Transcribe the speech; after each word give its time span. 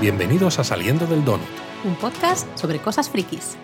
Bienvenidos 0.00 0.58
a 0.58 0.64
Saliendo 0.64 1.06
del 1.06 1.26
Donut. 1.26 1.46
Un 1.84 1.94
podcast 1.94 2.48
sobre 2.58 2.78
cosas 2.78 3.10
frikis. 3.10 3.58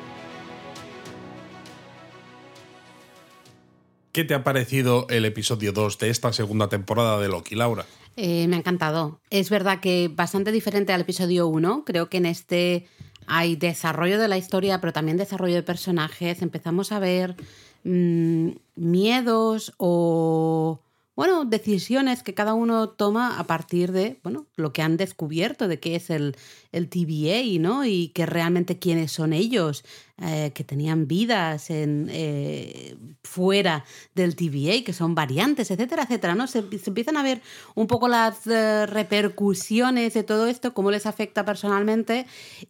¿Qué 4.13 4.23
te 4.23 4.35
ha 4.35 4.45
parecido 4.45 5.07
el 5.09 5.25
episodio 5.25 5.73
2 5.73 5.99
de 5.99 6.11
esta 6.11 6.35
segunda 6.35 6.69
temporada 6.69 7.19
de 7.19 7.29
Loki, 7.29 7.55
Laura? 7.55 7.87
Eh, 8.19 8.47
me 8.49 8.57
ha 8.57 8.59
encantado. 8.59 9.19
Es 9.31 9.49
verdad 9.49 9.81
que 9.81 10.11
bastante 10.15 10.53
diferente 10.53 10.93
al 10.93 11.01
episodio 11.01 11.47
1. 11.47 11.85
Creo 11.87 12.11
que 12.11 12.19
en 12.19 12.27
este 12.27 12.87
hay 13.27 13.57
desarrollo 13.57 14.19
de 14.19 14.29
la 14.29 14.37
historia, 14.37 14.79
pero 14.83 14.93
también 14.93 15.17
desarrollo 15.17 15.55
de 15.55 15.63
personajes. 15.63 16.43
Empezamos 16.43 16.93
a 16.93 16.99
ver 16.99 17.35
mmm, 17.83 18.51
miedos 18.75 19.73
o 19.79 20.81
bueno, 21.17 21.47
decisiones 21.47 22.23
que 22.23 22.35
cada 22.35 22.53
uno 22.53 22.91
toma 22.91 23.39
a 23.39 23.45
partir 23.45 23.91
de, 23.91 24.21
bueno, 24.23 24.47
lo 24.55 24.75
que 24.75 24.83
han 24.83 24.99
descubierto 24.99 25.67
de 25.67 25.81
qué 25.81 25.97
es 25.97 26.11
el, 26.11 26.37
el 26.73 26.91
TVA, 26.91 27.59
¿no? 27.59 27.87
Y 27.87 28.09
que 28.09 28.27
realmente 28.27 28.79
quiénes 28.79 29.13
son 29.13 29.33
ellos, 29.33 29.83
eh, 30.21 30.53
que 30.55 30.63
tenían 30.63 31.09
vidas 31.09 31.71
en, 31.71 32.09
eh, 32.11 32.97
fuera 33.23 33.85
del 34.15 34.37
TVA, 34.37 34.85
que 34.85 34.93
son 34.93 35.15
variantes, 35.15 35.71
etcétera, 35.71 36.03
etcétera, 36.03 36.35
¿no? 36.35 36.47
Se, 36.47 36.59
empiezan 36.59 37.17
a 37.17 37.23
ver 37.23 37.41
un 37.75 37.87
poco 37.87 38.09
las 38.09 38.47
eh, 38.47 38.85
repercusiones 38.85 40.13
de 40.13 40.23
todo 40.23 40.47
esto, 40.47 40.75
cómo 40.75 40.91
les 40.91 41.07
afecta 41.07 41.47
personalmente, 41.47 42.27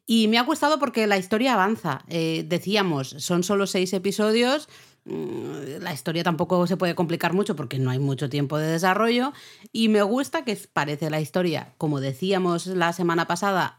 y 0.06 0.28
me 0.28 0.38
ha 0.38 0.42
gustado 0.42 0.78
porque 0.78 1.08
la 1.08 1.18
historia 1.18 1.54
avanza. 1.54 2.04
Eh, 2.08 2.44
decíamos, 2.48 3.08
son 3.18 3.42
solo 3.42 3.66
seis 3.66 3.92
episodios, 3.92 4.68
la 5.06 5.92
historia 5.92 6.24
tampoco 6.24 6.66
se 6.66 6.76
puede 6.76 6.94
complicar 6.94 7.32
mucho 7.32 7.54
porque 7.54 7.78
no 7.78 7.90
hay 7.90 7.98
mucho 7.98 8.28
tiempo 8.28 8.58
de 8.58 8.66
desarrollo 8.66 9.32
y 9.72 9.88
me 9.88 10.02
gusta 10.02 10.44
que 10.44 10.58
parece 10.72 11.10
la 11.10 11.20
historia, 11.20 11.74
como 11.78 12.00
decíamos 12.00 12.66
la 12.66 12.92
semana 12.92 13.26
pasada, 13.26 13.78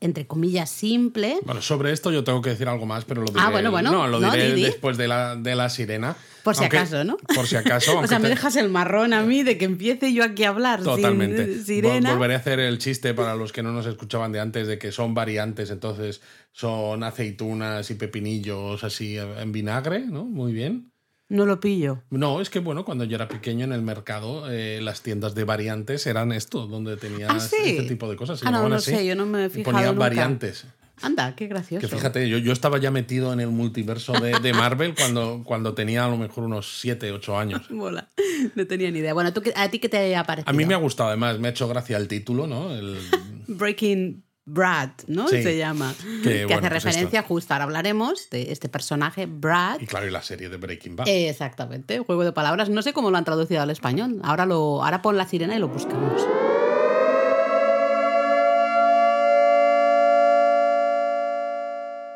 entre 0.00 0.26
comillas, 0.26 0.70
simple. 0.70 1.38
Bueno, 1.44 1.60
sobre 1.60 1.92
esto 1.92 2.10
yo 2.10 2.24
tengo 2.24 2.40
que 2.40 2.50
decir 2.50 2.68
algo 2.68 2.86
más, 2.86 3.04
pero 3.04 3.20
lo 3.22 3.28
diré, 3.28 3.40
ah, 3.40 3.50
bueno, 3.50 3.70
bueno. 3.70 3.90
No, 3.92 4.06
lo 4.06 4.20
No, 4.20 4.30
diré 4.30 4.50
di, 4.50 4.54
di. 4.54 4.62
después 4.62 4.96
de 4.96 5.08
la, 5.08 5.36
de 5.36 5.54
la 5.56 5.68
sirena. 5.68 6.16
Por 6.42 6.54
si 6.56 6.62
Aunque- 6.62 6.78
acaso, 6.78 7.04
¿no? 7.04 7.16
Por 7.34 7.46
si 7.46 7.56
acaso. 7.56 7.98
o 8.00 8.06
sea, 8.06 8.18
me 8.18 8.24
te- 8.24 8.30
dejas 8.34 8.56
el 8.56 8.68
marrón 8.68 9.12
a 9.12 9.22
mí 9.22 9.42
de 9.42 9.58
que 9.58 9.64
empiece 9.64 10.12
yo 10.12 10.24
aquí 10.24 10.44
a 10.44 10.48
hablar 10.48 10.82
Totalmente. 10.82 11.44
sin 11.46 11.54
Vol- 11.60 11.64
sirena. 11.64 12.14
Volveré 12.14 12.34
a 12.34 12.38
hacer 12.38 12.58
el 12.60 12.78
chiste 12.78 13.14
para 13.14 13.34
los 13.36 13.52
que 13.52 13.62
no 13.62 13.72
nos 13.72 13.86
escuchaban 13.86 14.32
de 14.32 14.40
antes 14.40 14.66
de 14.66 14.78
que 14.78 14.90
son 14.92 15.14
variantes, 15.14 15.70
entonces 15.70 16.20
son 16.52 17.04
aceitunas 17.04 17.90
y 17.90 17.94
pepinillos 17.94 18.82
así 18.84 19.16
en 19.18 19.52
vinagre, 19.52 20.00
¿no? 20.00 20.24
Muy 20.24 20.52
bien. 20.52 20.90
No 21.28 21.46
lo 21.46 21.60
pillo. 21.60 22.02
No, 22.10 22.42
es 22.42 22.50
que 22.50 22.58
bueno, 22.58 22.84
cuando 22.84 23.04
yo 23.04 23.14
era 23.16 23.26
pequeño 23.26 23.64
en 23.64 23.72
el 23.72 23.80
mercado, 23.80 24.50
eh, 24.52 24.80
las 24.82 25.00
tiendas 25.00 25.34
de 25.34 25.44
variantes 25.44 26.06
eran 26.06 26.30
esto, 26.30 26.66
donde 26.66 26.98
tenías 26.98 27.30
¿Ah, 27.32 27.40
sí? 27.40 27.56
este 27.64 27.84
tipo 27.88 28.10
de 28.10 28.16
cosas. 28.16 28.42
Ah, 28.44 28.50
no, 28.50 28.68
no 28.68 28.74
así. 28.74 28.90
sé, 28.90 29.06
yo 29.06 29.14
no 29.14 29.24
me 29.24 29.44
he 29.44 29.46
Y 29.46 29.50
fijado 29.50 29.72
Ponían 29.72 29.94
nunca. 29.94 30.00
variantes. 30.00 30.66
Anda, 31.02 31.34
qué 31.34 31.46
gracioso. 31.46 31.86
Que 31.86 31.94
fíjate, 31.94 32.28
yo, 32.28 32.38
yo 32.38 32.52
estaba 32.52 32.78
ya 32.78 32.90
metido 32.90 33.32
en 33.32 33.40
el 33.40 33.48
multiverso 33.48 34.12
de, 34.12 34.38
de 34.38 34.52
Marvel 34.52 34.94
cuando, 34.94 35.42
cuando 35.44 35.74
tenía 35.74 36.04
a 36.04 36.08
lo 36.08 36.16
mejor 36.16 36.44
unos 36.44 36.80
7, 36.80 37.12
8 37.12 37.38
años. 37.38 37.70
Mola. 37.70 38.08
No 38.54 38.66
tenía 38.66 38.90
ni 38.90 39.00
idea. 39.00 39.14
Bueno, 39.14 39.32
¿tú, 39.32 39.42
¿a 39.54 39.68
ti 39.68 39.78
qué 39.78 39.88
te 39.88 40.16
ha 40.16 40.24
parecido? 40.24 40.50
A 40.50 40.52
mí 40.52 40.64
me 40.64 40.74
ha 40.74 40.78
gustado, 40.78 41.08
además, 41.08 41.38
me 41.38 41.48
ha 41.48 41.50
hecho 41.50 41.68
gracia 41.68 41.96
el 41.96 42.08
título, 42.08 42.46
¿no? 42.46 42.74
El, 42.74 42.98
Breaking 43.48 44.24
Brad, 44.44 44.90
¿no? 45.06 45.28
Sí. 45.28 45.42
Se 45.42 45.56
llama. 45.56 45.94
Que, 46.22 46.30
Que, 46.30 46.46
bueno, 46.46 46.66
hace 46.66 46.70
pues 46.70 46.84
referencia, 46.84 47.22
justo 47.22 47.54
ahora 47.54 47.64
hablaremos 47.64 48.28
de 48.30 48.50
este 48.50 48.68
personaje, 48.68 49.26
Brad. 49.26 49.80
y 49.80 49.86
claro, 49.86 50.06
y 50.06 50.10
la 50.10 50.22
serie 50.22 50.48
de 50.48 50.56
Breaking 50.56 50.96
Bad. 50.96 51.08
Exactamente, 51.08 51.98
juego 52.00 52.24
de 52.24 52.32
palabras. 52.32 52.68
No 52.68 52.82
sé 52.82 52.92
cómo 52.92 53.10
lo 53.10 53.18
han 53.18 53.24
traducido 53.24 53.62
al 53.62 53.70
español. 53.70 54.20
Ahora, 54.24 54.46
lo, 54.46 54.82
ahora 54.82 55.00
pon 55.02 55.16
la 55.16 55.28
sirena 55.28 55.54
y 55.54 55.58
lo 55.58 55.68
buscamos. 55.68 56.22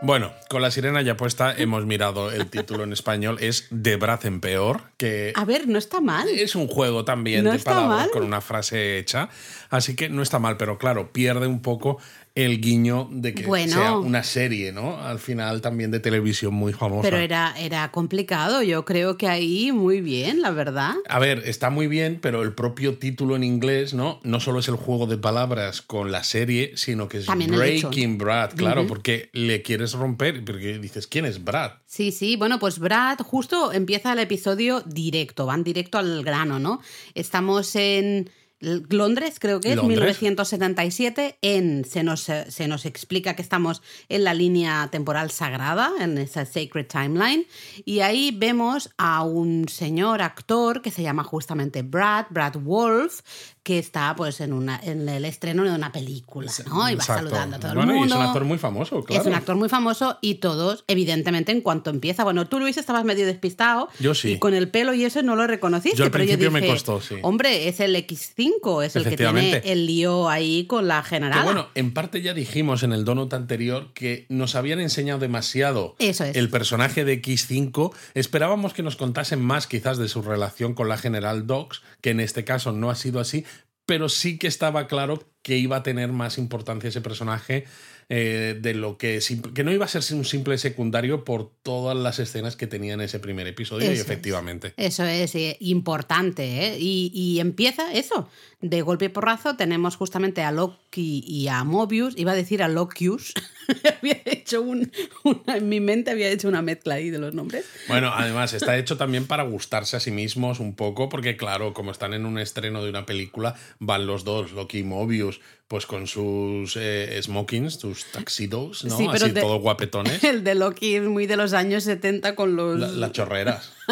Bueno, 0.06 0.31
con 0.49 0.62
la 0.62 0.71
sirena 0.71 1.03
ya 1.03 1.17
puesta, 1.17 1.53
hemos 1.53 1.84
mirado 1.84 2.31
el 2.31 2.47
título 2.47 2.84
en 2.84 2.93
español. 2.93 3.39
Es 3.41 3.67
De 3.71 3.97
Brad 3.97 4.25
en 4.25 4.41
Peor, 4.41 4.83
que 4.99 5.33
A 5.34 5.44
ver, 5.44 5.67
no 5.67 5.78
está 5.78 6.00
mal. 6.00 6.28
es 6.28 6.55
un 6.55 6.69
juego 6.69 7.05
también 7.05 7.43
No 7.43 7.50
de 7.50 7.59
palabras 7.59 8.11
con 8.12 8.22
una 8.22 8.41
frase 8.41 8.99
hecha. 8.99 9.28
Así 9.69 9.97
que 9.97 10.09
no 10.09 10.22
está 10.22 10.39
mal, 10.39 10.59
pero 10.59 10.78
claro, 10.78 11.12
pierde 11.12 11.49
un 11.49 11.61
poco 11.61 11.99
el 12.36 12.60
guiño 12.60 13.08
de 13.10 13.34
que 13.34 13.47
Bueno. 13.47 13.72
sea 13.72 13.97
una 13.97 14.22
serie, 14.22 14.70
¿no? 14.70 15.00
Al 15.00 15.19
final 15.19 15.62
también 15.62 15.91
de 15.91 16.00
televisión 16.00 16.52
muy 16.52 16.74
famosa. 16.74 17.00
Pero 17.02 17.16
era, 17.16 17.54
era 17.58 17.91
complicado. 17.91 18.62
Yo 18.62 18.84
creo 18.84 19.16
que 19.16 19.26
ahí 19.26 19.72
muy 19.72 20.02
bien, 20.02 20.42
la 20.42 20.50
verdad. 20.50 20.92
A 21.08 21.19
ver, 21.19 21.42
está 21.47 21.70
muy 21.70 21.86
bien, 21.86 22.19
pero 22.20 22.42
el 22.42 22.52
propio 22.52 22.98
título 22.98 23.36
en 23.36 23.42
inglés, 23.42 23.94
¿no? 23.94 24.20
No 24.22 24.38
solo 24.38 24.58
es 24.60 24.69
el 24.69 24.76
juego 24.76 25.06
de 25.06 25.16
palabras 25.16 25.80
con 25.80 26.12
la 26.12 26.22
serie, 26.24 26.72
sino 26.76 27.08
que 27.08 27.19
es 27.19 27.26
También. 27.26 27.52
Breaking 27.56 28.19
Brad, 28.19 28.50
claro, 28.54 28.86
porque 28.86 29.30
le 29.32 29.62
quieres 29.62 29.94
romper, 29.94 30.44
porque 30.44 30.78
dices, 30.78 31.06
¿quién 31.06 31.24
es 31.24 31.42
Brad? 31.42 31.72
Sí, 31.86 32.12
sí, 32.12 32.36
bueno, 32.36 32.58
pues 32.58 32.78
Brad 32.78 33.18
justo 33.20 33.72
empieza 33.72 34.12
el 34.12 34.18
episodio 34.18 34.82
directo, 34.82 35.47
van 35.47 35.64
directo 35.64 35.97
al 35.97 36.22
grano, 36.22 36.58
¿no? 36.58 36.82
Estamos 37.14 37.74
en 37.76 38.28
Londres, 38.61 39.39
creo 39.39 39.61
que 39.61 39.71
es, 39.71 39.77
Londres. 39.77 39.99
1977, 39.99 41.39
en, 41.43 41.84
se, 41.84 42.03
nos, 42.03 42.21
se 42.21 42.69
nos 42.69 42.87
explica 42.87 43.37
que 43.37 43.43
estamos 43.43 43.83
en 44.09 44.25
la 44.25 44.33
línea 44.33 44.89
temporal 44.91 45.31
sagrada, 45.31 45.93
en 46.00 46.17
esa 46.17 46.47
Sacred 46.47 46.87
Timeline, 46.87 47.47
y 47.84 48.00
ahí 48.00 48.34
vemos 48.34 48.91
a 48.97 49.22
un 49.25 49.69
señor 49.69 50.22
actor 50.22 50.81
que 50.81 50.91
se 50.91 51.03
llama 51.03 51.22
justamente 51.22 51.83
Brad, 51.83 52.27
Brad 52.31 52.56
Wolf, 52.56 53.21
que 53.66 53.81
está 53.81 54.15
pues 54.16 54.41
en, 54.41 54.53
una, 54.53 54.78
en 54.81 55.09
el 55.09 55.25
estreno 55.25 55.65
de 55.65 55.72
una 55.72 55.91
película, 55.91 56.53
¿no? 56.69 56.88
Y 56.88 56.94
va 56.94 57.03
Exacto. 57.03 57.25
saludando 57.31 57.56
a 57.56 57.59
todo 57.59 57.75
Bueno, 57.75 57.91
el 57.91 57.97
y 57.97 58.00
mundo. 58.00 58.15
es 58.15 58.21
un 58.21 58.27
actor 58.28 58.44
muy 58.44 58.59
famoso, 58.59 59.03
claro. 59.03 59.21
Es 59.21 59.27
un 59.27 59.34
actor 59.34 59.56
muy 59.56 59.69
famoso 59.69 60.19
y 60.21 60.37
todos, 60.37 60.84
evidentemente, 60.87 61.50
en 61.50 61.62
cuanto 61.62 61.91
empieza. 61.91 62.22
Bueno, 62.22 62.47
tú, 62.47 62.60
Luis, 62.60 62.77
estabas 62.77 63.04
medio 63.04 63.27
despistado. 63.27 63.88
Yo 63.99 64.15
sí. 64.15 64.34
Y 64.34 64.38
con 64.38 64.54
el 64.54 64.69
pelo 64.69 64.94
y 64.94 65.04
eso 65.04 65.21
no 65.22 65.34
lo 65.34 65.49
reconociste. 65.49 65.97
Yo 65.99 66.04
al 66.04 66.12
pero 66.12 66.22
yo 66.22 66.38
principio 66.38 66.53
me 66.53 66.65
costó, 66.65 67.00
sí. 67.00 67.16
Hombre, 67.22 67.66
es 67.66 67.81
el 67.81 67.97
X5, 67.97 68.84
es 68.84 68.94
el 68.94 69.03
que 69.03 69.16
tiene 69.16 69.56
el 69.65 69.84
lío 69.87 70.28
ahí 70.28 70.66
con 70.66 70.87
la 70.87 71.03
general. 71.03 71.43
bueno, 71.43 71.66
en 71.75 71.93
parte 71.93 72.22
ya 72.22 72.34
dijimos 72.34 72.84
en 72.84 72.93
el 72.93 73.04
donut 73.04 73.34
anterior 73.34 73.93
que 73.94 74.27
nos 74.28 74.54
habían 74.54 74.78
enseñado 74.78 75.19
demasiado 75.19 75.97
Eso 75.98 76.22
es. 76.22 76.37
el 76.37 76.50
personaje 76.50 77.04
de 77.04 77.21
X5. 77.21 77.93
Esperábamos 78.15 78.75
que 78.75 78.84
nos 78.84 78.94
contasen 78.94 79.43
más 79.43 79.66
quizás 79.66 79.98
de 79.98 80.06
su 80.09 80.22
relación 80.22 80.75
con 80.75 80.88
la 80.88 80.98
General 80.98 81.48
Docs, 81.48 81.83
que 82.00 82.10
en 82.10 82.21
este 82.21 82.44
caso 82.44 82.71
no 82.71 82.91
ha 82.91 82.94
sido 82.94 83.19
así, 83.19 83.44
pero 83.86 84.08
sí 84.08 84.38
que 84.38 84.48
estaba 84.48 84.88
claro 84.88 85.22
que 85.42 85.56
iba 85.56 85.76
a 85.76 85.82
tener 85.82 86.12
más 86.12 86.38
importancia 86.38 86.88
ese 86.88 87.00
personaje 87.00 87.64
eh, 88.09 88.56
de 88.61 88.75
lo 88.75 88.99
que 88.99 89.21
que 89.55 89.65
no 89.65 89.72
iba 89.72 89.84
a 89.84 89.89
ser 89.89 90.03
un 90.17 90.25
simple 90.25 90.59
secundario 90.59 91.25
por 91.25 91.50
todas 91.62 91.97
las 91.97 92.19
escenas 92.21 92.55
que 92.56 92.67
tenía 92.67 92.94
en 92.94 93.00
ese 93.00 93.19
primer 93.19 93.47
episodio 93.47 93.87
y 93.91 93.93
Eso 93.94 94.03
es. 94.03 94.06
efectivamente. 94.09 94.75
Eso 94.77 95.05
es 95.05 95.34
eh, 95.34 95.56
importante, 95.61 96.66
¿eh? 96.66 96.78
Y, 96.78 97.11
y 97.15 97.41
empieza 97.41 97.93
eso. 97.93 98.28
De 98.61 98.81
golpe 98.83 99.06
y 99.06 99.09
porrazo 99.09 99.56
tenemos 99.56 99.97
justamente 99.97 100.43
a 100.43 100.50
Loki 100.53 101.25
y 101.27 101.49
a 101.49 101.62
Mobius. 101.65 102.15
Iba 102.16 102.33
a 102.33 102.34
decir 102.37 102.62
a 102.62 102.69
Lokius. 102.69 103.34
había 104.00 104.21
hecho 104.25 104.62
un, 104.62 104.91
una- 105.25 105.56
en 105.56 105.69
mi 105.69 105.81
mente 105.81 106.11
había 106.12 106.31
hecho 106.31 106.49
una 106.49 106.62
mezcla 106.62 106.95
ahí 106.95 107.11
de 107.11 107.19
los 107.19 107.34
nombres. 107.34 107.65
Bueno, 107.89 108.11
además 108.15 108.53
está 108.55 108.78
hecho 108.78 108.97
también 108.97 109.27
para 109.27 109.43
gustarse 109.43 109.97
a 109.97 110.00
sí 110.00 110.11
mismos 110.11 110.61
un 110.61 110.75
poco, 110.75 111.09
porque 111.09 111.37
claro, 111.37 111.75
como 111.75 111.91
están 111.91 112.15
en 112.15 112.25
un 112.25 112.39
estreno 112.39 112.83
de 112.84 112.91
una 112.91 113.05
película, 113.06 113.56
van 113.81 114.06
los 114.06 114.25
dos, 114.25 114.53
Loki 114.53 114.78
y 114.78 114.84
Mobius, 114.84 115.41
pues 115.69 115.84
con 115.87 116.06
sus 116.06 116.77
eh, 116.78 117.19
smokings, 117.22 117.75
sus 117.75 118.04
taxidos, 118.06 118.84
¿no? 118.84 118.97
Sí, 118.97 119.06
Así 119.12 119.30
de- 119.30 119.41
todos 119.41 119.60
guapetones. 119.63 120.22
El 120.22 120.45
de 120.45 120.54
Loki 120.54 120.95
es 120.95 121.03
muy 121.03 121.27
de 121.27 121.36
los 121.36 121.53
años 121.54 121.83
70 121.84 122.34
con 122.36 122.54
los... 122.54 122.78
la- 122.78 122.89
Las 122.89 123.13
chorreras. 123.13 123.72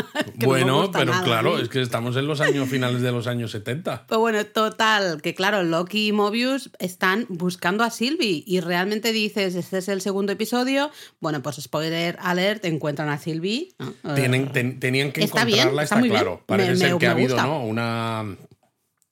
No 0.40 0.46
bueno, 0.48 0.90
pero 0.92 1.04
nada 1.12 1.20
a 1.20 1.24
claro, 1.24 1.56
es 1.60 1.68
que 1.68 1.80
estamos 1.80 2.16
en 2.16 2.26
los 2.26 2.40
años 2.40 2.68
finales 2.68 3.00
de 3.00 3.12
los 3.12 3.28
años 3.28 3.52
70. 3.52 4.06
Pues 4.08 4.18
bueno, 4.18 4.44
total, 4.44 5.22
que 5.22 5.36
claro, 5.36 5.62
Loki 5.62 6.08
y 6.08 6.12
Mobius 6.12 6.70
están 6.80 7.26
buscando 7.28 7.84
a 7.84 7.90
Sylvie 7.90 8.42
y 8.44 8.58
realmente 8.58 9.12
dices, 9.12 9.54
este 9.54 9.78
es 9.78 9.88
el 9.88 10.00
segundo 10.00 10.32
episodio, 10.32 10.90
bueno, 11.20 11.42
pues 11.44 11.56
spoiler 11.62 12.16
alert, 12.20 12.64
encuentran 12.64 13.08
a 13.08 13.18
Sylvie. 13.18 13.68
Eh, 13.78 14.08
Tienen, 14.16 14.50
ten- 14.50 14.80
tenían 14.80 15.12
que 15.12 15.22
Está 15.22 15.44
bien, 15.44 15.58
encontrarla, 15.60 15.82
está 15.84 15.94
está, 15.94 16.00
muy 16.00 16.08
bien. 16.08 16.20
claro. 16.22 16.42
Parece 16.44 16.70
Me- 16.72 16.76
ser 16.76 16.92
me- 16.94 16.98
que 16.98 17.06
ha 17.06 17.10
habido 17.12 17.34
gusta. 17.36 17.46
¿no? 17.46 17.64
una, 17.64 18.36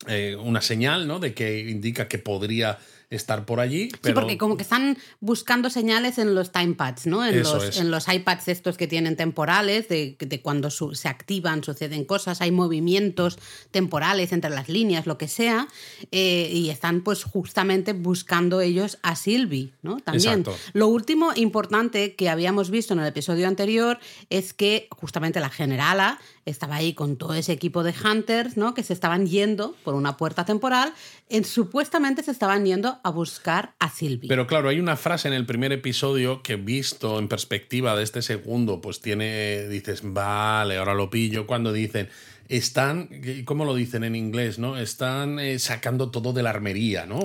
eh, 0.08 0.36
una 0.38 0.60
señal 0.62 1.06
¿no? 1.06 1.18
de 1.18 1.34
que 1.34 1.60
indica 1.60 2.08
que 2.08 2.18
podría 2.18 2.78
estar 3.10 3.44
por 3.44 3.60
allí. 3.60 3.90
Sí, 4.02 4.12
porque 4.14 4.38
como 4.38 4.56
que 4.56 4.62
están 4.62 4.96
buscando 5.20 5.68
señales 5.68 6.16
en 6.16 6.34
los 6.34 6.50
timepads, 6.50 7.06
¿no? 7.06 7.22
En 7.26 7.34
Eso 7.40 7.56
los, 7.56 7.64
es. 7.64 7.76
en 7.76 7.90
los 7.90 8.08
iPads 8.08 8.48
estos 8.48 8.78
que 8.78 8.86
tienen 8.86 9.16
temporales, 9.16 9.86
de, 9.88 10.16
de 10.18 10.40
cuando 10.40 10.70
su- 10.70 10.94
se 10.94 11.08
activan, 11.08 11.62
suceden 11.62 12.06
cosas, 12.06 12.40
hay 12.40 12.50
movimientos 12.52 13.38
temporales 13.70 14.32
entre 14.32 14.48
las 14.48 14.70
líneas, 14.70 15.06
lo 15.06 15.18
que 15.18 15.28
sea, 15.28 15.68
eh, 16.10 16.48
y 16.54 16.70
están 16.70 17.02
pues 17.02 17.24
justamente 17.24 17.92
buscando 17.92 18.62
ellos 18.62 18.96
a 19.02 19.14
Sylvie, 19.14 19.74
¿no? 19.82 19.98
También. 20.00 20.40
Exacto. 20.40 20.56
Lo 20.72 20.88
último 20.88 21.32
importante 21.36 22.14
que 22.14 22.30
habíamos 22.30 22.70
visto 22.70 22.94
en 22.94 23.00
el 23.00 23.06
episodio 23.08 23.46
anterior 23.46 23.98
es 24.30 24.54
que 24.54 24.88
justamente 24.90 25.38
la 25.38 25.50
generala 25.50 26.18
estaba 26.44 26.76
ahí 26.76 26.94
con 26.94 27.16
todo 27.16 27.34
ese 27.34 27.52
equipo 27.52 27.82
de 27.82 27.94
hunters, 28.04 28.56
¿no? 28.56 28.74
Que 28.74 28.82
se 28.82 28.92
estaban 28.92 29.26
yendo 29.26 29.74
por 29.84 29.94
una 29.94 30.16
puerta 30.16 30.44
temporal, 30.44 30.92
en, 31.28 31.44
supuestamente 31.44 32.22
se 32.22 32.30
estaban 32.30 32.64
yendo 32.64 32.98
a 33.02 33.10
buscar 33.10 33.74
a 33.78 33.90
Sylvie. 33.90 34.28
Pero 34.28 34.46
claro, 34.46 34.68
hay 34.68 34.80
una 34.80 34.96
frase 34.96 35.28
en 35.28 35.34
el 35.34 35.46
primer 35.46 35.72
episodio 35.72 36.42
que 36.42 36.56
visto 36.56 37.18
en 37.18 37.28
perspectiva 37.28 37.96
de 37.96 38.02
este 38.02 38.22
segundo, 38.22 38.80
pues 38.80 39.00
tiene, 39.00 39.68
dices, 39.68 40.00
vale, 40.04 40.78
ahora 40.78 40.94
lo 40.94 41.10
pillo, 41.10 41.46
cuando 41.46 41.72
dicen 41.72 42.08
están, 42.56 43.08
¿cómo 43.44 43.64
lo 43.64 43.74
dicen 43.74 44.04
en 44.04 44.14
inglés? 44.14 44.58
¿no? 44.58 44.76
Están 44.76 45.38
eh, 45.38 45.58
sacando 45.58 46.10
todo 46.10 46.32
de 46.32 46.42
la 46.42 46.50
armería, 46.50 47.06
¿no? 47.06 47.18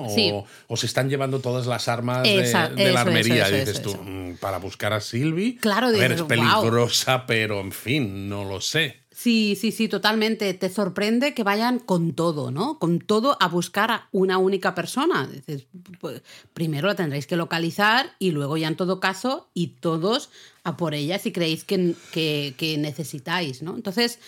O, 0.67 0.77
se 0.77 0.85
están 0.85 1.09
llevando 1.09 1.39
todas 1.39 1.67
las 1.67 1.87
armas 1.87 2.23
de, 2.23 2.91
la 2.91 3.01
armería, 3.01 3.49
dices 3.49 3.81
tú, 3.81 3.93
mm, 3.95 4.37
para 4.37 4.57
buscar 4.57 4.93
a 4.93 5.01
Sylvie. 5.01 5.57
Claro, 5.57 5.91
dices, 5.91 6.11
es 6.11 6.23
peligrosa, 6.23 7.25
pero 7.25 7.59
en 7.59 7.71
fin, 7.71 8.29
no 8.29 8.45
lo 8.45 8.61
sé. 8.61 9.07
Sí, 9.17 9.57
sí, 9.59 9.71
sí, 9.71 9.87
totalmente. 9.87 10.53
Te 10.53 10.69
sorprende 10.69 11.33
que 11.33 11.41
vayan 11.41 11.79
con 11.79 12.13
todo, 12.13 12.51
¿no? 12.51 12.77
Con 12.77 12.99
todo 12.99 13.35
a 13.39 13.47
buscar 13.47 13.89
a 13.89 14.07
una 14.11 14.37
única 14.37 14.75
persona. 14.75 15.27
Dices, 15.27 15.65
pues, 15.99 16.21
primero 16.53 16.87
la 16.87 16.93
tendréis 16.93 17.25
que 17.25 17.35
localizar 17.35 18.13
y 18.19 18.29
luego 18.29 18.57
ya 18.57 18.67
en 18.67 18.75
todo 18.75 18.99
caso 18.99 19.49
y 19.55 19.69
todos 19.79 20.29
a 20.63 20.77
por 20.77 20.93
ella 20.93 21.17
si 21.17 21.31
creéis 21.31 21.63
que, 21.63 21.95
que, 22.11 22.53
que 22.59 22.77
necesitáis, 22.77 23.63
¿no? 23.63 23.75
Entonces, 23.75 24.19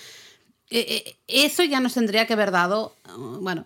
eso 0.70 1.64
ya 1.64 1.80
nos 1.80 1.96
tendría 1.96 2.28
que 2.28 2.34
haber 2.34 2.52
dado, 2.52 2.96
uh, 3.16 3.40
bueno, 3.42 3.66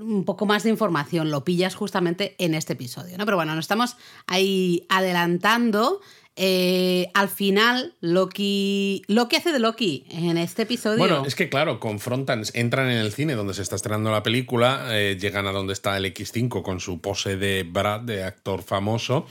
un 0.00 0.24
poco 0.24 0.46
más 0.46 0.62
de 0.62 0.70
información. 0.70 1.30
Lo 1.30 1.44
pillas 1.44 1.74
justamente 1.74 2.36
en 2.38 2.54
este 2.54 2.74
episodio, 2.74 3.18
¿no? 3.18 3.24
Pero 3.24 3.36
bueno, 3.36 3.54
nos 3.54 3.64
estamos 3.64 3.96
ahí 4.26 4.86
adelantando. 4.88 6.00
Eh, 6.38 7.10
al 7.14 7.28
final, 7.28 7.94
Loki. 8.00 9.02
Loki 9.08 9.36
hace 9.36 9.52
de 9.52 9.58
Loki 9.58 10.06
en 10.10 10.38
este 10.38 10.62
episodio. 10.62 10.98
Bueno, 10.98 11.24
es 11.26 11.34
que 11.34 11.48
claro, 11.48 11.80
confrontan, 11.80 12.44
entran 12.54 12.90
en 12.90 12.98
el 12.98 13.12
cine 13.12 13.34
donde 13.34 13.54
se 13.54 13.62
está 13.62 13.76
estrenando 13.76 14.10
la 14.10 14.22
película, 14.22 14.88
llegan 15.18 15.46
a 15.46 15.52
donde 15.52 15.72
está 15.72 15.96
el 15.96 16.04
X5 16.06 16.62
con 16.62 16.80
su 16.80 17.00
pose 17.00 17.36
de 17.36 17.64
Brad, 17.64 18.02
de 18.02 18.22
actor 18.22 18.62
famoso. 18.62 19.26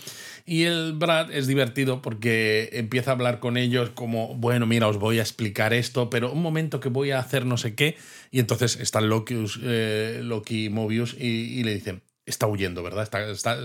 Y 0.49 0.63
el 0.63 0.93
Brad 0.93 1.29
es 1.31 1.45
divertido 1.45 2.01
porque 2.01 2.69
empieza 2.71 3.11
a 3.11 3.15
hablar 3.15 3.41
con 3.41 3.57
ellos 3.57 3.89
como, 3.89 4.33
bueno, 4.35 4.65
mira, 4.65 4.87
os 4.87 4.97
voy 4.97 5.19
a 5.19 5.21
explicar 5.21 5.73
esto, 5.73 6.09
pero 6.09 6.31
un 6.31 6.41
momento 6.41 6.79
que 6.79 6.87
voy 6.87 7.11
a 7.11 7.19
hacer 7.19 7.45
no 7.45 7.57
sé 7.57 7.75
qué. 7.75 7.97
Y 8.31 8.39
entonces 8.39 8.77
están 8.77 9.09
Loki, 9.09 9.35
eh, 9.63 10.21
Loki 10.23 10.69
Mobius 10.69 11.15
y, 11.19 11.63
le 11.63 11.73
dicen, 11.73 12.01
está 12.27 12.45
huyendo, 12.45 12.83
¿verdad? 12.83 13.09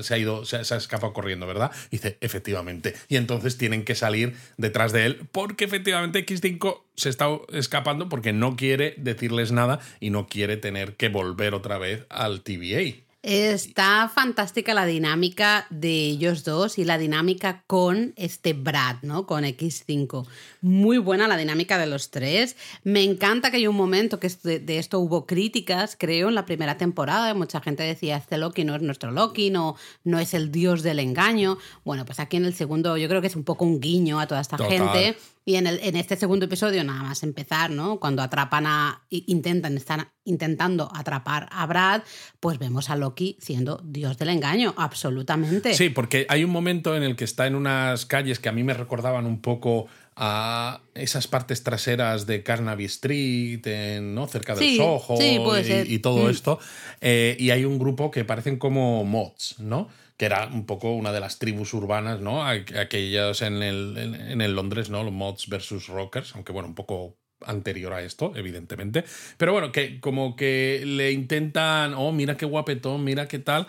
se 0.02 0.14
ha 0.14 0.18
ido, 0.18 0.44
se, 0.46 0.56
ha 0.56 0.60
escapado 0.60 1.12
corriendo, 1.12 1.46
¿verdad? 1.46 1.70
Y 1.90 1.96
dice, 1.96 2.16
efectivamente. 2.20 2.94
Y 3.08 3.16
entonces 3.16 3.58
tienen 3.58 3.84
que 3.84 3.94
salir 3.94 4.34
detrás 4.56 4.92
de 4.92 5.04
él 5.04 5.28
porque 5.32 5.64
efectivamente 5.64 6.24
X5 6.24 6.82
se 6.96 7.10
está 7.10 7.26
escapando 7.52 8.08
porque 8.08 8.32
no 8.32 8.56
quiere 8.56 8.94
decirles 8.96 9.52
nada 9.52 9.80
y 10.00 10.10
no 10.10 10.26
quiere 10.26 10.56
tener 10.56 10.94
que 10.94 11.08
volver 11.08 11.54
otra 11.54 11.78
vez 11.78 12.06
al 12.08 12.42
TVA. 12.42 13.11
Está 13.22 14.10
fantástica 14.12 14.74
la 14.74 14.84
dinámica 14.84 15.66
de 15.70 16.06
ellos 16.06 16.42
dos 16.42 16.76
y 16.76 16.84
la 16.84 16.98
dinámica 16.98 17.62
con 17.68 18.14
este 18.16 18.52
Brad, 18.52 18.96
¿no? 19.02 19.26
Con 19.26 19.44
X5. 19.44 20.26
Muy 20.60 20.98
buena 20.98 21.28
la 21.28 21.36
dinámica 21.36 21.78
de 21.78 21.86
los 21.86 22.10
tres. 22.10 22.56
Me 22.82 23.04
encanta 23.04 23.52
que 23.52 23.58
hay 23.58 23.68
un 23.68 23.76
momento 23.76 24.18
que 24.18 24.28
de 24.28 24.78
esto 24.78 24.98
hubo 24.98 25.24
críticas, 25.24 25.94
creo, 25.96 26.30
en 26.30 26.34
la 26.34 26.46
primera 26.46 26.76
temporada. 26.78 27.32
Mucha 27.34 27.60
gente 27.60 27.84
decía, 27.84 28.16
este 28.16 28.38
Loki 28.38 28.64
no 28.64 28.74
es 28.74 28.82
nuestro 28.82 29.12
Loki, 29.12 29.50
no, 29.50 29.76
no 30.02 30.18
es 30.18 30.34
el 30.34 30.50
dios 30.50 30.82
del 30.82 30.98
engaño. 30.98 31.58
Bueno, 31.84 32.04
pues 32.04 32.18
aquí 32.18 32.38
en 32.38 32.44
el 32.44 32.54
segundo 32.54 32.96
yo 32.96 33.08
creo 33.08 33.20
que 33.20 33.28
es 33.28 33.36
un 33.36 33.44
poco 33.44 33.64
un 33.64 33.78
guiño 33.78 34.18
a 34.18 34.26
toda 34.26 34.40
esta 34.40 34.58
gente 34.58 35.16
y 35.44 35.56
en, 35.56 35.66
el, 35.66 35.80
en, 35.82 35.96
este 35.96 36.16
segundo 36.16 36.46
episodio, 36.46 36.84
nada 36.84 37.02
más 37.02 37.22
empezar, 37.22 37.70
¿no? 37.70 37.98
Cuando 37.98 38.22
atrapan 38.22 38.66
a. 38.66 39.02
intentan, 39.10 39.76
están 39.76 40.08
intentando 40.24 40.88
atrapar 40.94 41.48
a 41.50 41.66
Brad, 41.66 42.02
pues 42.38 42.58
vemos 42.58 42.90
a 42.90 42.96
Loki 42.96 43.36
siendo 43.40 43.80
Dios 43.84 44.18
del 44.18 44.28
engaño, 44.28 44.72
absolutamente. 44.76 45.74
Sí, 45.74 45.88
porque 45.88 46.26
hay 46.28 46.44
un 46.44 46.50
momento 46.50 46.96
en 46.96 47.02
el 47.02 47.16
que 47.16 47.24
está 47.24 47.46
en 47.46 47.56
unas 47.56 48.06
calles 48.06 48.38
que 48.38 48.48
a 48.48 48.52
mí 48.52 48.62
me 48.62 48.74
recordaban 48.74 49.26
un 49.26 49.40
poco 49.40 49.88
a 50.14 50.82
esas 50.94 51.26
partes 51.26 51.64
traseras 51.64 52.26
de 52.26 52.42
Carnaby 52.42 52.84
Street, 52.84 54.00
¿no? 54.00 54.28
cerca 54.28 54.54
del 54.54 54.76
Soho 54.76 55.18
y, 55.20 55.98
todo 55.98 56.26
mm. 56.26 56.30
esto. 56.30 56.60
Eh, 57.00 57.36
y 57.38 57.50
hay 57.50 57.64
un 57.64 57.78
grupo 57.78 58.10
que 58.10 58.24
parecen 58.24 58.58
como 58.58 59.04
mods, 59.04 59.56
¿no? 59.58 59.88
Que 60.22 60.26
era 60.26 60.46
un 60.46 60.66
poco 60.66 60.92
una 60.92 61.10
de 61.10 61.18
las 61.18 61.40
tribus 61.40 61.74
urbanas, 61.74 62.20
¿no? 62.20 62.46
Aquellas 62.46 63.42
en 63.42 63.60
el, 63.60 63.98
en, 63.98 64.40
el 64.40 64.54
Londres, 64.54 64.88
¿no? 64.88 65.02
Los 65.02 65.12
mods 65.12 65.48
versus 65.48 65.88
rockers, 65.88 66.36
aunque 66.36 66.52
bueno, 66.52 66.68
un 66.68 66.76
poco 66.76 67.16
anterior 67.44 67.92
a 67.92 68.04
esto, 68.04 68.32
evidentemente. 68.36 69.02
Pero 69.36 69.50
bueno, 69.50 69.72
que 69.72 69.98
como 69.98 70.36
que 70.36 70.84
le 70.86 71.10
intentan, 71.10 71.94
oh, 71.94 72.12
mira 72.12 72.36
qué 72.36 72.46
guapetón, 72.46 73.02
mira 73.02 73.26
qué 73.26 73.40
tal. 73.40 73.66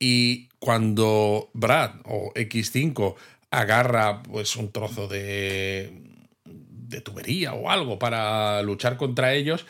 Y 0.00 0.48
cuando 0.58 1.50
Brad 1.52 1.92
o 2.04 2.32
X5 2.34 3.14
agarra 3.52 4.24
pues 4.24 4.56
un 4.56 4.72
trozo 4.72 5.06
de, 5.06 6.02
de 6.44 7.00
tubería 7.00 7.54
o 7.54 7.70
algo 7.70 8.00
para 8.00 8.60
luchar 8.62 8.96
contra 8.96 9.34
ellos 9.34 9.66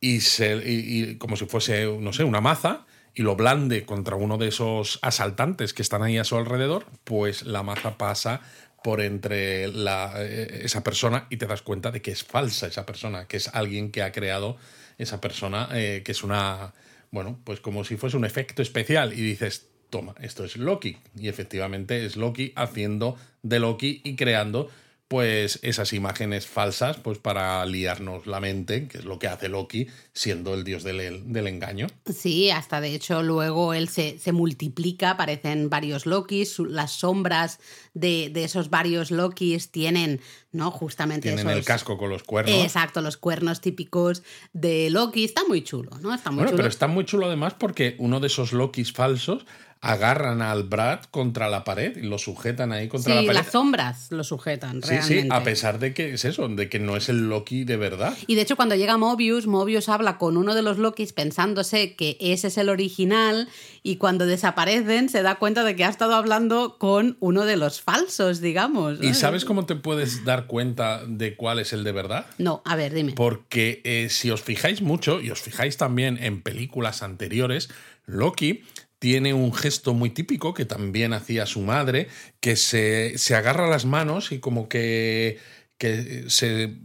y, 0.00 0.20
se, 0.20 0.56
y 0.64 1.18
como 1.18 1.36
si 1.36 1.44
fuese, 1.44 1.84
no 2.00 2.14
sé, 2.14 2.24
una 2.24 2.40
maza, 2.40 2.86
y 3.16 3.22
lo 3.22 3.34
blande 3.34 3.86
contra 3.86 4.14
uno 4.14 4.36
de 4.36 4.48
esos 4.48 4.98
asaltantes 5.00 5.72
que 5.72 5.80
están 5.80 6.02
ahí 6.02 6.18
a 6.18 6.24
su 6.24 6.36
alrededor, 6.36 6.84
pues 7.04 7.44
la 7.44 7.62
maza 7.62 7.96
pasa 7.96 8.42
por 8.84 9.00
entre 9.00 9.64
eh, 9.64 10.60
esa 10.62 10.84
persona 10.84 11.26
y 11.30 11.38
te 11.38 11.46
das 11.46 11.62
cuenta 11.62 11.90
de 11.90 12.02
que 12.02 12.10
es 12.10 12.24
falsa 12.24 12.66
esa 12.66 12.84
persona, 12.84 13.26
que 13.26 13.38
es 13.38 13.48
alguien 13.48 13.90
que 13.90 14.02
ha 14.02 14.12
creado 14.12 14.58
esa 14.98 15.18
persona, 15.18 15.70
eh, 15.72 16.02
que 16.04 16.12
es 16.12 16.22
una, 16.22 16.74
bueno, 17.10 17.40
pues 17.42 17.60
como 17.60 17.84
si 17.84 17.96
fuese 17.96 18.18
un 18.18 18.26
efecto 18.26 18.60
especial 18.60 19.14
y 19.14 19.22
dices, 19.22 19.66
toma, 19.88 20.14
esto 20.20 20.44
es 20.44 20.58
Loki. 20.58 20.98
Y 21.18 21.28
efectivamente 21.28 22.04
es 22.04 22.16
Loki 22.16 22.52
haciendo 22.54 23.16
de 23.42 23.60
Loki 23.60 24.02
y 24.04 24.14
creando 24.14 24.70
pues 25.08 25.60
esas 25.62 25.92
imágenes 25.92 26.46
falsas 26.46 26.96
pues 26.96 27.18
para 27.18 27.64
liarnos 27.64 28.26
la 28.26 28.40
mente, 28.40 28.88
que 28.88 28.98
es 28.98 29.04
lo 29.04 29.18
que 29.18 29.28
hace 29.28 29.48
Loki 29.48 29.86
siendo 30.12 30.54
el 30.54 30.64
dios 30.64 30.82
del, 30.82 31.32
del 31.32 31.46
engaño. 31.46 31.86
Sí, 32.12 32.50
hasta 32.50 32.80
de 32.80 32.94
hecho 32.94 33.22
luego 33.22 33.72
él 33.72 33.88
se, 33.88 34.18
se 34.18 34.32
multiplica, 34.32 35.10
aparecen 35.10 35.70
varios 35.70 36.06
Lokis, 36.06 36.58
las 36.58 36.92
sombras 36.92 37.60
de, 37.94 38.30
de, 38.32 38.44
esos 38.44 38.68
varios 38.68 39.12
Lokis 39.12 39.70
tienen, 39.70 40.20
¿no? 40.50 40.72
Justamente 40.72 41.28
Tienen 41.28 41.50
el 41.50 41.64
casco 41.64 41.96
con 41.96 42.10
los 42.10 42.24
cuernos. 42.24 42.54
Exacto, 42.64 43.00
los 43.00 43.16
cuernos 43.16 43.60
típicos 43.60 44.24
de 44.52 44.90
Loki. 44.90 45.24
Está 45.24 45.42
muy 45.46 45.62
chulo, 45.62 45.90
¿no? 46.00 46.12
Está 46.12 46.32
muy 46.32 46.42
bueno, 46.42 46.56
pero 46.56 46.68
está 46.68 46.88
muy 46.88 47.04
chulo 47.04 47.26
además 47.26 47.54
porque 47.54 47.94
uno 47.98 48.18
de 48.18 48.26
esos 48.26 48.52
Lokis 48.52 48.92
falsos 48.92 49.46
agarran 49.80 50.42
al 50.42 50.64
Brad 50.64 51.00
contra 51.10 51.48
la 51.48 51.62
pared 51.64 51.96
y 51.96 52.02
lo 52.02 52.18
sujetan 52.18 52.72
ahí 52.72 52.88
contra 52.88 53.14
la 53.14 53.20
pared. 53.20 53.34
las 53.34 53.52
sombras 53.52 54.10
lo 54.10 54.24
sujetan, 54.24 54.82
realmente. 54.82 55.22
Sí, 55.22 55.28
a 55.30 55.42
pesar 55.42 55.78
de 55.78 55.94
que 55.94 56.14
es 56.14 56.24
eso, 56.24 56.48
de 56.48 56.68
que 56.68 56.78
no 56.78 56.96
es 56.96 57.08
el 57.08 57.28
Loki 57.28 57.64
de 57.64 57.76
verdad. 57.76 58.16
Y 58.26 58.34
de 58.34 58.42
hecho, 58.42 58.56
cuando 58.56 58.74
llega 58.74 58.96
Mobius, 58.96 59.46
Mobius 59.46 59.88
habla 59.88 60.18
con 60.18 60.36
uno 60.36 60.54
de 60.54 60.62
los 60.62 60.78
Lokis 60.78 61.12
pensándose 61.12 61.94
que 61.94 62.16
ese 62.20 62.48
es 62.48 62.58
el 62.58 62.68
original 62.68 63.48
y 63.82 63.96
cuando 63.96 64.26
desaparecen 64.26 65.08
se 65.08 65.22
da 65.22 65.36
cuenta 65.36 65.62
de 65.62 65.76
que 65.76 65.84
ha 65.84 65.88
estado 65.88 66.14
hablando 66.14 66.78
con 66.78 67.16
uno 67.20 67.44
de 67.44 67.56
los 67.56 67.80
falsos, 67.80 68.40
digamos. 68.40 68.98
¿Y 69.02 69.14
sabes 69.14 69.44
cómo 69.44 69.66
te 69.66 69.76
puedes 69.76 70.24
dar 70.24 70.46
cuenta 70.46 71.04
de 71.06 71.36
cuál 71.36 71.60
es 71.60 71.72
el 71.72 71.84
de 71.84 71.92
verdad? 71.92 72.26
No, 72.38 72.62
a 72.64 72.76
ver, 72.76 72.92
dime. 72.92 73.12
Porque 73.12 73.82
eh, 73.84 74.08
si 74.10 74.30
os 74.30 74.42
fijáis 74.42 74.82
mucho, 74.82 75.20
y 75.20 75.30
os 75.30 75.40
fijáis 75.40 75.76
también 75.76 76.18
en 76.20 76.42
películas 76.42 77.02
anteriores, 77.02 77.68
Loki 78.06 78.64
tiene 78.98 79.34
un 79.34 79.52
gesto 79.52 79.94
muy 79.94 80.10
típico 80.10 80.54
que 80.54 80.64
también 80.64 81.12
hacía 81.12 81.46
su 81.46 81.60
madre, 81.60 82.08
que 82.40 82.56
se, 82.56 83.18
se 83.18 83.34
agarra 83.34 83.68
las 83.68 83.84
manos 83.84 84.32
y 84.32 84.38
como 84.38 84.68
que, 84.68 85.38
que 85.78 86.24
se... 86.28 86.78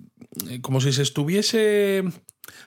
como 0.62 0.82
si 0.82 0.94
se 0.94 1.04
estuviese 1.04 2.04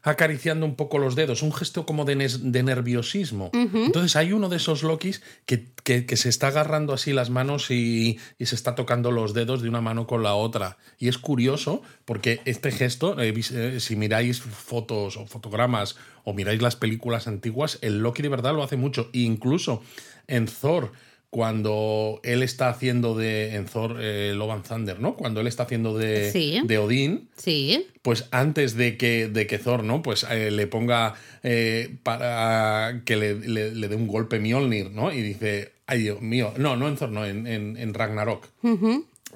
acariciando 0.03 0.67
un 0.67 0.75
poco 0.75 0.99
los 0.99 1.15
dedos, 1.15 1.43
un 1.43 1.53
gesto 1.53 1.87
como 1.87 2.05
de, 2.05 2.17
nerviosismo. 2.17 3.51
Entonces 3.53 4.17
hay 4.17 4.33
uno 4.33 4.49
de 4.49 4.57
esos 4.57 4.83
Lokis 4.83 5.23
que, 5.47 5.73
que, 5.83 6.17
se 6.17 6.29
está 6.29 6.49
agarrando 6.49 6.93
así 6.93 7.13
las 7.13 7.31
manos 7.31 7.71
y, 7.71 8.19
y, 8.39 8.47
se 8.47 8.55
está 8.55 8.75
tocando 8.75 9.11
los 9.11 9.35
dedos 9.35 9.63
de 9.63 9.69
una 9.69 9.81
mano 9.81 10.07
con 10.07 10.23
la 10.23 10.35
otra. 10.35 10.79
Y 10.99 11.09
es 11.09 11.19
curioso 11.19 11.83
porque 12.05 12.41
este 12.45 12.71
gesto, 12.71 13.21
eh, 13.21 13.35
eh, 13.53 13.81
si 13.81 13.97
miráis 13.97 14.41
fotos 14.41 15.17
o 15.17 15.27
fotogramas 15.27 15.97
o 16.25 16.33
miráis 16.33 16.63
las 16.63 16.77
películas 16.77 17.29
antiguas, 17.29 17.79
el 17.83 17.99
Loki 17.99 18.23
de 18.23 18.29
verdad 18.29 18.55
lo 18.55 18.63
hace 18.63 18.77
mucho. 18.77 19.11
E 19.13 19.21
incluso 19.21 19.83
en 20.27 20.47
Thor 20.47 20.93
cuando 21.35 22.21
él 22.23 22.45
está 22.45 22.69
haciendo 22.69 23.17
de 23.17 23.57
en 23.57 23.64
Thor 23.64 23.97
eh, 24.00 24.35
Love 24.37 24.62
Thunder, 24.69 25.00
¿no? 25.00 25.17
Cuando 25.17 25.41
él 25.41 25.49
está 25.49 25.64
haciendo 25.64 25.99
de, 25.99 26.62
de 26.64 26.79
Odín, 26.79 27.29
sí. 27.37 27.88
pues 28.03 28.29
antes 28.31 28.76
de 28.76 28.97
que, 28.97 29.26
de 29.26 29.49
que 29.49 29.59
Thor, 29.59 29.83
¿no? 29.83 30.00
Pues 30.00 30.25
eh, 30.31 30.53
le 30.53 30.69
ponga 30.69 31.14
eh, 31.43 31.97
para 32.05 33.03
que 33.05 33.17
le, 33.17 33.35
dé 33.35 33.97
un 33.97 34.07
golpe 34.07 34.38
Mjolnir, 34.38 34.93
¿no? 34.93 35.12
Y 35.12 35.23
dice, 35.23 35.73
ay 35.87 36.03
Dios 36.03 36.23
mío, 36.23 36.55
no, 36.57 36.76
no 36.76 36.87
en 36.87 36.95
Thor, 36.95 37.11
no, 37.11 37.26
en, 37.26 37.49
en, 37.49 37.95
Ragnarok. 37.95 38.47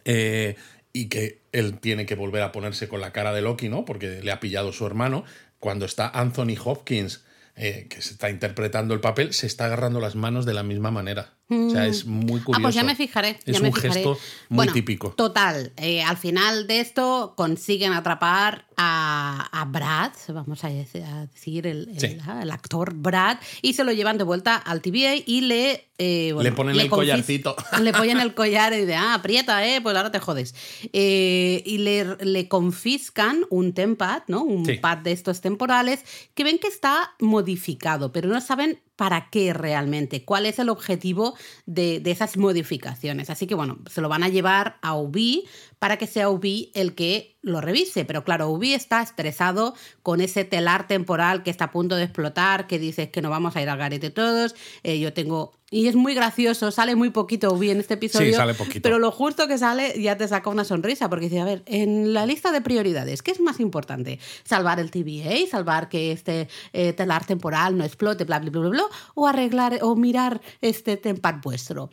y 0.05 1.07
que 1.07 1.41
él 1.51 1.81
tiene 1.81 2.07
que 2.07 2.15
volver 2.15 2.43
a 2.43 2.53
ponerse 2.53 2.87
con 2.87 3.01
la 3.01 3.11
cara 3.11 3.33
de 3.33 3.43
Loki, 3.43 3.69
¿no? 3.69 3.85
Porque 3.85 4.23
le 4.23 4.31
ha 4.31 4.39
pillado 4.39 4.73
su 4.73 4.87
hermano. 4.87 5.25
Cuando 5.59 5.85
está 5.85 6.09
Anthony 6.11 6.55
Hopkins, 6.65 7.25
eh, 7.57 7.89
que 7.91 8.01
se 8.03 8.13
está 8.13 8.31
interpretando 8.31 8.95
el 8.95 9.01
papel, 9.01 9.35
se 9.35 9.49
está 9.49 9.65
agarrando 9.65 9.99
las 9.99 10.15
manos 10.15 10.47
de 10.47 10.55
la 10.55 10.63
misma 10.63 10.93
manera. 10.93 11.38
O 11.51 11.71
sea, 11.71 11.87
es 11.87 12.05
muy 12.05 12.41
curioso. 12.41 12.53
Ah, 12.55 12.63
pues 12.63 12.75
ya 12.75 12.83
me 12.85 12.95
fijaré. 12.95 13.39
Es 13.47 13.61
me 13.63 13.69
un 13.69 13.75
fijaré. 13.75 13.95
gesto 13.95 14.19
muy 14.51 14.57
Bueno, 14.57 14.73
típico. 14.75 15.11
Total, 15.13 15.73
eh, 15.79 16.03
al 16.03 16.17
final 16.19 16.67
de 16.67 16.81
esto 16.81 17.33
consiguen 17.37 17.93
atrapar 17.95 18.67
a, 18.77 19.49
a 19.51 19.65
Brad, 19.65 20.13
vamos 20.29 20.63
a 20.65 20.69
decir, 20.69 21.03
a 21.05 21.27
decir 21.27 21.67
el, 21.67 21.89
el- 21.89 22.01
Sí. 22.01 22.19
el 22.43 22.51
actor 22.51 22.93
Brad, 22.95 23.39
y 23.63 23.73
se 23.75 23.85
lo 23.85 23.93
llevan 23.93 24.19
de 24.19 24.25
vuelta 24.25 24.57
al 24.57 24.83
TVA 24.83 25.15
y 25.25 25.41
le... 25.43 25.88
eh, 25.99 26.31
bueno, 26.33 26.49
Le 26.49 26.55
ponen 26.55 26.79
el 26.81 26.89
collarcito. 26.89 27.57
Le 27.83 27.93
ponen 27.93 28.19
el 28.21 28.33
collar 28.41 28.73
y 28.73 28.85
de, 28.85 28.95
ah, 28.95 29.15
aprieta, 29.15 29.67
eh, 29.67 29.81
pues 29.81 29.97
ahora 29.97 30.11
te 30.13 30.21
jodes. 30.21 30.55
Eh, 30.93 31.63
y 31.67 31.79
le, 31.79 32.17
le 32.25 32.49
confiscan 32.49 33.45
un 33.51 33.73
tempad, 33.75 34.23
¿no? 34.29 34.43
Un 34.43 34.65
Sí. 34.65 34.75
pad 34.75 34.99
de 34.99 35.13
estos 35.13 35.41
temporales 35.41 36.05
que 36.35 36.45
ven 36.45 36.59
que 36.59 36.69
está 36.69 37.15
modificado, 37.19 38.13
pero 38.13 38.29
no 38.29 38.41
saben 38.41 38.81
para 38.97 39.29
qué 39.31 39.53
realmente, 39.55 40.25
cuál 40.25 40.45
es 40.45 40.59
el 40.59 40.69
objetivo 40.69 41.37
de, 41.67 42.01
de 42.01 42.11
esas 42.11 42.37
modificaciones. 42.37 43.31
Así 43.31 43.47
que 43.47 43.55
bueno, 43.55 43.79
se 43.89 44.01
lo 44.01 44.09
van 44.09 44.25
a 44.25 44.29
llevar 44.29 44.79
a 44.83 44.97
Ubi 44.97 45.47
para 45.79 45.99
que 45.99 46.09
sea 46.09 46.29
Ubi 46.31 46.73
el 46.75 46.95
que 46.97 47.37
lo 47.43 47.61
revise. 47.61 48.05
Pero 48.05 48.25
claro, 48.25 48.49
Ubi 48.51 48.73
está 48.75 49.01
estresado 49.01 49.75
con 50.03 50.21
ese 50.21 50.45
telar 50.45 50.89
temporal 50.89 51.45
que 51.45 51.51
está 51.51 51.67
a 51.67 51.71
punto 51.71 51.95
de 51.95 52.03
explotar, 52.05 52.67
que 52.67 52.81
dices 52.81 53.09
que 53.11 53.23
no 53.23 53.31
vamos 53.31 53.55
a 53.55 53.63
ir 53.63 53.69
al 53.69 53.79
garete 53.79 54.11
todos. 54.11 54.55
Eh, 54.83 54.99
yo 54.99 55.13
tengo... 55.13 55.58
Y 55.71 55.87
es 55.89 55.97
muy 55.97 56.15
gracioso, 56.15 56.71
sale 56.71 56.97
muy 56.97 57.11
poquito 57.11 57.53
Ubi 57.53 57.71
en 57.71 57.81
este 57.81 57.95
episodio. 57.95 58.35
sale 58.35 58.55
poquito. 58.55 58.81
Pero 58.83 58.99
lo 58.99 59.11
justo 59.11 59.47
que 59.47 59.59
sale 59.59 60.01
ya 60.01 60.17
te 60.17 60.27
saca 60.27 60.49
una 60.49 60.65
sonrisa, 60.65 61.11
porque 61.11 61.27
dice, 61.27 61.41
a 61.41 61.45
ver, 61.45 61.63
en 61.67 62.15
la 62.15 62.25
lista 62.25 62.53
de 62.53 62.63
prioridades, 62.63 63.23
¿qué 63.23 63.33
es 63.33 63.41
más 63.41 63.61
importante? 63.61 64.19
¿Salvar 64.45 64.81
el 64.81 64.91
TVA? 64.91 65.47
¿Salvar 65.51 65.91
que 65.91 66.13
este 66.13 66.49
eh, 66.73 66.95
telar 66.95 67.27
temporal 67.27 67.77
no 67.77 67.85
explote, 67.85 68.25
bla, 68.25 68.39
bla, 68.39 68.51
bla, 68.51 68.61
bla, 68.61 68.71
bla? 68.71 68.85
¿O 69.15 69.27
arreglar 69.27 69.79
o 69.83 69.95
mirar 69.95 70.41
este 70.63 70.97
tempad 70.97 71.35
vuestro? 71.43 71.91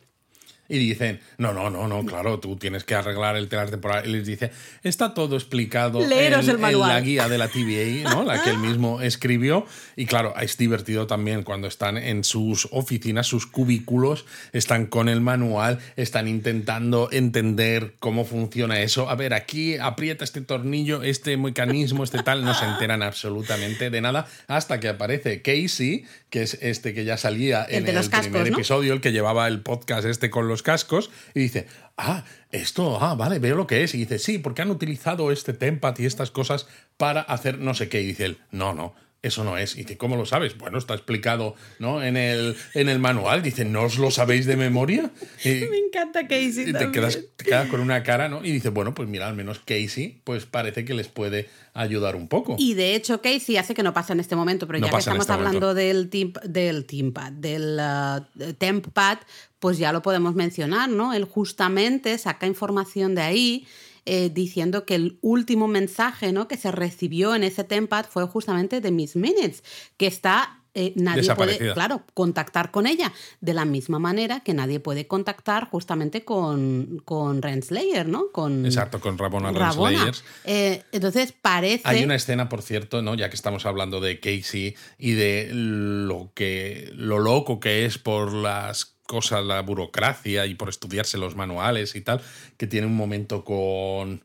Y 0.67 0.79
dicen, 0.79 1.19
no, 1.38 1.53
no, 1.53 1.69
no, 1.69 1.88
no, 1.88 2.05
claro, 2.05 2.39
tú 2.39 2.55
tienes 2.55 2.84
que 2.84 2.95
arreglar 2.95 3.36
el 3.36 3.48
telar 3.48 3.69
temporal. 3.69 4.07
Y 4.07 4.12
les 4.12 4.25
dice, 4.25 4.51
está 4.84 5.13
todo 5.13 5.36
explicado 5.36 6.00
Leeros 6.05 6.48
en, 6.48 6.63
el 6.63 6.74
en 6.74 6.79
la 6.79 7.01
guía 7.01 7.29
de 7.29 7.38
la 7.38 7.48
TVA, 7.48 8.10
¿no? 8.10 8.24
La 8.24 8.41
que 8.41 8.50
él 8.50 8.57
mismo 8.57 9.01
escribió. 9.01 9.65
Y 9.95 10.05
claro, 10.05 10.34
es 10.39 10.57
divertido 10.57 11.07
también 11.07 11.43
cuando 11.43 11.67
están 11.67 11.98
en 11.98 12.24
sus 12.24 12.67
oficinas, 12.72 13.27
sus 13.27 13.45
cubículos, 13.45 14.25
están 14.53 14.88
con 14.88 15.10
el 15.10 15.22
manual, 15.22 15.79
están 15.95 16.27
intentando 16.27 17.10
entender 17.12 17.93
cómo 18.00 18.25
funciona 18.25 18.81
eso. 18.81 19.10
A 19.10 19.15
ver, 19.15 19.34
aquí 19.34 19.77
aprieta 19.77 20.24
este 20.24 20.41
tornillo, 20.41 21.03
este 21.03 21.38
mecanismo, 21.38 22.03
este 22.03 22.24
tal, 22.24 22.43
no 22.43 22.53
se 22.53 22.65
enteran 22.65 23.03
absolutamente 23.03 23.89
de 23.89 24.01
nada 24.01 24.27
hasta 24.48 24.79
que 24.79 24.89
aparece 24.89 25.41
Casey, 25.41 26.05
que 26.29 26.43
es 26.43 26.57
este 26.62 26.93
que 26.93 27.05
ya 27.05 27.17
salía 27.17 27.63
El 27.63 27.84
en 27.84 27.89
el 27.89 27.95
los 27.95 28.10
cascos, 28.10 28.27
primer 28.27 28.51
¿no? 28.51 28.57
episodio, 28.57 28.93
el 28.93 29.01
que 29.01 29.12
llevaba 29.12 29.48
el 29.48 29.62
podcast 29.62 30.05
este 30.05 30.29
con 30.29 30.48
los 30.48 30.54
cascos, 30.63 31.09
y 31.33 31.41
dice, 31.41 31.67
ah, 31.97 32.24
esto, 32.51 32.97
ah, 33.01 33.15
vale, 33.15 33.39
veo 33.39 33.55
lo 33.55 33.67
que 33.67 33.83
es. 33.83 33.95
Y 33.95 34.00
dice, 34.00 34.19
sí, 34.19 34.38
porque 34.38 34.62
han 34.62 34.71
utilizado 34.71 35.31
este 35.31 35.53
tempat 35.53 36.00
y 36.00 36.05
estas 36.05 36.31
cosas 36.31 36.67
para 36.97 37.21
hacer 37.21 37.59
no 37.59 37.74
sé 37.74 37.89
qué. 37.89 38.01
Y 38.01 38.07
dice 38.07 38.25
él, 38.25 38.38
no, 38.51 38.74
no. 38.74 38.95
Eso 39.25 39.44
no 39.44 39.58
es. 39.58 39.74
Y 39.75 39.79
dice, 39.79 39.98
¿cómo 39.98 40.17
lo 40.17 40.27
sabes? 40.27 40.55
Bueno, 40.55 40.77
está 40.77 40.94
explicado 40.94 41.55
¿no? 41.79 42.03
en, 42.03 42.15
el, 42.15 42.55
en 42.75 42.89
el 42.89 43.00
manual. 43.00 43.41
Dice, 43.41 43.65
¿no 43.65 43.82
os 43.82 43.98
lo 43.98 44.12
sabéis 44.12 44.46
de 44.46 44.55
memoria? 44.55 45.10
Y, 45.44 45.65
Me 45.70 45.77
encanta 45.77 46.27
Casey 46.27 46.70
y 46.70 46.74
te, 46.74 46.91
quedas, 46.91 47.20
te 47.36 47.46
quedas 47.46 47.67
con 47.70 47.79
una 47.79 48.03
cara, 48.03 48.29
¿no? 48.29 48.46
Y 48.46 48.51
dice, 48.51 48.70
bueno, 48.70 48.94
pues 48.94 49.10
mira, 49.10 49.27
al 49.27 49.36
menos 49.36 49.60
Casey, 49.60 50.22
pues 50.24 50.46
parece 50.46 50.86
que 50.86 50.94
les 50.94 51.08
puede 51.08 51.50
ayudar 51.74 52.15
un 52.15 52.27
poco. 52.27 52.55
Y 52.60 52.75
de 52.75 52.94
hecho, 52.94 53.22
Casey 53.22 53.58
hace 53.58 53.74
que 53.74 53.82
no 53.82 53.94
pasa 53.94 54.13
en 54.13 54.20
este 54.20 54.36
momento, 54.36 54.67
pero 54.67 54.79
No 54.79 54.86
ya 54.86 54.91
que 54.91 55.00
estamos 55.00 55.22
este 55.22 55.34
hablando 55.34 55.67
momento. 55.67 55.74
del 55.74 56.10
timp, 56.10 56.38
del 56.44 56.86
Teampad, 56.86 57.32
del 57.32 57.79
uh, 57.79 58.53
Tempad, 58.53 59.17
pues 59.60 59.79
ya 59.79 59.91
lo 59.91 60.03
podemos 60.03 60.36
mencionar, 60.36 60.89
¿no? 60.89 61.13
Él 61.13 61.25
justamente 61.25 62.15
saca 62.20 62.46
información 62.46 63.15
de 63.15 63.22
ahí. 63.22 63.67
Eh, 64.05 64.29
diciendo 64.29 64.85
que 64.85 64.95
el 64.95 65.17
último 65.21 65.67
mensaje 65.67 66.31
¿no? 66.31 66.47
que 66.47 66.57
se 66.57 66.71
recibió 66.71 67.35
en 67.35 67.43
ese 67.43 67.63
Tempad 67.63 68.05
fue 68.05 68.27
justamente 68.27 68.81
de 68.81 68.91
Miss 68.91 69.15
Minutes, 69.15 69.63
que 69.97 70.07
está 70.07 70.62
eh, 70.77 70.91
nadie 70.97 71.33
puede, 71.33 71.74
claro, 71.74 72.03
contactar 72.13 72.69
con 72.69 72.85
ella, 72.85 73.13
de 73.39 73.53
la 73.53 73.63
misma 73.63 73.97
manera 73.97 74.41
que 74.41 74.53
nadie 74.53 74.81
puede 74.81 75.07
contactar 75.07 75.69
justamente 75.69 76.25
con, 76.25 77.01
con 77.05 77.41
Renslayer, 77.41 78.09
¿no? 78.09 78.25
Con 78.33 78.65
Exacto, 78.65 79.00
con 79.00 79.17
Rabona 79.17 79.53
Rabona. 79.53 79.91
Renslayers. 79.91 80.24
Eh, 80.43 80.83
entonces 80.91 81.31
parece... 81.31 81.83
Hay 81.85 82.03
una 82.03 82.15
escena, 82.15 82.50
por 82.50 82.62
cierto, 82.62 83.01
¿no? 83.01 83.15
Ya 83.15 83.29
que 83.29 83.38
estamos 83.38 83.65
hablando 83.65 84.01
de 84.01 84.19
Casey 84.19 84.75
y 85.00 85.13
de 85.13 85.50
lo 85.53 86.31
que. 86.35 86.91
lo 86.93 87.19
loco 87.19 87.62
que 87.62 87.85
es 87.85 87.97
por 87.97 88.33
las 88.33 88.94
cosas, 89.05 89.43
la 89.45 89.62
burocracia 89.62 90.45
y 90.45 90.55
por 90.55 90.69
estudiarse 90.69 91.17
los 91.17 91.35
manuales 91.35 91.95
y 91.95 92.01
tal, 92.01 92.21
que 92.57 92.67
tiene 92.67 92.88
un 92.88 92.95
momento 92.95 93.43
con. 93.43 94.24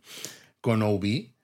con 0.60 0.82
Obi 0.82 1.34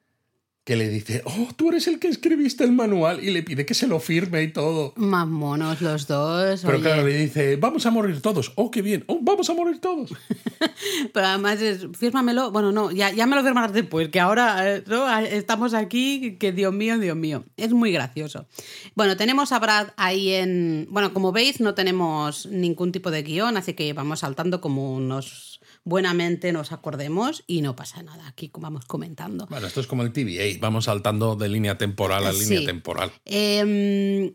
que 0.66 0.75
le 0.75 0.88
dice, 0.88 1.23
oh, 1.25 1.49
tú 1.54 1.68
eres 1.68 1.87
el 1.87 2.00
que 2.00 2.08
escribiste 2.08 2.64
el 2.64 2.73
manual 2.73 3.23
y 3.23 3.30
le 3.30 3.44
pide 3.44 3.64
que 3.64 3.73
se 3.73 3.87
lo 3.87 4.00
firme 4.00 4.42
y 4.42 4.52
todo. 4.52 4.94
Más 4.96 5.28
monos 5.28 5.80
los 5.80 6.08
dos. 6.08 6.61
Pero 6.62 6.75
oye. 6.75 6.82
claro, 6.82 7.06
le 7.06 7.16
dice, 7.16 7.54
vamos 7.54 7.87
a 7.87 7.92
morir 7.92 8.20
todos. 8.20 8.50
Oh, 8.56 8.68
qué 8.68 8.82
bien. 8.82 9.04
Oh, 9.06 9.20
vamos 9.23 9.49
a 9.49 9.54
morir 9.54 9.80
todos. 9.80 10.11
Pero 11.14 11.25
además 11.25 11.62
es, 11.62 11.87
fírmamelo. 11.96 12.50
Bueno, 12.50 12.73
no, 12.73 12.90
ya, 12.90 13.12
ya 13.12 13.26
me 13.26 13.37
lo 13.37 13.44
firmarás 13.44 13.73
después, 13.73 14.08
que 14.08 14.18
ahora 14.18 14.75
eh, 14.75 14.82
¿no? 14.88 15.08
estamos 15.20 15.73
aquí, 15.73 16.37
que 16.37 16.50
Dios 16.50 16.75
mío, 16.75 16.99
Dios 16.99 17.16
mío. 17.16 17.44
Es 17.56 17.73
muy 17.73 17.92
gracioso. 17.92 18.46
Bueno, 18.96 19.16
tenemos 19.16 19.52
a 19.52 19.61
Brad 19.61 19.90
ahí 19.96 20.32
en... 20.32 20.88
Bueno, 20.90 21.14
como 21.14 21.30
veis, 21.30 21.61
no 21.61 21.75
tenemos 21.75 22.44
ningún 22.46 22.90
tipo 22.90 23.12
de 23.12 23.23
guion, 23.23 23.56
así 23.56 23.75
que 23.75 23.92
vamos 23.92 24.18
saltando 24.18 24.61
como 24.61 24.99
nos 24.99 25.56
buenamente 25.87 26.52
nos 26.52 26.73
acordemos 26.73 27.45
y 27.47 27.62
no 27.62 27.76
pasa 27.76 28.02
nada. 28.02 28.26
Aquí 28.26 28.50
vamos 28.59 28.85
comentando. 28.87 29.47
Bueno, 29.47 29.69
esto 29.69 29.81
es 29.81 29.87
como 29.87 30.02
el 30.02 30.12
TVA. 30.12 30.59
Vamos 30.61 30.87
saltando 30.87 31.37
de 31.37 31.49
línea 31.49 31.78
temporal 31.78 32.26
a 32.26 32.33
Sí. 32.33 32.40
línea 32.40 32.66
temporal. 32.66 33.12
Eh, 33.25 34.35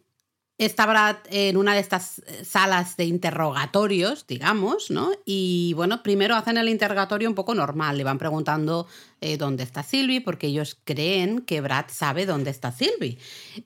está 0.58 0.86
Brad 0.86 1.18
en 1.30 1.58
una 1.58 1.74
de 1.74 1.82
estas 1.82 2.20
eh, 2.20 2.46
salas 2.46 2.96
de 2.96 3.04
interrogatorios, 3.06 4.26
digamos, 4.28 4.92
¿no? 4.92 5.12
Y 5.26 5.74
bueno, 5.76 6.02
primero 6.04 6.36
hacen 6.36 6.58
el 6.58 6.70
interrogatorio 6.70 7.28
un 7.28 7.36
poco 7.36 7.54
normal, 7.54 7.98
le 7.98 8.04
van 8.06 8.18
preguntando 8.18 8.88
eh, 9.22 9.38
dónde 9.38 9.64
está 9.64 9.84
Sylvie, 9.84 10.20
porque 10.22 10.48
ellos 10.48 10.78
creen 10.84 11.42
que 11.42 11.62
Brad 11.62 11.86
sabe 11.90 12.26
dónde 12.26 12.50
está 12.50 12.72
Sylvie. 12.72 13.18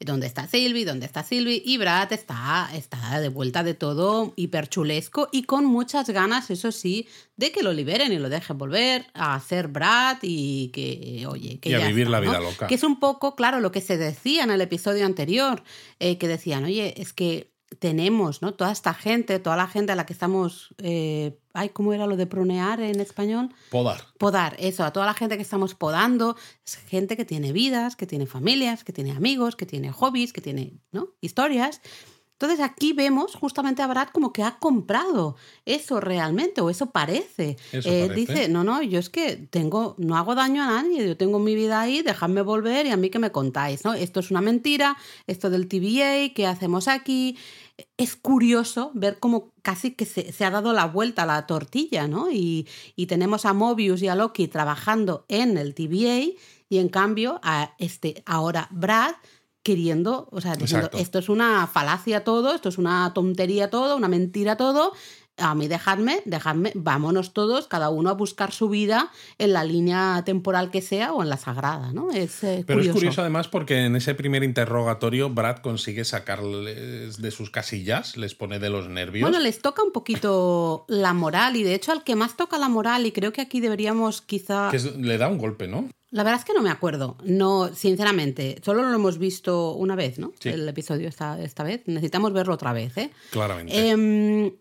¿Dónde 0.01 0.27
está 0.27 0.47
Sylvie? 0.47 0.85
¿Dónde 0.85 1.05
está 1.05 1.23
Sylvie? 1.23 1.61
Y 1.65 1.77
Brad 1.77 2.11
está, 2.11 2.69
está 2.73 3.19
de 3.21 3.29
vuelta 3.29 3.63
de 3.63 3.73
todo 3.73 4.33
hiperchulesco 4.35 5.29
y 5.31 5.43
con 5.43 5.65
muchas 5.65 6.09
ganas, 6.09 6.49
eso 6.51 6.71
sí, 6.71 7.07
de 7.37 7.51
que 7.51 7.63
lo 7.63 7.73
liberen 7.73 8.11
y 8.11 8.19
lo 8.19 8.29
dejen 8.29 8.57
volver 8.57 9.07
a 9.13 9.39
ser 9.39 9.69
Brad 9.69 10.17
y 10.21 10.69
que, 10.73 11.25
oye, 11.27 11.59
que 11.59 11.69
Y 11.69 11.73
a 11.73 11.79
ya 11.79 11.87
vivir 11.87 12.07
está, 12.07 12.19
la 12.19 12.25
¿no? 12.25 12.31
vida 12.31 12.41
loca. 12.41 12.67
Que 12.67 12.75
es 12.75 12.83
un 12.83 12.99
poco, 12.99 13.35
claro, 13.35 13.59
lo 13.61 13.71
que 13.71 13.81
se 13.81 13.97
decía 13.97 14.43
en 14.43 14.51
el 14.51 14.61
episodio 14.61 15.05
anterior, 15.05 15.63
eh, 15.99 16.17
que 16.17 16.27
decían, 16.27 16.65
oye, 16.65 16.93
es 17.01 17.13
que 17.13 17.54
tenemos, 17.79 18.41
¿no? 18.41 18.53
Toda 18.53 18.71
esta 18.71 18.93
gente, 18.93 19.39
toda 19.39 19.55
la 19.55 19.67
gente 19.67 19.91
a 19.91 19.95
la 19.95 20.05
que 20.05 20.13
estamos, 20.13 20.73
eh, 20.77 21.37
ay, 21.53 21.69
¿cómo 21.69 21.93
era 21.93 22.07
lo 22.07 22.17
de 22.17 22.25
pronear 22.27 22.81
en 22.81 22.99
español? 22.99 23.49
Podar. 23.69 24.01
Podar, 24.17 24.55
eso, 24.59 24.83
a 24.83 24.91
toda 24.91 25.05
la 25.05 25.13
gente 25.13 25.35
que 25.35 25.43
estamos 25.43 25.75
podando, 25.75 26.35
es 26.65 26.75
gente 26.75 27.15
que 27.17 27.25
tiene 27.25 27.51
vidas, 27.51 27.95
que 27.95 28.07
tiene 28.07 28.25
familias, 28.25 28.83
que 28.83 28.93
tiene 28.93 29.11
amigos, 29.11 29.55
que 29.55 29.65
tiene 29.65 29.91
hobbies, 29.91 30.33
que 30.33 30.41
tiene, 30.41 30.73
¿no? 30.91 31.09
Historias. 31.21 31.81
Entonces 32.37 32.59
aquí 32.59 32.91
vemos 32.91 33.33
justamente 33.33 33.81
a 33.81 33.87
Brad 33.87 34.09
como 34.09 34.33
que 34.33 34.43
ha 34.43 34.57
comprado 34.59 35.37
eso 35.63 36.01
realmente, 36.01 36.59
o 36.59 36.69
eso 36.69 36.87
parece. 36.87 37.55
Eso 37.71 37.89
Eh, 37.89 38.07
parece. 38.07 38.13
Dice, 38.33 38.49
no, 38.49 38.65
no, 38.65 38.83
yo 38.83 38.99
es 38.99 39.09
que 39.09 39.37
tengo, 39.37 39.95
no 39.97 40.17
hago 40.17 40.35
daño 40.35 40.61
a 40.61 40.67
nadie, 40.67 41.07
yo 41.07 41.15
tengo 41.15 41.39
mi 41.39 41.55
vida 41.55 41.79
ahí, 41.79 42.01
dejadme 42.01 42.41
volver 42.41 42.87
y 42.87 42.89
a 42.91 42.97
mí 42.97 43.09
que 43.09 43.19
me 43.19 43.31
contáis, 43.31 43.85
¿no? 43.85 43.93
Esto 43.93 44.19
es 44.19 44.31
una 44.31 44.41
mentira, 44.41 44.97
esto 45.27 45.49
del 45.49 45.69
TVA, 45.69 46.33
¿qué 46.33 46.45
hacemos 46.45 46.89
aquí? 46.89 47.37
Es 47.97 48.15
curioso 48.15 48.91
ver 48.93 49.19
cómo 49.19 49.51
casi 49.61 49.91
que 49.91 50.05
se, 50.05 50.31
se 50.31 50.45
ha 50.45 50.51
dado 50.51 50.73
la 50.73 50.85
vuelta 50.85 51.23
a 51.23 51.25
la 51.25 51.45
tortilla, 51.45 52.07
¿no? 52.07 52.31
Y, 52.31 52.67
y 52.95 53.07
tenemos 53.07 53.45
a 53.45 53.53
Mobius 53.53 54.01
y 54.01 54.07
a 54.07 54.15
Loki 54.15 54.47
trabajando 54.47 55.25
en 55.27 55.57
el 55.57 55.73
TVA 55.73 56.37
y 56.69 56.77
en 56.77 56.89
cambio 56.89 57.39
a 57.43 57.75
este 57.77 58.23
ahora 58.25 58.67
Brad 58.71 59.15
queriendo, 59.65 60.27
o 60.31 60.41
sea, 60.41 60.55
diciendo, 60.55 60.85
Exacto. 60.85 60.99
esto 60.99 61.17
es 61.17 61.27
una 61.27 61.65
falacia 61.65 62.23
todo, 62.23 62.53
esto 62.53 62.69
es 62.69 62.77
una 62.77 63.11
tontería 63.15 63.71
todo, 63.71 63.97
una 63.97 64.07
mentira 64.07 64.57
todo, 64.57 64.93
a 65.37 65.53
mí 65.55 65.67
dejadme, 65.67 66.21
dejadme, 66.25 66.71
vámonos 66.75 67.33
todos, 67.33 67.67
cada 67.67 67.89
uno 67.89 68.09
a 68.09 68.13
buscar 68.13 68.51
su 68.53 68.69
vida 68.69 69.11
en 69.37 69.53
la 69.53 69.63
línea 69.63 70.23
temporal 70.25 70.71
que 70.71 70.81
sea 70.81 71.11
o 71.13 71.21
en 71.23 71.29
la 71.29 71.37
sagrada, 71.37 71.91
¿no? 71.91 72.11
Es, 72.11 72.43
eh, 72.43 72.63
Pero 72.65 72.77
curioso. 72.79 72.89
es 72.89 72.93
curioso 72.95 73.21
además 73.21 73.47
porque 73.49 73.85
en 73.85 73.95
ese 73.95 74.15
primer 74.15 74.43
interrogatorio 74.43 75.29
Brad 75.29 75.57
consigue 75.57 76.05
sacarles 76.05 77.17
de 77.21 77.31
sus 77.31 77.49
casillas, 77.49 78.17
les 78.17 78.35
pone 78.35 78.59
de 78.59 78.69
los 78.69 78.87
nervios. 78.89 79.29
Bueno, 79.29 79.43
les 79.43 79.61
toca 79.61 79.83
un 79.83 79.91
poquito 79.91 80.85
la 80.87 81.13
moral 81.13 81.55
y 81.55 81.63
de 81.63 81.75
hecho 81.75 81.91
al 81.91 82.03
que 82.03 82.15
más 82.15 82.37
toca 82.37 82.57
la 82.57 82.69
moral 82.69 83.05
y 83.05 83.11
creo 83.11 83.33
que 83.33 83.41
aquí 83.41 83.59
deberíamos 83.59 84.21
quizá... 84.21 84.69
que 84.71 84.77
es- 84.77 84.95
le 84.95 85.17
da 85.17 85.27
un 85.27 85.37
golpe, 85.37 85.67
¿no? 85.67 85.89
La 86.11 86.23
verdad 86.23 86.39
es 86.39 86.45
que 86.45 86.53
no 86.53 86.61
me 86.61 86.69
acuerdo, 86.69 87.17
no, 87.25 87.67
sinceramente, 87.75 88.61
solo 88.63 88.83
lo 88.83 88.93
hemos 88.95 89.17
visto 89.17 89.73
una 89.73 89.95
vez, 89.95 90.17
¿no? 90.17 90.31
Sí. 90.39 90.47
El 90.47 90.67
episodio 90.69 91.09
esta, 91.09 91.41
esta 91.43 91.63
vez, 91.63 91.81
necesitamos 91.87 92.31
verlo 92.31 92.53
otra 92.53 92.71
vez, 92.71 92.95
¿eh? 92.97 93.09
Claramente. 93.31 93.89
Em, 93.89 94.51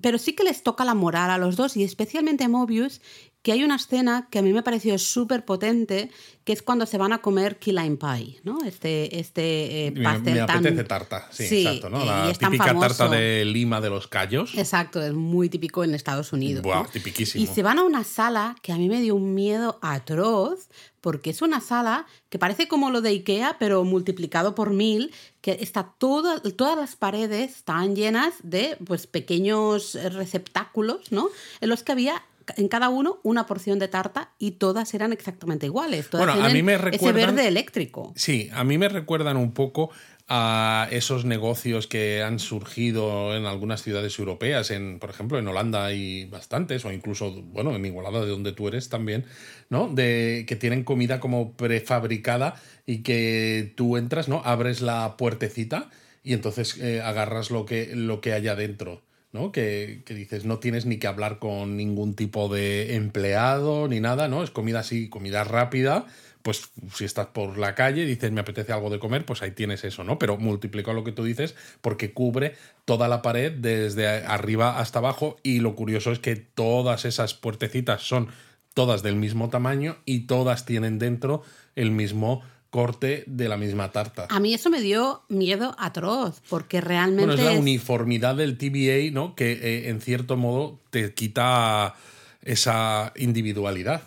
pero 0.00 0.18
sí 0.18 0.34
que 0.34 0.44
les 0.44 0.62
toca 0.62 0.84
la 0.84 0.94
moral 0.94 1.30
a 1.30 1.38
los 1.38 1.56
dos 1.56 1.76
y 1.76 1.84
especialmente 1.84 2.44
a 2.44 2.48
Mobius, 2.48 3.00
que 3.44 3.52
hay 3.52 3.62
una 3.62 3.76
escena 3.76 4.26
que 4.30 4.38
a 4.38 4.42
mí 4.42 4.54
me 4.54 4.62
pareció 4.62 4.98
súper 4.98 5.44
potente, 5.44 6.10
que 6.44 6.54
es 6.54 6.62
cuando 6.62 6.86
se 6.86 6.96
van 6.96 7.12
a 7.12 7.18
comer 7.18 7.58
key 7.58 7.74
lime 7.74 7.98
pie, 7.98 8.40
¿no? 8.42 8.64
Este, 8.64 9.20
este 9.20 9.88
eh, 9.88 9.92
pastel 10.02 10.34
me 10.34 10.46
tan... 10.46 10.60
apetece 10.60 10.84
tarta, 10.84 11.28
sí, 11.30 11.46
Sí, 11.46 11.66
exacto, 11.66 11.90
¿no? 11.90 12.02
La 12.06 12.32
típica 12.32 12.74
tarta 12.74 13.06
de 13.06 13.44
Lima 13.44 13.82
de 13.82 13.90
los 13.90 14.08
Cayos. 14.08 14.56
Exacto, 14.56 15.02
es 15.02 15.12
muy 15.12 15.50
típico 15.50 15.84
en 15.84 15.94
Estados 15.94 16.32
Unidos. 16.32 16.62
Buah, 16.62 16.84
¿no? 16.84 16.88
tipiquísimo. 16.88 17.44
Y 17.44 17.46
se 17.46 17.62
van 17.62 17.78
a 17.78 17.82
una 17.82 18.02
sala 18.02 18.56
que 18.62 18.72
a 18.72 18.76
mí 18.76 18.88
me 18.88 19.02
dio 19.02 19.14
un 19.14 19.34
miedo 19.34 19.78
atroz, 19.82 20.70
porque 21.02 21.28
es 21.28 21.42
una 21.42 21.60
sala 21.60 22.06
que 22.30 22.38
parece 22.38 22.66
como 22.66 22.88
lo 22.88 23.02
de 23.02 23.10
Ikea, 23.10 23.56
pero 23.58 23.84
multiplicado 23.84 24.54
por 24.54 24.70
mil, 24.70 25.12
que 25.42 25.58
está 25.60 25.92
todo, 25.98 26.40
todas 26.40 26.78
las 26.78 26.96
paredes 26.96 27.56
están 27.56 27.94
llenas 27.94 28.32
de 28.42 28.78
pues, 28.86 29.06
pequeños 29.06 29.98
receptáculos, 30.14 31.12
¿no? 31.12 31.28
En 31.60 31.68
los 31.68 31.82
que 31.82 31.92
había 31.92 32.22
en 32.56 32.68
cada 32.68 32.88
uno 32.88 33.20
una 33.22 33.46
porción 33.46 33.78
de 33.78 33.88
tarta 33.88 34.32
y 34.38 34.52
todas 34.52 34.92
eran 34.94 35.12
exactamente 35.12 35.66
iguales. 35.66 36.10
Todas 36.10 36.26
Bueno, 36.26 36.44
a 36.44 36.48
mí 36.50 36.62
me 36.62 36.74
ese 36.74 36.82
recuerdan- 36.84 37.34
verde 37.36 37.48
eléctrico. 37.48 38.12
Sí, 38.16 38.48
a 38.52 38.64
mí 38.64 38.78
me 38.78 38.88
recuerdan 38.88 39.36
un 39.36 39.52
poco 39.52 39.90
a 40.26 40.88
esos 40.90 41.26
negocios 41.26 41.86
que 41.86 42.22
han 42.22 42.38
surgido 42.38 43.36
en 43.36 43.44
algunas 43.44 43.82
ciudades 43.82 44.18
europeas, 44.18 44.70
en, 44.70 44.98
por 44.98 45.10
ejemplo, 45.10 45.38
en 45.38 45.46
Holanda 45.46 45.84
hay 45.84 46.24
bastantes, 46.24 46.82
o 46.86 46.92
incluso, 46.92 47.30
bueno, 47.42 47.74
en 47.76 47.84
Igualada, 47.84 48.22
de 48.24 48.30
donde 48.30 48.52
tú 48.52 48.66
eres 48.68 48.88
también, 48.88 49.26
¿no? 49.68 49.86
De 49.88 50.46
que 50.48 50.56
tienen 50.56 50.82
comida 50.82 51.20
como 51.20 51.52
prefabricada 51.52 52.54
y 52.86 53.02
que 53.02 53.72
tú 53.76 53.98
entras, 53.98 54.28
¿no? 54.28 54.40
Abres 54.46 54.80
la 54.80 55.16
puertecita 55.18 55.90
y 56.22 56.32
entonces 56.32 56.78
eh, 56.80 57.02
agarras 57.02 57.50
lo 57.50 57.66
que, 57.66 57.94
lo 57.94 58.22
que 58.22 58.32
hay 58.32 58.48
adentro. 58.48 59.02
¿No? 59.34 59.50
Que, 59.50 60.02
que 60.06 60.14
dices, 60.14 60.44
no 60.44 60.60
tienes 60.60 60.86
ni 60.86 60.98
que 60.98 61.08
hablar 61.08 61.40
con 61.40 61.76
ningún 61.76 62.14
tipo 62.14 62.48
de 62.48 62.94
empleado 62.94 63.88
ni 63.88 63.98
nada, 63.98 64.28
¿no? 64.28 64.44
Es 64.44 64.50
comida 64.50 64.78
así, 64.78 65.08
comida 65.08 65.42
rápida, 65.42 66.06
pues 66.42 66.70
si 66.94 67.04
estás 67.04 67.26
por 67.28 67.58
la 67.58 67.74
calle 67.74 68.02
y 68.02 68.06
dices 68.06 68.30
me 68.30 68.42
apetece 68.42 68.72
algo 68.72 68.90
de 68.90 69.00
comer, 69.00 69.26
pues 69.26 69.42
ahí 69.42 69.50
tienes 69.50 69.82
eso, 69.82 70.04
¿no? 70.04 70.20
Pero 70.20 70.36
multiplica 70.36 70.92
lo 70.92 71.02
que 71.02 71.10
tú 71.10 71.24
dices 71.24 71.56
porque 71.80 72.12
cubre 72.12 72.54
toda 72.84 73.08
la 73.08 73.22
pared 73.22 73.50
desde 73.50 74.06
arriba 74.06 74.78
hasta 74.78 75.00
abajo 75.00 75.36
y 75.42 75.58
lo 75.58 75.74
curioso 75.74 76.12
es 76.12 76.20
que 76.20 76.36
todas 76.36 77.04
esas 77.04 77.34
puertecitas 77.34 78.02
son 78.02 78.28
todas 78.72 79.02
del 79.02 79.16
mismo 79.16 79.48
tamaño 79.48 79.96
y 80.04 80.26
todas 80.26 80.64
tienen 80.64 81.00
dentro 81.00 81.42
el 81.74 81.90
mismo 81.90 82.42
corte 82.74 83.22
de 83.28 83.48
la 83.48 83.56
misma 83.56 83.92
tarta. 83.92 84.26
A 84.28 84.40
mí 84.40 84.52
eso 84.52 84.68
me 84.68 84.80
dio 84.80 85.22
miedo 85.28 85.76
atroz, 85.78 86.42
porque 86.48 86.80
realmente... 86.80 87.26
Bueno, 87.26 87.40
es 87.40 87.46
la 87.46 87.52
es- 87.52 87.60
uniformidad 87.60 88.34
del 88.34 88.58
TBA, 88.58 89.12
¿no? 89.12 89.36
Que 89.36 89.52
eh, 89.52 89.90
en 89.90 90.00
cierto 90.00 90.36
modo 90.36 90.80
te 90.90 91.14
quita 91.14 91.94
esa 92.42 93.12
individualidad. 93.14 94.02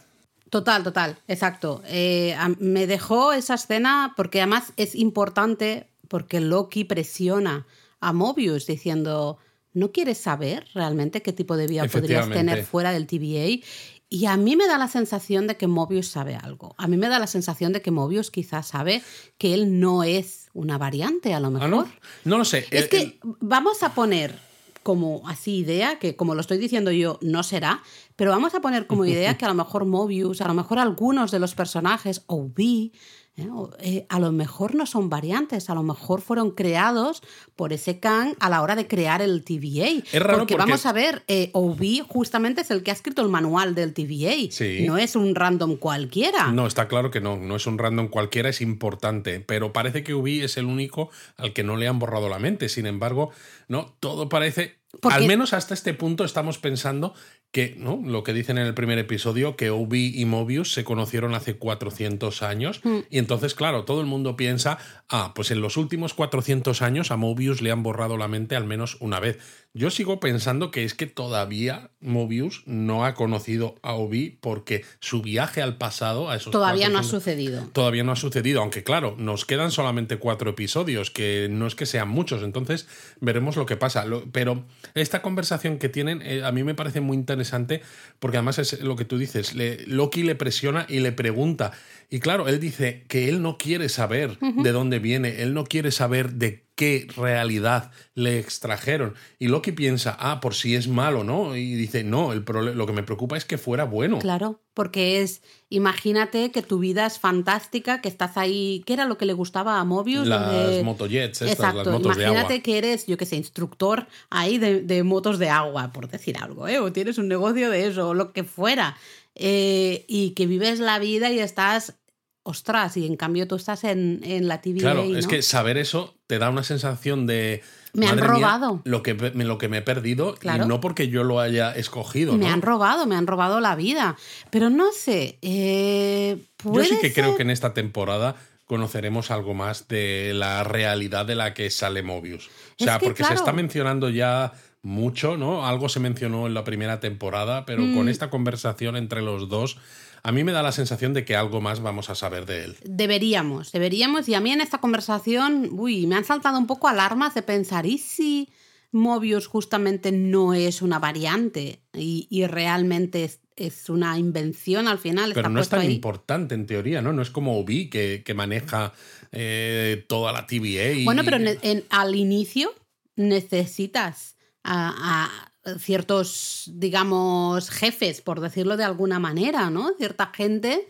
Total, 0.50 0.84
total, 0.84 1.18
exacto. 1.30 1.82
Eh, 1.86 2.36
me 2.60 2.88
dejó 2.88 3.32
esa 3.32 3.54
escena 3.54 4.14
porque 4.18 4.42
además 4.42 4.74
es 4.76 4.96
importante 4.96 5.88
porque 6.10 6.42
Loki 6.42 6.84
presiona 6.84 7.66
a 8.02 8.12
Mobius 8.12 8.68
diciendo, 8.68 9.38
¿no 9.72 9.94
quieres 9.94 10.18
saber 10.18 10.68
realmente 10.74 11.22
qué 11.22 11.32
tipo 11.32 11.56
de 11.56 11.68
vida 11.68 11.86
podrías 11.88 12.30
tener 12.30 12.66
fuera 12.66 12.92
del 12.92 13.08
TVA? 13.08 13.64
Y 14.10 14.26
a 14.26 14.38
mí 14.38 14.56
me 14.56 14.68
da 14.68 14.78
la 14.78 14.88
sensación 14.88 15.48
de 15.48 15.58
que 15.58 15.68
Mobius 15.68 16.08
sabe 16.08 16.36
algo. 16.36 16.76
A 16.78 16.88
mí 16.88 16.96
me 16.98 17.10
da 17.10 17.20
la 17.20 17.28
sensación 17.28 17.74
de 17.74 17.82
que 17.82 17.92
Mobius 17.92 18.32
quizás 18.32 18.68
sabe 18.68 19.04
que 19.38 19.54
él 19.54 19.80
no 19.82 20.04
es 20.04 20.50
una 20.54 20.78
variante, 20.78 21.34
a 21.34 21.40
lo 21.42 21.52
mejor. 21.52 21.68
¿Ah, 21.68 21.70
no? 21.70 21.88
No 22.24 22.38
lo 22.38 22.46
sé. 22.46 22.60
Es 22.72 22.84
El- 22.84 22.90
que 22.90 23.02
el- 23.02 23.20
vamos 23.42 23.84
a 23.84 23.94
poner 23.94 24.40
como 24.84 25.28
así 25.28 25.58
idea, 25.58 26.00
que 26.00 26.16
como 26.16 26.34
lo 26.36 26.40
estoy 26.40 26.58
diciendo 26.58 26.92
yo, 26.92 27.20
no 27.22 27.44
será, 27.44 27.84
pero 28.16 28.32
vamos 28.32 28.56
a 28.56 28.62
poner 28.62 28.88
como 28.88 29.04
idea 29.06 29.38
que 29.38 29.44
a 29.44 29.50
lo 29.50 29.54
mejor 29.56 29.84
Mobius, 29.84 30.40
a 30.40 30.48
lo 30.48 30.54
mejor 30.54 30.80
algunos 30.80 31.30
de 31.32 31.40
los 31.40 31.54
personajes, 31.56 32.24
o 32.28 32.48
B, 32.48 32.92
¿eh? 33.38 33.48
O, 33.52 33.70
eh, 33.80 34.06
a 34.10 34.20
lo 34.20 34.32
mejor 34.32 34.76
no 34.76 34.86
son 34.86 35.10
variantes, 35.10 35.70
a 35.70 35.76
lo 35.76 35.84
mejor 35.84 36.22
fueron 36.22 36.52
creados 36.52 37.22
por 37.56 37.72
ese 37.74 38.00
Kang 38.00 38.34
a 38.40 38.50
la 38.50 38.62
hora 38.62 38.76
de 38.76 38.88
crear 38.88 39.22
el 39.22 39.44
TVA. 39.44 40.04
Es 40.12 40.22
raro 40.22 40.40
porque, 40.40 40.56
porque- 40.56 40.56
vamos 40.70 40.86
a 40.86 40.92
ver, 40.94 41.24
eh, 41.28 41.50
OB 41.54 42.02
justamente 42.08 42.62
es 42.62 42.72
el 42.72 42.84
que 42.84 42.92
ha 42.92 42.94
escrito 42.94 43.22
el 43.22 43.30
manual 43.30 43.76
del 43.76 43.94
TVA, 43.94 44.52
Sí. 44.52 44.84
no 44.86 44.98
es 44.98 45.16
un 45.16 45.36
random 45.36 45.78
cualquiera. 45.78 46.52
No, 46.52 46.68
está 46.68 46.88
claro 46.88 47.12
que 47.12 47.22
no, 47.22 47.38
no 47.38 47.56
es 47.56 47.68
un 47.68 47.78
random 47.78 48.08
cualquiera, 48.10 48.50
es 48.50 48.62
importante, 48.62 49.40
pero 49.40 49.72
parece 49.74 50.04
que 50.04 50.14
Ubi 50.14 50.42
es 50.42 50.58
el 50.58 50.66
único 50.66 51.10
al 51.38 51.54
que 51.54 51.64
no 51.64 51.78
le 51.78 51.88
han 51.88 52.00
borrado 52.00 52.30
la 52.30 52.40
mente. 52.40 52.70
Sin 52.70 52.86
embargo, 52.86 53.30
no, 53.68 53.96
todo 54.00 54.30
parece, 54.30 54.80
Porque- 55.02 55.16
al 55.18 55.28
menos 55.28 55.54
hasta 55.54 55.74
este 55.74 55.94
punto 55.94 56.24
estamos 56.24 56.58
pensando 56.58 57.14
que, 57.52 57.76
¿no? 57.78 58.02
Lo 58.06 58.24
que 58.24 58.34
dicen 58.34 58.58
en 58.58 58.68
el 58.68 58.74
primer 58.74 58.98
episodio, 58.98 59.56
que 59.56 59.72
Ubi 59.72 60.12
y 60.20 60.26
Mobius 60.26 60.74
se 60.74 60.84
conocieron 60.84 61.34
hace 61.34 61.56
400 61.58 62.44
años 62.44 62.82
Hmm. 62.84 63.00
y 63.10 63.18
entonces, 63.20 63.56
claro, 63.56 63.86
todo 63.86 64.02
el 64.02 64.08
mundo 64.08 64.36
piensa, 64.36 64.78
ah, 65.10 65.32
pues 65.36 65.52
en 65.52 65.62
los 65.62 65.78
últimos 65.78 66.14
400 66.14 66.82
años 66.82 67.12
a 67.12 67.16
Mobius 67.18 67.62
le 67.62 67.72
han 67.72 67.84
borrado 67.84 68.18
la 68.18 68.28
mente 68.28 68.56
al 68.56 68.66
menos 68.66 68.98
una 69.00 69.20
vez. 69.20 69.40
Yo 69.78 69.92
sigo 69.92 70.20
pensando 70.20 70.72
que 70.72 70.84
es 70.84 70.94
que 70.94 71.06
todavía 71.06 71.92
Mobius 72.00 72.64
no 72.66 73.06
ha 73.06 73.14
conocido 73.14 73.76
a 73.84 73.94
Obi 73.94 74.38
porque 74.42 74.84
su 75.00 75.22
viaje 75.22 75.62
al 75.62 75.78
pasado, 75.78 76.30
a 76.30 76.36
esos 76.36 76.52
Todavía 76.52 76.90
no 76.90 76.98
ha 76.98 77.02
400 77.02 77.10
sucedido. 77.24 77.70
Todavía 77.74 78.04
no 78.04 78.12
ha 78.12 78.16
sucedido, 78.16 78.62
aunque 78.62 78.84
claro, 78.84 79.16
nos 79.20 79.46
quedan 79.46 79.72
solamente 79.72 80.18
cuatro 80.18 80.50
episodios, 80.50 81.12
que 81.12 81.48
no 81.50 81.68
es 81.68 81.76
que 81.76 81.86
sean 81.86 82.10
muchos, 82.10 82.44
entonces 82.44 82.88
veremos 83.20 83.56
lo 83.56 83.66
que 83.66 83.78
pasa. 83.78 84.06
Pero 84.32 84.66
esta 84.96 85.22
conversación 85.22 85.78
que 85.78 85.90
tienen 85.90 86.22
eh, 86.24 86.44
a 86.44 86.52
mí 86.52 86.64
me 86.64 86.74
parece 86.76 87.02
muy 87.02 87.16
interesante 87.16 87.82
porque 88.20 88.38
además 88.38 88.60
es 88.60 88.82
lo 88.82 88.96
que 88.96 89.06
tú 89.06 89.18
dices, 89.18 89.54
le- 89.54 89.86
Loki 89.88 90.24
le 90.24 90.36
presiona 90.36 90.86
y 90.90 91.00
le 91.02 91.12
pregunta. 91.12 91.72
Y 92.10 92.20
claro, 92.20 92.48
él 92.48 92.60
dice 92.60 93.04
que 93.08 93.30
él 93.30 93.42
no 93.42 93.58
quiere 93.58 93.90
saber 93.90 94.40
de 94.40 94.72
dónde 94.72 95.00
viene, 95.00 95.42
él 95.44 95.54
no 95.54 95.66
quiere 95.66 95.92
saber 95.92 96.34
de 96.34 96.67
qué 96.78 97.08
realidad 97.18 97.92
le 98.14 98.38
extrajeron. 98.40 99.16
Y 99.40 99.48
Loki 99.48 99.72
piensa, 99.72 100.16
ah, 100.20 100.40
por 100.40 100.54
si 100.54 100.76
es 100.76 100.88
malo, 100.88 101.24
¿no? 101.24 101.58
Y 101.58 101.74
dice, 101.74 102.04
no, 102.04 102.34
el 102.34 102.46
lo 102.46 102.86
que 102.86 102.94
me 102.94 103.02
preocupa 103.02 103.36
es 103.36 103.46
que 103.46 103.58
fuera 103.58 103.84
bueno. 103.84 104.20
Claro, 104.20 104.62
porque 104.76 105.22
es, 105.22 105.42
imagínate 105.70 106.52
que 106.52 106.62
tu 106.62 106.78
vida 106.78 107.08
es 107.08 107.18
fantástica, 107.18 108.00
que 108.00 108.08
estás 108.10 108.38
ahí, 108.38 108.84
¿qué 108.86 108.94
era 108.94 109.06
lo 109.06 109.18
que 109.18 109.26
le 109.26 109.34
gustaba 109.34 109.80
a 109.80 109.84
Mobius? 109.86 110.28
Las 110.28 110.52
Donde- 110.54 110.84
motojets, 110.84 111.42
estas, 111.42 111.52
Exacto, 111.58 111.78
las 111.84 111.88
motos 111.88 112.16
de 112.16 112.24
imagínate 112.24 112.54
agua. 112.54 112.64
que 112.64 112.78
eres, 112.78 113.08
yo 113.08 113.18
qué 113.18 113.26
sé, 113.26 113.38
instructor 113.38 114.06
ahí 114.30 114.60
de, 114.60 114.82
de 114.84 115.02
motos 115.02 115.40
de 115.40 115.50
agua, 115.50 115.92
por 115.92 116.08
decir 116.08 116.38
algo, 116.40 116.68
¿eh? 116.68 116.78
o 116.78 116.94
tienes 116.94 117.18
un 117.18 117.28
negocio 117.28 117.72
de 117.72 117.88
eso, 117.88 118.10
o 118.10 118.14
lo 118.14 118.34
que 118.34 118.44
fuera, 118.44 118.96
eh, 119.34 120.06
y 120.08 120.32
que 120.36 120.46
vives 120.46 120.80
la 120.80 121.00
vida 121.00 121.32
y 121.32 121.40
estás, 121.40 121.96
ostras, 122.44 122.98
y 122.98 123.08
en 123.08 123.16
cambio 123.18 123.48
tú 123.48 123.56
estás 123.56 123.84
en, 123.84 124.22
en 124.24 124.48
la 124.48 124.62
TVA. 124.62 124.80
Claro, 124.82 125.06
¿no? 125.06 125.18
es 125.18 125.26
que 125.26 125.42
saber 125.42 125.78
eso 125.78 126.17
te 126.28 126.40
da 126.40 126.50
una 126.50 126.64
sensación 126.64 127.26
de. 127.28 127.64
Me 127.94 128.06
han 128.08 128.18
"Madre 128.18 128.34
mía, 128.34 128.38
robado". 128.48 128.82
lo, 128.84 129.02
que, 129.02 129.14
me- 129.16 129.44
lo 129.46 129.58
que 129.58 129.70
me 129.70 129.78
he 129.78 129.82
perdido 129.82 130.36
Claro. 130.36 130.66
y 130.66 130.68
no 130.68 130.80
porque 130.82 131.08
yo 131.08 131.24
lo 131.24 131.40
haya 131.40 131.72
escogido. 131.74 132.34
Me 132.38 132.46
¿no? 132.46 132.52
han 132.54 132.62
robado, 132.62 133.08
me 133.08 133.16
han 133.16 133.26
robado 133.28 133.60
la 133.60 133.76
vida. 133.76 134.18
Pero 134.52 134.70
no 134.70 134.92
sé, 134.92 135.40
eh, 135.42 136.38
Yo 136.64 136.84
sí 136.84 136.98
que 137.02 137.14
creo 137.14 137.36
que 137.36 137.42
en 137.44 137.50
esta 137.50 137.74
temporada 137.74 138.36
conoceremos 138.66 139.32
algo 139.32 139.54
más 139.54 139.88
de 139.88 140.34
la 140.36 140.64
realidad 140.64 141.26
de 141.26 141.36
la 141.36 141.54
que 141.54 141.70
sale 141.70 142.04
Mobius. 142.04 142.48
O 142.48 142.50
Es 142.78 142.86
sea, 142.86 143.00
que, 143.00 143.06
porque 143.08 143.24
se 143.24 143.34
está 143.34 143.54
mencionando 143.54 144.10
ya 144.10 144.52
mucho, 144.84 145.38
¿no? 145.38 145.66
Algo 145.66 145.90
se 145.90 146.00
mencionó 146.02 146.46
en 146.48 146.54
la 146.54 146.64
primera 146.66 147.00
temporada, 147.00 147.66
pero 147.66 147.82
Mm. 147.82 147.96
con 147.96 148.10
esta 148.10 148.30
conversación 148.30 148.96
entre 148.98 149.22
los 149.22 149.48
dos, 149.50 149.78
a 150.24 150.32
mí 150.32 150.44
me 150.44 150.52
da 150.52 150.62
la 150.64 150.72
sensación 150.72 151.14
de 151.14 151.24
que 151.26 151.36
algo 151.36 151.62
más 151.62 151.80
vamos 151.82 152.10
a 152.10 152.16
saber 152.16 152.46
de 152.46 152.64
él. 152.66 152.78
Deberíamos, 152.84 153.72
deberíamos. 153.72 154.28
Y 154.30 154.34
a 154.36 154.40
mí 154.42 154.52
en 154.52 154.62
esta 154.62 154.80
conversación, 154.80 155.70
uy, 155.72 156.08
me 156.08 156.16
han 156.16 156.26
saltado 156.26 156.58
un 156.58 156.68
poco 156.68 156.88
alarmas 156.88 157.34
de 157.36 157.42
pensar, 157.44 157.86
¿y 157.86 157.98
si 157.98 158.50
Mobius 158.92 159.48
justamente 159.48 160.12
no 160.12 160.54
es 160.54 160.82
una 160.82 161.00
variante 161.00 161.82
y, 161.94 162.28
y 162.30 162.46
realmente 162.48 163.24
es, 163.26 163.42
es 163.56 163.90
una 163.90 164.18
invención 164.18 164.88
al 164.88 164.98
final? 164.98 165.32
Pero 165.34 165.50
no 165.50 165.60
es 165.60 165.70
tan 165.70 165.82
ahí? 165.82 165.94
importante 165.94 166.56
en 166.56 166.66
teoría, 166.66 167.02
¿no? 167.02 167.12
No 167.14 167.22
es 167.22 167.30
como 167.30 167.58
Obi 167.60 167.90
que, 167.90 168.24
que 168.26 168.34
maneja 168.34 168.94
eh, 169.32 170.06
toda 170.08 170.32
la 170.34 170.46
TVA. 170.48 170.92
y- 170.94 171.06
Bueno, 171.06 171.24
pero 171.26 171.38
en- 171.38 171.58
en- 171.62 171.84
al 171.90 172.16
inicio 172.16 172.74
necesitas 173.16 174.38
a, 174.64 174.94
a- 175.26 175.52
ciertos, 175.80 176.70
digamos, 176.74 177.70
jefes, 177.70 178.22
por 178.22 178.40
decirlo 178.40 178.78
de 178.78 178.84
alguna 178.84 179.20
manera, 179.20 179.70
¿no? 179.70 179.94
Cierta 179.98 180.32
gente. 180.34 180.88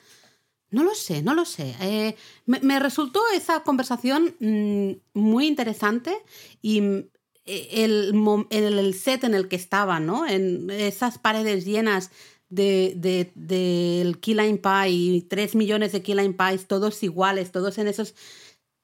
No 0.70 0.84
lo 0.84 0.94
sé, 0.96 1.22
no 1.22 1.34
lo 1.34 1.46
sé. 1.46 1.76
Eh, 1.82 2.16
me, 2.46 2.80
resultó 2.80 3.22
esa 3.34 3.64
conversación 3.64 4.36
mm, 4.40 5.20
muy 5.20 5.48
interesante 5.48 6.18
y 6.62 6.82
eh, 7.46 7.70
el, 7.72 8.14
el, 8.50 8.94
set 8.94 9.24
en 9.24 9.34
el 9.34 9.48
que 9.48 9.56
estaba, 9.56 10.00
¿no? 10.00 10.28
En 10.28 10.70
esas 10.70 11.18
paredes 11.18 11.64
llenas 11.64 12.12
de, 12.50 12.94
de, 12.98 13.32
del 13.36 14.20
Key 14.20 14.34
Lime 14.34 14.58
Pie 14.58 14.90
y 14.90 15.22
tres 15.22 15.56
millones 15.56 15.94
de 15.94 16.02
Key 16.02 16.16
Lime 16.16 16.34
Pies, 16.34 16.68
todos 16.68 17.02
iguales, 17.04 17.52
todos 17.52 17.78
en 17.78 17.88
esos. 17.88 18.14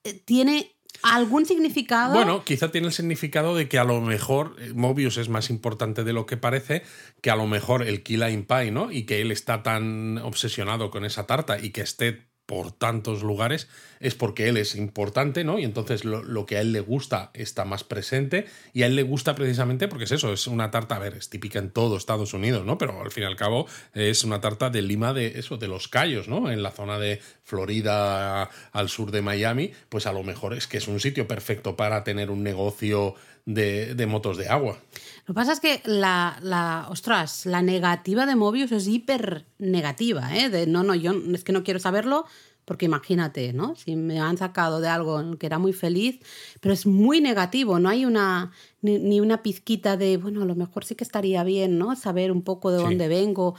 Eh, 0.06 0.14
tiene 0.14 0.73
algún 1.04 1.46
significado. 1.46 2.14
Bueno, 2.14 2.44
quizá 2.44 2.72
tiene 2.72 2.88
el 2.88 2.94
significado 2.94 3.56
de 3.56 3.68
que 3.68 3.78
a 3.78 3.84
lo 3.84 4.02
mejor 4.02 4.56
eh, 4.60 4.72
Mobius 4.74 5.18
es 5.18 5.30
más 5.30 5.50
importante 5.50 6.04
de 6.04 6.14
lo 6.14 6.26
que 6.26 6.38
parece, 6.38 6.84
que 7.22 7.30
a 7.30 7.36
lo 7.36 7.46
mejor 7.46 7.84
el 7.84 8.04
Lime 8.06 8.44
Pie, 8.44 8.72
¿no? 8.72 8.92
Y 8.92 9.04
que 9.04 9.22
él 9.22 9.32
está 9.32 9.64
tan 9.64 10.18
obsesionado 10.20 10.90
con 10.92 11.06
esa 11.06 11.28
tarta 11.28 11.60
y 11.60 11.72
que 11.72 11.82
esté 11.82 12.28
por 12.46 12.72
tantos 12.72 13.24
lugares 13.24 13.70
es 14.04 14.16
porque 14.16 14.50
él 14.50 14.58
es 14.58 14.76
importante, 14.76 15.46
¿no? 15.46 15.58
Y 15.58 15.64
entonces 15.64 16.04
lo, 16.04 16.46
que 16.46 16.58
a 16.58 16.62
él 16.62 16.74
le 16.74 16.82
gusta 16.82 17.32
está 17.34 17.64
más 17.64 17.86
presente 17.86 18.46
y 18.74 18.84
a 18.84 18.88
él 18.88 18.98
le 18.98 19.04
gusta 19.04 19.34
precisamente 19.34 19.88
porque 19.88 20.04
es 20.04 20.12
eso, 20.12 20.34
es 20.34 20.46
una 20.46 20.72
tarta, 20.72 20.98
a 20.98 21.00
ver, 21.00 21.16
es 21.16 21.30
típica 21.30 21.58
en 21.60 21.72
todo 21.72 21.96
Estados 21.96 22.34
Unidos, 22.34 22.66
¿no? 22.66 22.78
Pero 22.78 23.02
al 23.02 23.12
fin 23.12 23.24
y 23.24 23.26
al 23.26 23.38
cabo 23.38 23.66
es 23.94 24.26
una 24.26 24.42
tarta 24.42 24.70
de 24.70 24.82
Lima 24.82 25.14
de 25.14 25.40
eso, 25.40 25.56
de 25.56 25.70
los 25.70 25.88
Cayos, 25.88 26.28
¿no? 26.28 26.52
En 26.52 26.62
la 26.62 26.72
zona 26.72 27.00
de 27.00 27.22
Florida 27.46 28.50
al 28.74 28.90
sur 28.90 29.12
de 29.12 29.22
Miami, 29.22 29.72
pues 29.88 30.06
a 30.06 30.12
lo 30.12 30.24
mejor 30.24 30.54
es 30.54 30.68
que 30.68 30.78
es 30.78 30.90
un 30.90 31.00
sitio 31.00 31.26
perfecto 31.26 31.78
para 31.78 32.04
tener 32.04 32.30
un 32.30 32.44
negocio 32.44 33.16
de, 33.46 33.96
de 33.96 34.06
motos 34.06 34.38
de 34.38 34.50
agua. 34.50 34.80
Lo 35.26 35.34
que 35.34 35.34
pasa 35.34 35.54
es 35.54 35.60
que 35.60 35.82
la, 35.86 36.38
la, 36.42 36.88
ostras, 36.90 37.46
la 37.46 37.62
negativa 37.62 38.26
de 38.26 38.36
Mobius 38.36 38.72
es 38.74 38.88
hiper 38.88 39.46
negativa, 39.60 40.36
¿eh? 40.36 40.50
De 40.50 40.68
no, 40.68 40.84
no, 40.84 40.94
yo 40.94 41.14
es 41.34 41.44
que 41.46 41.54
no 41.54 41.64
quiero 41.64 41.80
saberlo, 41.80 42.26
porque 42.66 42.86
imagínate, 42.86 43.54
¿no? 43.54 43.76
Si 43.76 43.96
me 43.96 44.20
han 44.20 44.38
sacado 44.38 44.80
de 44.80 44.88
algo 44.88 45.20
en 45.20 45.38
que 45.38 45.46
era 45.46 45.60
muy 45.60 45.74
feliz, 45.74 46.20
pero 46.62 46.74
es 46.74 46.86
muy 46.86 47.22
negativo, 47.22 47.80
no 47.80 47.90
hay 47.90 48.06
una 48.06 48.52
ni, 48.82 49.20
una 49.22 49.44
pizquita 49.44 49.98
de, 49.98 50.18
bueno, 50.18 50.42
a 50.42 50.46
lo 50.46 50.56
mejor 50.56 50.86
sí 50.86 50.96
que 50.96 51.04
estaría 51.04 51.44
bien, 51.44 51.78
¿no? 51.78 51.96
Saber 51.96 52.32
un 52.32 52.42
poco 52.42 52.72
de 52.72 52.78
dónde 52.78 53.08
vengo. 53.08 53.56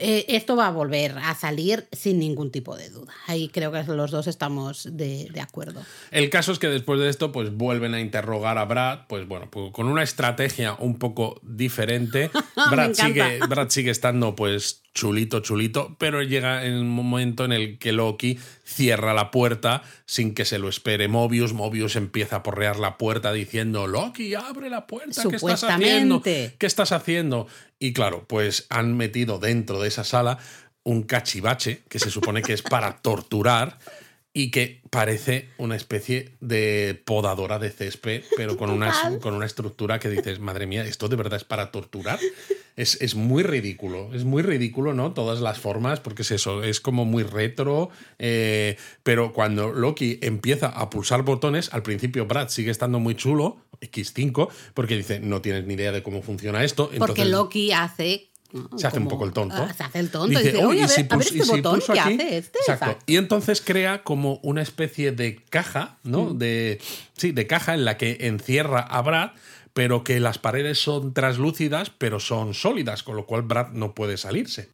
Eh, 0.00 0.26
esto 0.28 0.54
va 0.54 0.68
a 0.68 0.70
volver 0.70 1.18
a 1.18 1.34
salir 1.34 1.88
sin 1.90 2.20
ningún 2.20 2.52
tipo 2.52 2.76
de 2.76 2.88
duda. 2.88 3.12
Ahí 3.26 3.48
creo 3.48 3.72
que 3.72 3.82
los 3.82 4.12
dos 4.12 4.28
estamos 4.28 4.88
de, 4.96 5.28
acuerdo. 5.40 5.82
El 6.12 6.30
caso 6.30 6.52
es 6.52 6.60
que 6.60 6.68
después 6.68 7.00
de 7.00 7.08
esto, 7.08 7.32
pues 7.32 7.52
vuelven 7.52 7.94
a 7.94 8.00
interrogar 8.00 8.58
a 8.58 8.64
Brad, 8.64 9.00
pues 9.08 9.26
bueno, 9.26 9.50
pues 9.50 9.72
con 9.72 9.88
una 9.88 10.04
estrategia 10.04 10.76
un 10.78 11.00
poco 11.00 11.40
diferente. 11.42 12.30
Brad, 12.70 12.92
sigue, 12.94 13.40
Brad 13.48 13.70
sigue 13.70 13.90
estando 13.90 14.36
pues 14.36 14.82
chulito, 14.94 15.40
chulito, 15.40 15.96
pero 15.98 16.22
llega 16.22 16.62
un 16.64 16.88
momento 16.88 17.44
en 17.44 17.52
el 17.52 17.78
que 17.78 17.92
Loki 17.92 18.38
cierra 18.64 19.14
la 19.14 19.30
puerta 19.30 19.82
sin 20.06 20.34
que 20.34 20.44
se 20.44 20.58
lo 20.58 20.68
espere 20.68 21.08
Mobius. 21.08 21.52
Mobius 21.52 21.96
empieza 21.96 22.36
a 22.36 22.42
porrear 22.42 22.78
la 22.78 22.98
puerta 22.98 23.32
diciendo, 23.32 23.86
Loki, 23.86 24.34
abre 24.34 24.70
la 24.70 24.86
puerta, 24.86 25.22
¿qué 25.28 25.36
estás 25.36 25.64
haciendo? 25.64 26.22
¿Qué 26.22 26.56
estás 26.60 26.92
haciendo? 26.92 27.46
Y 27.78 27.92
claro, 27.92 28.24
pues 28.26 28.66
han 28.70 28.96
metido 28.96 29.38
dentro 29.38 29.80
de 29.80 29.88
esa 29.88 30.04
sala 30.04 30.38
un 30.84 31.02
cachivache 31.02 31.82
que 31.88 31.98
se 31.98 32.10
supone 32.10 32.42
que 32.42 32.52
es 32.52 32.62
para 32.62 32.96
torturar 33.02 33.78
y 34.32 34.50
que 34.50 34.82
parece 34.90 35.48
una 35.58 35.74
especie 35.74 36.36
de 36.40 37.00
podadora 37.04 37.58
de 37.58 37.70
césped, 37.70 38.22
pero 38.36 38.56
con 38.56 38.70
una, 38.70 39.18
con 39.20 39.34
una 39.34 39.46
estructura 39.46 39.98
que 39.98 40.08
dices, 40.08 40.38
madre 40.38 40.66
mía, 40.66 40.84
¿esto 40.84 41.08
de 41.08 41.16
verdad 41.16 41.38
es 41.38 41.44
para 41.44 41.72
torturar? 41.72 42.20
Es, 42.76 43.00
es, 43.00 43.16
muy 43.16 43.42
ridículo, 43.42 44.14
es 44.14 44.24
muy 44.24 44.42
ridículo, 44.42 44.94
¿no? 44.94 45.12
Todas 45.12 45.40
las 45.40 45.58
formas, 45.58 45.98
porque 45.98 46.22
es 46.22 46.30
eso, 46.30 46.62
es 46.62 46.78
como 46.78 47.04
muy 47.04 47.24
retro, 47.24 47.90
eh, 48.20 48.76
pero 49.02 49.32
cuando 49.32 49.72
Loki 49.72 50.20
empieza 50.22 50.68
a 50.68 50.88
pulsar 50.88 51.22
botones, 51.22 51.72
al 51.72 51.82
principio 51.82 52.26
Brad 52.26 52.48
sigue 52.48 52.70
estando 52.70 53.00
muy 53.00 53.16
chulo, 53.16 53.56
X5, 53.80 54.48
porque 54.74 54.96
dice, 54.96 55.20
no 55.20 55.40
tienes 55.40 55.66
ni 55.66 55.74
idea 55.74 55.92
de 55.92 56.02
cómo 56.02 56.22
funciona 56.22 56.64
esto. 56.64 56.90
Porque 56.98 57.24
Loki 57.24 57.72
hace 57.72 58.28
se 58.76 58.86
hace 58.86 58.98
un 58.98 59.08
poco 59.08 59.26
el 59.26 59.32
tonto. 59.32 59.56
Ah, 59.56 59.74
se 59.74 59.82
hace 59.82 59.98
el 59.98 60.10
tonto. 60.10 60.38
Dice, 60.38 60.64
oye, 60.64 60.82
a, 60.82 60.86
ver, 60.86 61.00
este 61.20 61.44
botón, 61.44 61.82
¿qué 61.92 62.00
hace 62.00 62.38
este? 62.38 62.58
Exacto. 62.60 62.98
Y 63.06 63.16
entonces 63.16 63.60
crea 63.60 64.02
como 64.02 64.40
una 64.42 64.62
especie 64.62 65.12
de 65.12 65.36
caja, 65.50 65.98
¿no? 66.02 66.30
Mm. 66.30 66.38
De, 66.38 66.80
sí, 67.16 67.32
de 67.32 67.46
caja 67.46 67.74
en 67.74 67.84
la 67.84 67.98
que 67.98 68.16
encierra 68.20 68.80
a 68.80 69.02
Brad, 69.02 69.32
pero 69.74 70.02
que 70.02 70.18
las 70.18 70.38
paredes 70.38 70.78
son 70.78 71.12
translúcidas, 71.12 71.90
pero 71.90 72.20
son 72.20 72.54
sólidas, 72.54 73.02
con 73.02 73.16
lo 73.16 73.26
cual 73.26 73.42
Brad 73.42 73.72
no 73.72 73.94
puede 73.94 74.16
salirse. 74.16 74.70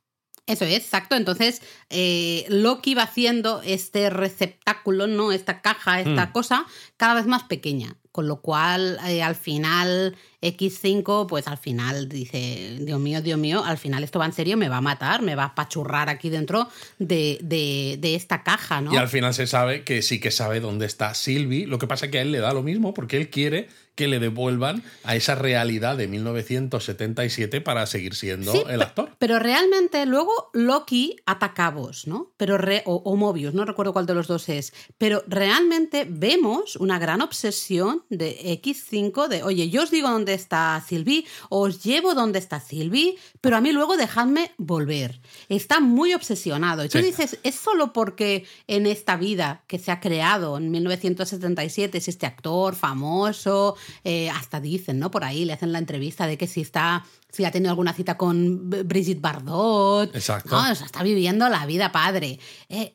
Eso 0.47 0.65
es, 0.67 0.77
exacto. 0.77 1.17
Entonces, 1.17 1.63
eh, 1.91 2.45
Loki 2.49 2.95
va 2.95 3.05
haciendo 3.05 3.61
este 3.63 4.09
receptáculo, 4.09 5.09
¿no? 5.09 5.33
Esta 5.33 5.63
caja, 5.63 6.01
esta 6.01 6.27
mm. 6.27 6.33
cosa, 6.33 6.67
cada 6.97 7.15
vez 7.15 7.27
más 7.27 7.45
pequeña. 7.45 7.97
Con 8.15 8.29
lo 8.29 8.37
cual, 8.41 8.97
eh, 9.09 9.25
al 9.25 9.35
final, 9.35 10.15
X5, 10.45 11.27
pues 11.27 11.49
al 11.49 11.59
final 11.59 12.09
dice, 12.09 12.79
Dios 12.81 13.01
mío, 13.01 13.23
Dios 13.23 13.39
mío, 13.39 13.65
al 13.65 13.79
final 13.79 14.05
esto 14.05 14.19
va 14.19 14.27
en 14.27 14.33
serio, 14.33 14.57
me 14.57 14.69
va 14.69 14.79
a 14.79 14.81
matar, 14.81 15.23
me 15.23 15.35
va 15.35 15.45
a 15.45 15.55
pachurrar 15.55 16.09
aquí 16.09 16.31
dentro 16.31 16.69
de, 16.99 17.39
de, 17.43 18.15
esta 18.15 18.43
caja, 18.43 18.81
¿no? 18.81 18.93
Y 18.93 18.97
al 18.97 19.09
final 19.09 19.35
se 19.35 19.47
sabe 19.47 19.83
que 19.83 20.03
sí 20.03 20.21
que 20.21 20.31
sabe 20.31 20.61
dónde 20.61 20.87
está 20.87 21.15
Sylvie, 21.15 21.67
lo 21.67 21.79
que 21.79 21.87
pasa 21.87 22.07
es 22.07 22.13
que 22.13 22.19
a 22.19 22.23
él 22.23 22.33
le 22.33 22.41
da 22.41 22.53
lo 22.53 22.63
mismo 22.63 22.95
porque 22.95 23.17
él 23.17 23.31
quiere 23.31 23.69
que 23.95 24.09
le 24.09 24.19
devuelvan 24.19 24.83
a 25.05 25.15
esa 25.17 25.35
realidad 25.35 25.97
de 25.97 26.09
1977 26.09 27.61
para 27.61 27.87
seguir 27.87 28.15
siendo 28.15 28.69
el 28.69 28.83
actor. 28.83 29.11
Pero 29.19 29.39
realmente 29.39 30.05
luego 30.07 30.51
Loki 30.53 31.17
ataca 31.27 31.67
a 31.67 31.71
vos, 31.71 32.07
¿no? 32.07 32.33
Pero 32.37 32.59
o, 32.87 32.95
o 32.97 33.17
Mobius, 33.17 33.55
no 33.55 33.65
recuerdo 33.65 33.93
cuál 33.93 34.07
de 34.07 34.15
los 34.15 34.27
dos 34.27 34.49
es. 34.49 34.73
Pero 34.99 35.23
realmente 35.29 36.07
vemos 36.09 36.77
una 36.77 36.99
gran 36.99 37.21
obsesión 37.21 38.05
de 38.09 38.37
X5 38.63 39.29
de, 39.29 39.43
oye, 39.43 39.71
yo 39.71 39.83
os 39.83 39.91
digo 39.91 40.11
dónde 40.11 40.34
está 40.35 40.83
Sylvie, 40.87 41.27
os 41.49 41.83
llevo 41.83 42.15
dónde 42.15 42.39
está 42.39 42.61
Sylvie, 42.61 43.17
pero 43.41 43.57
a 43.57 43.61
mí 43.61 43.73
luego 43.73 43.97
dejadme 43.97 44.53
volver. 44.59 45.21
Está 45.49 45.81
muy 45.81 46.15
obsesionado. 46.15 46.85
Y 46.85 46.89
tú 46.89 46.99
dices, 46.99 47.39
es 47.43 47.55
solo 47.55 47.93
porque 47.93 48.47
en 48.67 48.87
esta 48.87 49.17
vida 49.17 49.65
que 49.67 49.79
se 49.79 49.91
ha 49.91 50.01
creado 50.01 50.57
en 50.59 50.71
1977 50.71 51.99
es 51.99 52.09
este 52.09 52.27
actor 52.27 52.75
famoso, 52.75 53.77
eh, 54.05 54.31
hasta 54.31 54.61
dicen, 54.61 54.99
¿no? 54.99 55.11
Por 55.11 55.25
ahí 55.25 55.45
le 55.45 55.53
hacen 55.53 55.73
la 55.73 55.79
entrevista 55.79 56.27
de 56.27 56.39
que 56.39 56.47
si 56.47 56.61
está 56.61 57.05
si 57.31 57.45
ha 57.45 57.51
tenido 57.51 57.71
alguna 57.71 57.93
cita 57.93 58.17
con 58.17 58.71
Brigitte 58.71 59.21
Bardot. 59.21 60.15
Exacto. 60.15 60.51
No, 60.51 60.71
está 60.71 61.03
viviendo 61.03 61.49
la 61.49 61.67
vida 61.67 61.91
padre. 61.91 62.39
Eh, 62.69 62.95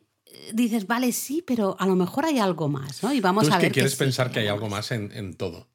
dices, 0.54 0.88
vale, 0.88 1.12
sí, 1.12 1.44
pero 1.46 1.76
a 1.80 1.86
lo 1.86 1.96
mejor 1.96 2.26
hay 2.26 2.40
algo 2.40 2.70
más, 2.70 3.04
¿no? 3.04 3.14
Y 3.14 3.20
vamos 3.20 3.44
Tú 3.44 3.50
es 3.50 3.56
a 3.56 3.58
ver. 3.58 3.68
que 3.68 3.74
quieres 3.74 3.96
pensar 3.96 4.32
que 4.32 4.40
hay 4.40 4.48
algo 4.48 4.70
más 4.70 4.92
en, 4.92 5.34
todo. 5.36 5.68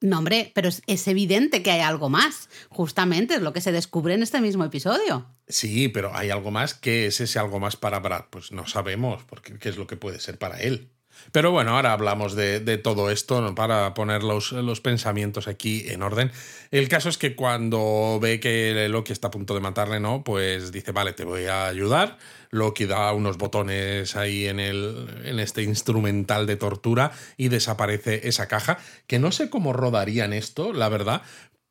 No, 0.00 0.18
hombre, 0.18 0.52
pero 0.54 0.68
es, 0.68 1.08
evidente 1.08 1.62
que 1.62 1.72
hay 1.72 1.80
algo 1.80 2.08
más. 2.08 2.48
Justamente 2.68 3.34
es 3.34 3.42
lo 3.42 3.52
que 3.52 3.60
se 3.60 3.72
descubre 3.72 4.14
en 4.14 4.22
este 4.22 4.40
mismo 4.40 4.64
episodio. 4.64 5.26
Sí, 5.48 5.88
pero 5.88 6.14
hay 6.14 6.30
algo 6.30 6.50
más. 6.52 6.74
¿Qué 6.74 7.06
es 7.06 7.20
ese 7.20 7.38
algo 7.38 7.58
más 7.58 7.76
para 7.76 7.98
Brad? 7.98 8.26
Pues 8.30 8.52
no 8.52 8.66
sabemos, 8.66 9.24
porque 9.24 9.58
qué 9.58 9.68
es 9.68 9.76
lo 9.76 9.86
que 9.88 9.96
puede 9.96 10.20
ser 10.20 10.38
para 10.38 10.60
él. 10.60 10.92
Pero 11.32 11.50
bueno, 11.50 11.76
ahora 11.76 11.92
hablamos 11.92 12.34
de, 12.34 12.78
todo 12.78 13.10
esto 13.10 13.54
para 13.54 13.94
poner 13.94 14.22
los, 14.22 14.52
los, 14.52 14.80
pensamientos 14.80 15.48
aquí 15.48 15.84
en 15.88 16.02
orden. 16.02 16.30
El 16.70 16.88
caso 16.88 17.08
es 17.08 17.18
que 17.18 17.34
cuando 17.34 18.18
ve 18.20 18.40
que 18.40 18.88
Loki 18.88 19.12
está 19.12 19.28
a 19.28 19.30
punto 19.30 19.54
de 19.54 19.60
matarle, 19.60 20.00
¿no? 20.00 20.22
Pues 20.24 20.72
dice, 20.72 20.92
vale, 20.92 21.12
te 21.12 21.24
voy 21.24 21.46
a 21.46 21.66
ayudar. 21.66 22.18
Loki 22.50 22.86
da 22.86 23.12
unos 23.12 23.36
botones 23.36 24.16
ahí 24.16 24.46
en, 24.46 24.58
el, 24.58 25.22
en 25.24 25.38
este 25.38 25.62
instrumental 25.62 26.46
de 26.46 26.56
tortura 26.56 27.12
y 27.36 27.48
desaparece 27.48 28.28
esa 28.28 28.48
caja, 28.48 28.78
que 29.06 29.18
no 29.18 29.32
sé 29.32 29.50
cómo 29.50 29.72
rodarían 29.72 30.32
esto, 30.32 30.72
la 30.72 30.88
verdad, 30.88 31.22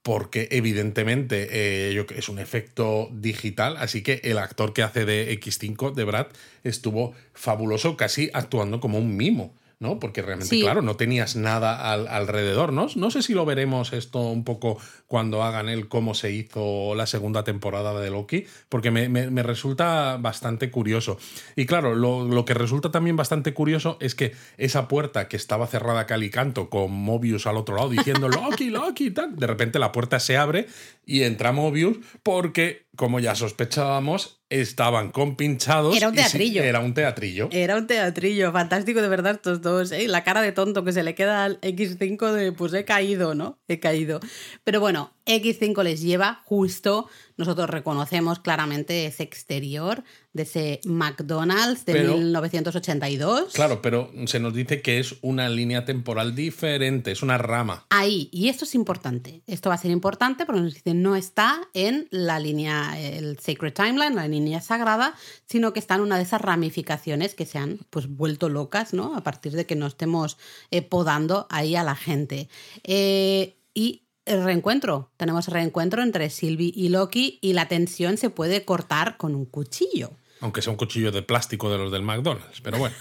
porque 0.08 0.48
evidentemente 0.52 1.50
eh, 1.52 2.06
es 2.15 2.30
un 2.30 2.39
efecto 2.39 3.10
digital, 3.12 3.76
así 3.76 4.04
que 4.04 4.22
el 4.24 4.38
actor 4.38 4.72
que 4.72 4.82
hace 4.82 5.04
de 5.04 5.38
X5, 5.38 5.93
de 5.93 6.06
Brad, 6.06 6.28
estuvo 6.63 7.13
fabuloso, 7.34 7.98
casi 7.98 8.30
actuando 8.32 8.80
como 8.80 9.00
un 9.00 9.17
mimo. 9.17 9.54
¿No? 9.79 9.99
Porque 9.99 10.21
realmente, 10.21 10.59
claro, 10.59 10.81
no 10.81 10.95
tenías 10.95 11.35
nada 11.35 11.91
alrededor, 11.93 12.73
¿no? 12.73 12.87
No 12.95 13.11
sé 13.11 13.21
si 13.21 13.33
lo 13.33 13.45
veremos 13.45 13.93
esto 13.93 14.19
un 14.19 14.43
poco 14.43 14.79
cuando 15.05 15.43
hagan 15.43 15.69
el 15.69 15.87
cómo 15.87 16.15
se 16.15 16.31
hizo 16.31 16.95
la 16.95 17.05
segunda 17.05 17.43
temporada 17.43 17.99
de 17.99 18.09
Loki, 18.09 18.45
porque 18.69 18.89
me, 18.89 19.43
resulta 19.43 20.17
bastante 20.17 20.71
curioso. 20.71 21.17
Y 21.55 21.65
claro, 21.65 21.93
lo, 21.93 22.45
que 22.45 22.53
resulta 22.53 22.91
también 22.91 23.15
bastante 23.15 23.53
curioso 23.53 23.97
es 23.99 24.15
que 24.15 24.33
esa 24.57 24.87
puerta 24.87 25.27
que 25.27 25.37
estaba 25.37 25.67
cerrada 25.67 26.07
cal 26.07 26.23
y 26.23 26.29
canto 26.29 26.69
con 26.69 26.91
Mobius 26.91 27.45
al 27.45 27.57
otro 27.57 27.75
lado 27.75 27.89
diciendo 27.89 28.29
Loki, 28.29 28.69
Loki, 28.69 29.11
tal, 29.11 29.35
de 29.35 29.47
repente 29.47 29.79
la 29.79 29.91
puerta 29.91 30.19
se 30.19 30.37
abre 30.37 30.67
y 31.05 31.23
entra 31.23 31.51
Mobius 31.51 31.97
porque 32.23 32.87
como 32.95 33.19
ya 33.19 33.35
sospechábamos, 33.35 34.37
estaban 34.49 35.12
compinchados. 35.12 35.95
Era 35.95 36.10
un 36.10 36.15
teatrillo. 36.15 36.63
era 36.63 36.79
un 36.79 36.93
teatrillo. 36.93 37.49
Era 37.51 37.77
un 37.77 37.88
teatrillo. 37.88 38.51
Fantástico, 38.51 39.01
de 39.01 39.10
verdad, 39.10 39.36
estos 39.36 39.62
dos. 39.62 39.91
¿eh? 39.91 40.07
La 40.07 40.23
cara 40.23 40.41
de 40.41 40.51
tonto 40.51 40.83
que 40.83 40.93
se 40.93 41.03
le 41.03 41.15
queda 41.15 41.43
al 41.43 41.60
X5 41.62 42.31
de 42.31 42.51
pues 42.51 42.73
he 42.73 42.86
caído, 42.86 43.36
¿no? 43.36 43.60
He 43.67 43.79
caído. 43.79 44.19
Pero 44.63 44.79
bueno, 44.79 45.13
X5 45.25 45.83
les 45.83 46.01
lleva 46.01 46.41
justo. 46.45 47.10
Nosotros 47.38 47.69
reconocemos 47.69 48.39
claramente 48.39 49.06
ese 49.06 49.23
exterior 49.23 50.04
de 50.34 50.43
ese 50.43 50.82
McDonald's 50.86 51.86
de 51.86 52.04
1982. 52.04 53.54
Claro, 53.54 53.82
pero 53.82 54.12
se 54.26 54.39
nos 54.39 54.54
dice 54.54 54.82
que 54.82 55.00
es 55.00 55.15
una 55.21 55.47
línea 55.50 55.86
temporal 55.86 56.36
diferente, 56.36 57.12
es 57.12 57.21
una 57.21 57.38
rama. 57.38 57.86
Ahí, 57.89 58.30
y 58.32 58.50
esto 58.50 58.65
es 58.65 58.76
importante. 58.76 59.43
Esto 59.47 59.69
va 59.69 59.76
a 59.76 59.80
ser 59.80 59.91
importante 59.91 60.45
porque 60.45 60.62
nos 60.62 60.73
dicen 60.73 61.02
no 61.02 61.15
está 61.15 61.62
en 61.73 62.08
la 62.12 62.39
línea, 62.39 63.00
el 63.00 63.39
Sacred 63.39 63.73
Timeline, 63.73 64.15
la 64.15 64.28
línea 64.28 64.62
sagrada, 64.62 65.13
sino 65.45 65.73
que 65.73 65.80
está 65.80 65.95
en 65.95 66.02
una 66.02 66.17
de 66.17 66.23
esas 66.23 66.41
ramificaciones 66.41 67.36
que 67.36 67.45
se 67.45 67.60
han 67.60 67.80
pues 67.89 68.08
vuelto 68.08 68.50
locas, 68.50 68.93
¿no? 68.93 69.15
A 69.15 69.21
partir 69.21 69.52
de 69.54 69.65
que 69.65 69.76
no 69.76 69.88
estemos 69.88 70.38
eh, 70.71 70.82
podando 70.82 71.47
ahí 71.50 71.76
a 71.76 71.84
la 71.84 71.95
gente. 71.95 72.50
Eh, 72.84 73.58
y 73.73 74.07
el 74.27 74.43
reencuentro. 74.43 75.09
Tenemos 75.17 75.47
reencuentro 75.47 76.03
entre 76.03 76.29
Sylvie 76.29 76.73
y 76.75 76.89
Loki 76.89 77.39
y 77.41 77.53
la 77.53 77.67
tensión 77.67 78.17
se 78.17 78.29
puede 78.29 78.65
cortar 78.65 79.17
con 79.17 79.35
un 79.35 79.45
cuchillo. 79.45 80.11
Aunque 80.41 80.61
sea 80.61 80.71
un 80.71 80.77
cuchillo 80.77 81.11
de 81.11 81.23
plástico 81.23 81.71
de 81.71 81.77
los 81.77 81.91
del 81.91 82.03
McDonald's, 82.03 82.61
pero 82.61 82.77
bueno. 82.77 82.95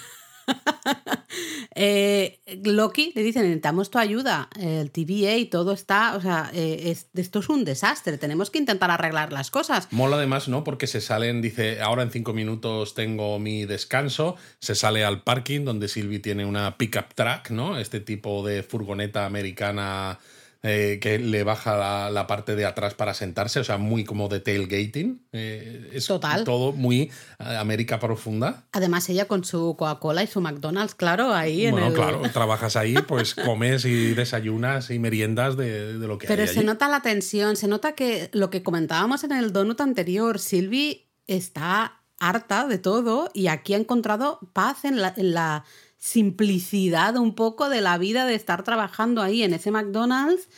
eh, 1.75 2.39
Loki 2.65 3.13
le 3.15 3.23
dice, 3.23 3.41
necesitamos 3.41 3.91
tu 3.91 3.99
ayuda, 3.99 4.49
el 4.59 4.91
TVA 4.91 5.37
y 5.37 5.47
todo 5.47 5.73
está, 5.73 6.17
o 6.17 6.21
sea, 6.21 6.51
eh, 6.55 6.97
esto 7.15 7.39
es 7.41 7.49
un 7.49 7.65
desastre, 7.65 8.17
tenemos 8.17 8.51
que 8.51 8.59
intentar 8.59 8.91
arreglar 8.91 9.33
las 9.33 9.51
cosas. 9.51 9.89
Mola 9.91 10.17
además, 10.17 10.49
¿no? 10.49 10.65
Porque 10.65 10.87
se 10.87 11.01
salen, 11.01 11.43
dice, 11.43 11.81
ahora 11.81 12.03
en 12.03 12.11
cinco 12.11 12.33
minutos 12.33 12.95
tengo 12.95 13.39
mi 13.39 13.67
descanso, 13.67 14.37
se 14.61 14.75
sale 14.75 15.05
al 15.05 15.23
parking 15.23 15.65
donde 15.65 15.89
Sylvie 15.89 16.21
tiene 16.21 16.45
una 16.45 16.79
pickup 16.79 17.15
truck, 17.15 17.51
¿no? 17.51 17.79
Este 17.79 18.01
tipo 18.01 18.47
de 18.47 18.63
furgoneta 18.63 19.27
americana 19.27 20.21
eh, 20.67 20.99
que 21.01 21.21
le 21.21 21.45
baja 21.45 22.11
la, 22.11 22.27
parte 22.27 22.57
de 22.57 22.65
atrás 22.65 22.95
para 22.95 23.15
sentarse, 23.15 23.61
o 23.61 23.65
sea, 23.65 23.79
muy 23.79 24.05
como 24.05 24.29
de 24.29 24.41
tailgating. 24.41 25.25
Eh, 25.31 25.91
es 25.93 26.07
Total. 26.07 26.43
todo 26.43 26.73
muy 26.73 27.03
eh, 27.39 27.57
América 27.57 28.01
profunda. 28.01 28.65
Además, 28.73 29.09
ella 29.09 29.27
con 29.27 29.45
su 29.45 29.77
Coca-Cola 29.79 30.25
y 30.25 30.27
su 30.27 30.41
McDonald's, 30.41 30.97
claro, 30.97 31.33
ahí 31.33 31.71
bueno, 31.71 31.87
en 31.87 31.93
el... 31.93 31.99
claro, 31.99 32.23
trabajas 32.33 32.75
ahí, 32.75 32.97
pues 33.07 33.37
comes 33.37 33.85
y 33.85 34.15
desayunas 34.15 34.91
y 34.91 34.99
meriendas 34.99 35.57
de, 35.57 35.93
lo 35.93 36.19
que 36.19 36.27
Pero 36.27 36.43
hay 36.43 36.49
se 36.49 36.59
allí. 36.59 36.67
nota 36.67 36.89
la 36.89 37.01
tensión, 37.01 37.55
se 37.55 37.69
nota 37.69 37.93
que 37.93 38.29
lo 38.33 38.51
que 38.51 38.65
comentábamos 38.65 39.23
en 39.23 39.33
el 39.33 39.53
donut 39.53 39.81
anterior, 39.81 40.41
Sylvie 40.41 41.07
está 41.29 42.03
harta 42.19 42.67
de 42.67 42.79
todo 42.79 43.31
y 43.35 43.47
aquí 43.47 43.75
ha 43.75 43.77
encontrado 43.77 44.41
paz 44.53 44.85
en 44.85 45.01
la, 45.01 45.15
en 45.17 45.33
la 45.33 45.65
simplicidad 46.07 47.17
un 47.17 47.35
poco 47.35 47.69
de 47.69 47.81
la 47.81 47.99
vida 47.99 48.27
de 48.27 48.37
estar 48.37 48.63
trabajando 48.63 49.23
ahí 49.23 49.43
en 49.43 49.53
ese 49.53 49.73
McDonald's 49.73 50.49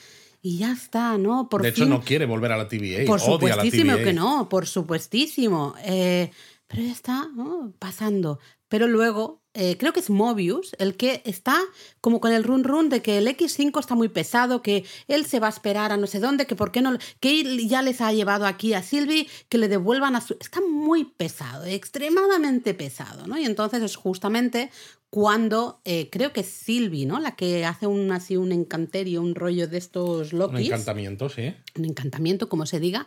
y 0.43 0.59
ya 0.59 0.73
está, 0.73 1.17
¿no? 1.17 1.49
Por 1.49 1.63
de 1.63 1.71
hecho, 1.71 1.87
no 1.87 2.03
quiere 2.03 2.27
volver 2.27 2.53
a 2.53 2.59
la 2.59 2.69
TVA. 2.69 3.07
Por 3.07 3.19
odia 3.21 3.55
supuestísimo 3.55 3.93
la 3.93 3.97
TVA. 3.97 4.05
que 4.05 4.13
no, 4.13 4.49
por 4.51 4.67
supuestísimo. 4.67 5.75
Eh, 5.83 6.31
pero 6.67 6.83
ya 6.83 6.93
está 6.93 7.29
¿no? 7.35 7.73
pasando. 7.79 8.39
Pero 8.69 8.87
luego, 8.87 9.43
eh, 9.55 9.77
creo 9.79 9.93
que 9.93 10.01
es 10.01 10.11
Mobius 10.11 10.77
el 10.79 10.97
que 10.97 11.23
está 11.25 11.59
como 12.01 12.21
con 12.21 12.33
el 12.33 12.45
run 12.45 12.65
run 12.65 12.89
de 12.91 13.03
que 13.03 13.19
el 13.19 13.27
X5 13.27 13.81
está 13.81 13.95
muy 13.95 14.09
pesado, 14.09 14.63
que 14.63 14.85
él 15.09 15.27
se 15.27 15.41
va 15.41 15.47
a 15.49 15.51
esperar 15.51 15.91
a 15.91 15.97
no 15.97 16.07
sé 16.07 16.21
dónde, 16.21 16.47
que 16.47 16.55
por 16.55 16.71
qué 16.71 16.83
no, 16.83 16.97
que 17.21 17.67
ya 17.67 17.83
les 17.83 18.01
ha 18.01 18.13
llevado 18.13 18.47
aquí 18.47 18.75
a 18.75 18.83
Sylvie, 18.83 19.27
que 19.49 19.59
le 19.59 19.69
devuelvan 19.69 20.17
a 20.17 20.21
su... 20.21 20.37
Está 20.41 20.61
muy 20.61 21.05
pesado, 21.05 21.65
extremadamente 21.65 22.75
pesado, 22.75 23.27
¿no? 23.27 23.39
Y 23.39 23.45
entonces 23.45 23.83
es 23.83 23.97
justamente 23.97 24.71
cuando 25.11 25.81
eh, 25.85 26.11
creo 26.11 26.33
que 26.33 26.41
es 26.41 26.49
Sylvie, 26.49 27.07
¿no? 27.07 27.19
La 27.19 27.35
que 27.35 27.65
hace 27.65 27.87
un, 27.87 28.13
así 28.13 28.37
un 28.37 28.53
encanterio, 28.53 29.23
un 29.23 29.35
rollo 29.35 29.67
de 29.67 29.79
estos 29.79 30.33
Lokis. 30.33 30.59
Un 30.59 30.67
encantamiento, 30.67 31.29
sí. 31.31 31.55
Un 31.77 31.87
encantamiento, 31.87 32.49
como 32.49 32.67
se 32.67 32.79
diga. 32.79 33.07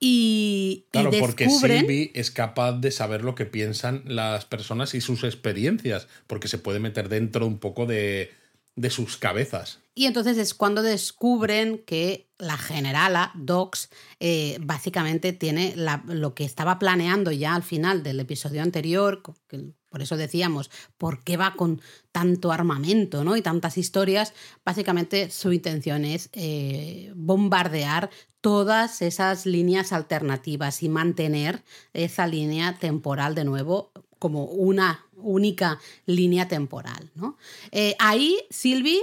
Y, 0.00 0.86
claro, 0.90 1.10
y 1.14 1.20
porque. 1.20 1.48
Sylvie 1.50 2.10
es 2.14 2.30
capaz 2.30 2.72
de 2.72 2.90
saber 2.90 3.22
lo 3.22 3.34
que 3.34 3.44
piensan 3.44 4.02
las 4.06 4.46
personas 4.46 4.94
y 4.94 5.02
sus 5.02 5.24
experiencias, 5.24 6.08
porque 6.26 6.48
se 6.48 6.58
puede 6.58 6.80
meter 6.80 7.10
dentro 7.10 7.46
un 7.46 7.58
poco 7.58 7.84
de, 7.84 8.32
de 8.76 8.90
sus 8.90 9.18
cabezas. 9.18 9.78
Y 9.94 10.06
entonces 10.06 10.38
es 10.38 10.54
cuando 10.54 10.82
descubren 10.82 11.78
que 11.78 12.30
la 12.38 12.56
generala, 12.56 13.32
Docs, 13.34 13.90
eh, 14.18 14.56
básicamente 14.62 15.34
tiene 15.34 15.74
la, 15.76 16.02
lo 16.06 16.34
que 16.34 16.44
estaba 16.44 16.78
planeando 16.78 17.32
ya 17.32 17.54
al 17.54 17.62
final 17.62 18.02
del 18.02 18.20
episodio 18.20 18.62
anterior, 18.62 19.22
que 19.46 19.72
por 19.90 20.02
eso 20.02 20.16
decíamos, 20.16 20.70
¿por 20.96 21.22
qué 21.22 21.36
va 21.36 21.54
con 21.54 21.82
tanto 22.12 22.52
armamento 22.52 23.24
¿no? 23.24 23.36
y 23.36 23.42
tantas 23.42 23.76
historias? 23.76 24.32
Básicamente 24.64 25.30
su 25.30 25.52
intención 25.52 26.04
es 26.04 26.30
eh, 26.32 27.12
bombardear 27.14 28.08
todas 28.40 29.02
esas 29.02 29.44
líneas 29.44 29.92
alternativas 29.92 30.82
y 30.82 30.88
mantener 30.88 31.62
esa 31.92 32.26
línea 32.26 32.78
temporal 32.78 33.34
de 33.34 33.44
nuevo 33.44 33.90
como 34.18 34.44
una 34.44 35.06
única 35.16 35.78
línea 36.06 36.48
temporal. 36.48 37.10
¿no? 37.14 37.36
Eh, 37.72 37.96
ahí 37.98 38.38
Sylvie 38.48 39.02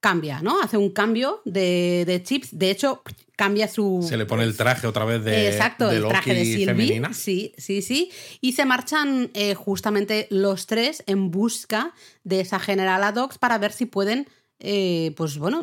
cambia, 0.00 0.40
¿no? 0.42 0.60
Hace 0.62 0.76
un 0.76 0.90
cambio 0.90 1.42
de, 1.44 2.04
de, 2.06 2.22
chips. 2.22 2.56
De 2.56 2.70
hecho, 2.70 3.02
cambia 3.38 3.68
su. 3.68 4.04
Se 4.06 4.16
le 4.16 4.26
pone 4.26 4.42
el 4.42 4.56
traje 4.56 4.88
otra 4.88 5.04
vez 5.04 5.22
de. 5.22 5.48
Exacto, 5.48 5.88
de 5.88 5.98
el 5.98 6.08
traje 6.08 6.34
de 6.34 6.44
Sylvie. 6.44 6.66
femenina. 6.66 7.14
Sí, 7.14 7.52
sí, 7.56 7.82
sí. 7.82 8.10
Y 8.40 8.52
se 8.52 8.64
marchan 8.66 9.30
eh, 9.32 9.54
justamente 9.54 10.26
los 10.30 10.66
tres 10.66 11.04
en 11.06 11.30
busca 11.30 11.94
de 12.24 12.40
esa 12.40 12.58
General 12.58 13.02
Adox 13.04 13.38
para 13.38 13.56
ver 13.56 13.72
si 13.72 13.86
pueden. 13.86 14.28
Eh, 14.60 15.12
pues 15.16 15.38
bueno, 15.38 15.62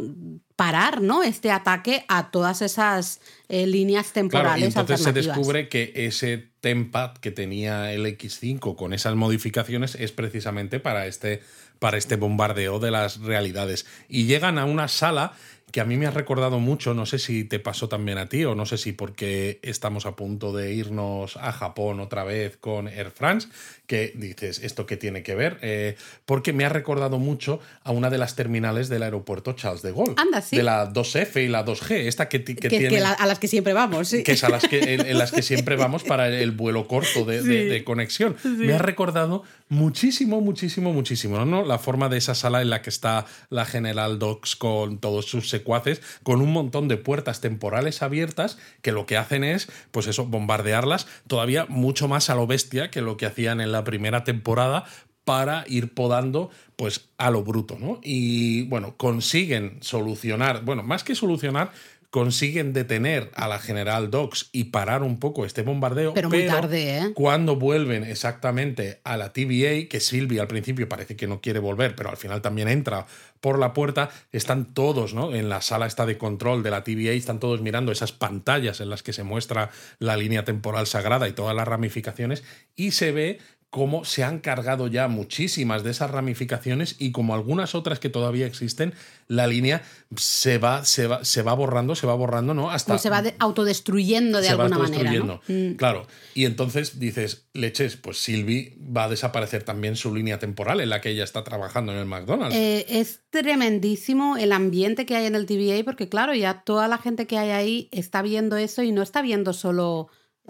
parar 0.55 1.01
¿no? 1.01 1.21
este 1.21 1.51
ataque 1.51 2.05
a 2.07 2.31
todas 2.31 2.61
esas 2.61 3.19
eh, 3.49 3.67
líneas 3.67 4.13
temporales. 4.13 4.73
Claro, 4.73 4.87
y 4.87 4.93
entonces 4.93 5.03
se 5.03 5.11
descubre 5.11 5.67
que 5.67 5.91
ese 5.93 6.47
tempad 6.61 7.17
que 7.17 7.31
tenía 7.31 7.91
el 7.91 8.05
X5 8.05 8.77
con 8.77 8.93
esas 8.93 9.15
modificaciones 9.15 9.95
es 9.95 10.13
precisamente 10.13 10.79
para 10.79 11.07
este, 11.07 11.41
para 11.79 11.97
este 11.97 12.15
bombardeo 12.15 12.79
de 12.79 12.91
las 12.91 13.19
realidades. 13.19 13.85
Y 14.07 14.27
llegan 14.27 14.57
a 14.57 14.63
una 14.63 14.87
sala 14.87 15.33
que 15.75 15.81
a 15.81 15.83
mí 15.83 15.97
me 15.97 16.05
ha 16.05 16.11
recordado 16.11 16.61
mucho, 16.61 16.93
no 16.93 17.05
sé 17.05 17.19
si 17.19 17.43
te 17.43 17.59
pasó 17.59 17.89
también 17.89 18.17
a 18.17 18.29
ti 18.29 18.45
o 18.45 18.55
no 18.55 18.65
sé 18.65 18.77
si 18.77 18.93
porque 18.93 19.59
estamos 19.61 20.05
a 20.05 20.15
punto 20.15 20.53
de 20.53 20.71
irnos 20.71 21.35
a 21.35 21.51
Japón 21.51 21.99
otra 21.99 22.23
vez 22.23 22.55
con 22.55 22.87
Air 22.87 23.11
France, 23.11 23.49
que 23.87 24.13
dices, 24.15 24.59
¿esto 24.63 24.85
qué 24.85 24.97
tiene 24.97 25.21
que 25.23 25.35
ver? 25.35 25.57
Eh, 25.61 25.95
porque 26.25 26.53
me 26.53 26.65
ha 26.65 26.69
recordado 26.69 27.19
mucho 27.19 27.59
a 27.83 27.91
una 27.91 28.09
de 28.09 28.17
las 28.17 28.35
terminales 28.35 28.89
del 28.89 29.03
aeropuerto 29.03 29.53
Charles 29.53 29.81
de 29.81 29.91
Gaulle. 29.91 30.13
Anda, 30.17 30.41
sí. 30.41 30.57
De 30.57 30.63
la 30.63 30.91
2F 30.91 31.43
y 31.43 31.47
la 31.47 31.63
2G, 31.65 31.91
esta 32.07 32.27
que, 32.29 32.43
que, 32.43 32.55
que, 32.55 32.69
tiene... 32.69 32.89
que 32.89 32.99
la, 32.99 33.11
a 33.11 33.25
las 33.25 33.39
que 33.39 33.47
siempre 33.47 33.73
vamos, 33.73 34.07
sí. 34.07 34.23
Que 34.23 34.31
es 34.33 34.43
a 34.43 34.49
las 34.49 34.67
que, 34.67 34.95
en, 34.95 35.01
en 35.05 35.17
las 35.17 35.31
que 35.31 35.41
siempre 35.41 35.75
vamos 35.75 36.03
para 36.03 36.27
el 36.29 36.51
vuelo 36.51 36.87
corto 36.87 37.25
de, 37.25 37.41
Sí. 37.41 37.47
de- 37.47 37.65
de 37.65 37.83
conexión. 37.83 38.35
Me 38.43 38.73
ha 38.73 38.77
recordado 38.79 39.43
muchísimo, 39.69 40.41
muchísimo, 40.41 40.93
muchísimo, 40.93 41.43
¿no? 41.45 41.63
La 41.65 41.77
forma 41.79 42.09
de 42.09 42.17
esa 42.17 42.33
sala 42.35 42.61
en 42.61 42.69
la 42.69 42.81
que 42.81 42.89
está 42.89 43.25
la 43.49 43.65
General 43.65 44.19
Docs 44.19 44.55
con 44.55 44.99
todos 44.99 45.25
sus 45.25 45.49
secuaces, 45.49 46.01
con 46.23 46.41
un 46.41 46.51
montón 46.51 46.87
de 46.87 46.97
puertas 46.97 47.41
temporales 47.41 48.01
abiertas 48.01 48.57
que 48.81 48.91
lo 48.91 49.05
que 49.05 49.17
hacen 49.17 49.43
es, 49.43 49.67
pues 49.91 50.07
eso, 50.07 50.25
bombardearlas 50.25 51.07
todavía 51.27 51.65
mucho 51.67 52.07
más 52.07 52.29
a 52.29 52.35
lo 52.35 52.47
bestia 52.47 52.89
que 52.91 53.01
lo 53.01 53.17
que 53.17 53.25
hacían 53.25 53.59
en 53.59 53.71
la 53.71 53.74
primera 53.83 54.23
temporada 54.23 54.85
para 55.25 55.65
ir 55.67 55.93
podando 55.93 56.51
pues 56.75 57.09
a 57.17 57.31
lo 57.31 57.43
bruto, 57.43 57.77
¿no? 57.79 57.99
Y 58.03 58.63
bueno, 58.63 58.95
consiguen 58.95 59.79
solucionar, 59.81 60.63
bueno, 60.63 60.83
más 60.83 61.03
que 61.03 61.15
solucionar, 61.15 61.71
consiguen 62.15 62.71
detener 62.71 63.29
a 63.35 63.49
la 63.49 63.59
General 63.59 64.09
Docs 64.09 64.47
y 64.53 64.65
parar 64.65 65.03
un 65.03 65.19
poco 65.19 65.45
este 65.45 65.63
bombardeo. 65.63 66.13
Pero 66.13 66.29
muy 66.29 66.45
tarde, 66.45 66.97
¿eh? 66.97 67.11
Cuando 67.13 67.57
vuelven 67.57 68.05
exactamente 68.05 69.01
a 69.03 69.17
la 69.17 69.33
TVA, 69.33 69.89
que 69.89 69.99
Sylvie 69.99 70.39
al 70.39 70.47
principio 70.47 70.87
parece 70.87 71.17
que 71.17 71.27
no 71.27 71.41
quiere 71.41 71.59
volver, 71.59 71.93
pero 71.93 72.09
al 72.09 72.15
final 72.15 72.41
también 72.41 72.69
entra 72.69 73.05
por 73.41 73.59
la 73.59 73.73
puerta, 73.73 74.11
están 74.31 74.73
todos, 74.73 75.13
¿no? 75.13 75.35
En 75.35 75.49
la 75.49 75.61
sala 75.61 75.87
esta 75.87 76.05
de 76.05 76.17
control 76.17 76.63
de 76.63 76.71
la 76.71 76.85
TVA, 76.85 77.11
están 77.11 77.41
todos 77.41 77.59
mirando 77.59 77.91
esas 77.91 78.13
pantallas 78.13 78.79
en 78.79 78.89
las 78.89 79.03
que 79.03 79.11
se 79.11 79.23
muestra 79.23 79.71
la 79.99 80.15
línea 80.15 80.45
temporal 80.45 80.87
sagrada 80.87 81.27
y 81.27 81.33
todas 81.33 81.53
las 81.53 81.67
ramificaciones, 81.67 82.45
y 82.77 82.91
se 82.91 83.11
ve 83.11 83.39
cómo 83.75 84.05
se 84.05 84.23
han 84.23 84.39
cargado 84.39 84.87
ya 84.87 85.09
muchísimas 85.09 85.83
de 85.83 85.91
esas 85.91 86.09
ramificaciones 86.09 86.95
y 86.97 87.11
como 87.11 87.35
algunas 87.35 87.75
otras 87.75 87.99
que 87.99 88.07
todavía 88.07 88.45
existen, 88.45 88.93
la 89.27 89.47
línea 89.47 89.81
se 90.15 90.59
va, 90.59 90.85
se 90.85 91.07
va, 91.07 91.25
se 91.25 91.41
va 91.41 91.53
borrando, 91.55 91.93
se 91.93 92.07
va 92.07 92.15
borrando, 92.15 92.53
¿no? 92.53 92.71
Hasta. 92.71 92.97
se 92.97 93.09
va 93.09 93.21
autodestruyendo 93.37 94.39
de 94.39 94.47
alguna 94.47 94.77
manera. 94.77 95.11
¿no? 95.11 95.41
Mm. 95.49 95.73
Claro. 95.73 96.07
Y 96.33 96.45
entonces 96.45 96.99
dices, 96.99 97.49
leches, 97.51 97.97
pues 97.97 98.17
Sylvie 98.17 98.77
va 98.79 99.03
a 99.03 99.09
desaparecer 99.09 99.63
también 99.63 99.97
su 99.97 100.15
línea 100.15 100.39
temporal 100.39 100.79
en 100.79 100.87
la 100.87 101.01
que 101.01 101.09
ella 101.09 101.25
está 101.25 101.43
trabajando 101.43 101.91
en 101.91 101.97
el 101.97 102.05
McDonald's. 102.05 102.55
Eh, 102.55 102.85
es 102.87 103.23
tremendísimo 103.29 104.37
el 104.37 104.53
ambiente 104.53 105.05
que 105.05 105.17
hay 105.17 105.25
en 105.25 105.35
el 105.35 105.45
TVA, 105.47 105.83
porque 105.83 106.07
claro, 106.07 106.33
ya 106.33 106.63
toda 106.63 106.87
la 106.87 106.97
gente 106.97 107.27
que 107.27 107.37
hay 107.37 107.49
ahí 107.49 107.89
está 107.91 108.21
viendo 108.21 108.55
eso 108.55 108.83
y 108.83 108.93
no 108.93 109.01
está 109.01 109.21
viendo 109.21 109.51
solo 109.51 110.07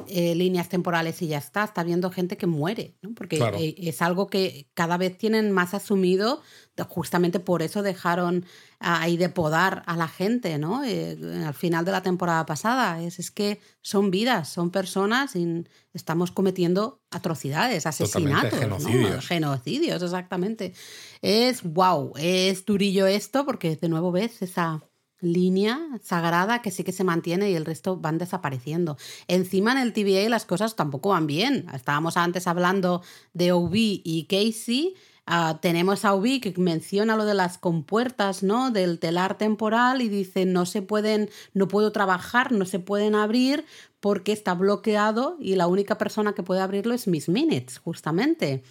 eh, 0.08 0.36
líneas 0.36 0.68
temporales 0.68 1.22
y 1.22 1.28
ya 1.28 1.38
está, 1.38 1.64
está 1.64 1.82
viendo 1.84 2.12
gente 2.12 2.36
que 2.36 2.48
muere, 2.48 2.98
¿no? 3.02 3.14
porque 3.16 3.38
eh, 3.38 3.76
es 3.78 4.02
algo 4.02 4.28
que 4.28 4.68
cada 4.74 4.98
vez 4.98 5.18
tienen 5.18 5.52
más 5.52 5.74
asumido, 5.74 6.42
justamente 6.90 7.40
por 7.40 7.62
eso 7.62 7.82
dejaron 7.82 8.46
ahí 8.80 9.16
de 9.16 9.30
podar 9.30 9.84
a 9.86 9.96
la 9.96 10.10
gente, 10.10 10.58
¿no? 10.58 10.84
Eh, 10.84 11.18
al 11.46 11.54
final 11.54 11.86
de 11.86 11.94
la 11.94 12.04
temporada 12.04 12.46
pasada, 12.46 13.02
es, 13.02 13.20
es 13.20 13.32
que 13.32 13.62
son 13.82 14.12
vidas, 14.12 14.50
son 14.50 14.70
personas 14.70 15.36
y 15.38 15.64
estamos 15.94 16.30
cometiendo 16.30 17.02
atrocidades, 17.10 17.86
asesinatos, 17.86 18.60
genocidios. 18.60 19.26
genocidios, 19.26 20.04
exactamente. 20.04 20.74
Es 21.22 21.64
wow, 21.64 22.12
es 22.18 22.66
durillo 22.66 23.08
esto 23.08 23.46
porque 23.46 23.78
de 23.78 23.88
nuevo 23.88 24.12
ves 24.12 24.42
esa 24.42 24.84
línea 25.22 25.80
sagrada 26.02 26.62
que 26.62 26.72
sí 26.72 26.84
que 26.84 26.92
se 26.92 27.04
mantiene 27.04 27.50
y 27.50 27.56
el 27.56 27.66
resto 27.66 27.98
van 27.98 28.18
desapareciendo. 28.18 28.98
Encima 29.28 29.72
en 29.72 29.80
el 29.80 29.94
TVA 29.94 30.30
las 30.30 30.46
cosas 30.46 30.76
tampoco 30.76 31.10
van 31.10 31.28
bien. 31.28 31.68
Estábamos 31.74 32.18
antes 32.18 32.48
hablando 32.48 33.02
de 33.34 33.52
OB 33.52 33.74
y 33.76 34.28
Casey. 34.30 34.96
Ah, 35.28 35.58
tenemos 35.60 36.06
a 36.06 36.14
OB 36.14 36.40
que 36.40 36.54
menciona 36.58 37.16
lo 37.16 37.26
de 37.26 37.34
las 37.34 37.58
compuertas, 37.58 38.44
¿no? 38.44 38.70
Del 38.70 39.00
telar 39.00 39.38
temporal 39.40 40.02
y 40.02 40.10
dice 40.10 40.46
no 40.46 40.68
se 40.68 40.84
pueden, 40.84 41.32
no 41.54 41.68
puedo 41.68 41.92
trabajar, 41.92 42.52
no 42.52 42.66
se 42.66 42.78
pueden 42.78 43.16
abrir 43.16 43.66
porque 44.00 44.32
está 44.32 44.54
bloqueado 44.54 45.36
y 45.40 45.56
la 45.56 45.66
única 45.66 45.98
persona 45.98 46.34
que 46.34 46.44
puede 46.44 46.62
abrirlo 46.62 46.94
es 46.94 47.08
Miss 47.08 47.28
Minutes, 47.28 47.80
justamente. 47.80 48.64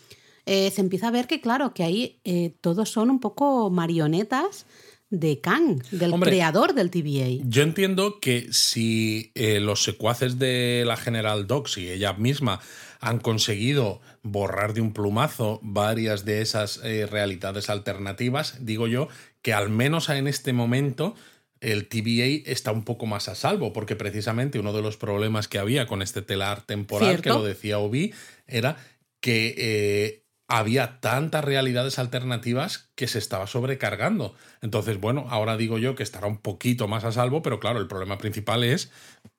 Eh, 0.46 0.70
se 0.70 0.80
empieza 0.80 1.08
a 1.08 1.10
ver 1.10 1.26
que, 1.26 1.40
claro, 1.40 1.74
que 1.74 1.82
ahí 1.82 2.20
eh, 2.24 2.54
todos 2.60 2.90
son 2.90 3.10
un 3.10 3.18
poco 3.18 3.70
marionetas 3.70 4.66
de 5.10 5.40
Kang, 5.40 5.82
del 5.90 6.12
creador 6.20 6.74
del 6.74 6.90
TVA. 6.90 7.44
Yo 7.46 7.62
entiendo 7.62 8.18
que 8.20 8.48
si 8.52 9.30
eh, 9.34 9.60
los 9.60 9.82
secuaces 9.82 10.38
de 10.38 10.84
la 10.86 10.96
General 10.96 11.46
Docs 11.46 11.78
y 11.78 11.90
ella 11.90 12.14
misma 12.14 12.60
han 13.00 13.18
conseguido 13.18 14.00
borrar 14.22 14.72
de 14.72 14.80
un 14.80 14.92
plumazo 14.92 15.60
varias 15.62 16.24
de 16.24 16.40
esas 16.40 16.80
eh, 16.82 17.06
realidades 17.06 17.70
alternativas, 17.70 18.64
digo 18.64 18.88
yo 18.88 19.08
que 19.42 19.52
al 19.52 19.68
menos 19.68 20.08
en 20.08 20.26
este 20.26 20.52
momento 20.52 21.14
el 21.60 21.86
TVA 21.86 22.50
está 22.50 22.72
un 22.72 22.84
poco 22.84 23.06
más 23.06 23.28
a 23.28 23.34
salvo, 23.34 23.72
porque 23.72 23.96
precisamente 23.96 24.58
uno 24.58 24.72
de 24.72 24.82
los 24.82 24.96
problemas 24.96 25.48
que 25.48 25.58
había 25.58 25.86
con 25.86 26.02
este 26.02 26.22
telar 26.22 26.62
temporal, 26.62 27.22
que 27.22 27.30
lo 27.30 27.42
decía 27.42 27.78
Obi, 27.78 28.12
era 28.46 28.76
que 29.20 29.54
eh, 29.56 30.23
había 30.46 31.00
tantas 31.00 31.44
realidades 31.44 31.98
alternativas 31.98 32.90
que 32.94 33.06
se 33.06 33.18
estaba 33.18 33.46
sobrecargando. 33.46 34.34
Entonces, 34.60 35.00
bueno, 35.00 35.26
ahora 35.30 35.56
digo 35.56 35.78
yo 35.78 35.94
que 35.94 36.02
estará 36.02 36.26
un 36.26 36.36
poquito 36.38 36.86
más 36.86 37.04
a 37.04 37.12
salvo, 37.12 37.42
pero 37.42 37.60
claro, 37.60 37.80
el 37.80 37.88
problema 37.88 38.18
principal 38.18 38.62
es 38.62 38.90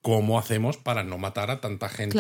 cómo 0.01 0.39
hacemos 0.39 0.77
para 0.77 1.03
no 1.03 1.17
matar 1.17 1.51
a 1.51 1.61
tanta 1.61 1.89
gente 1.89 2.19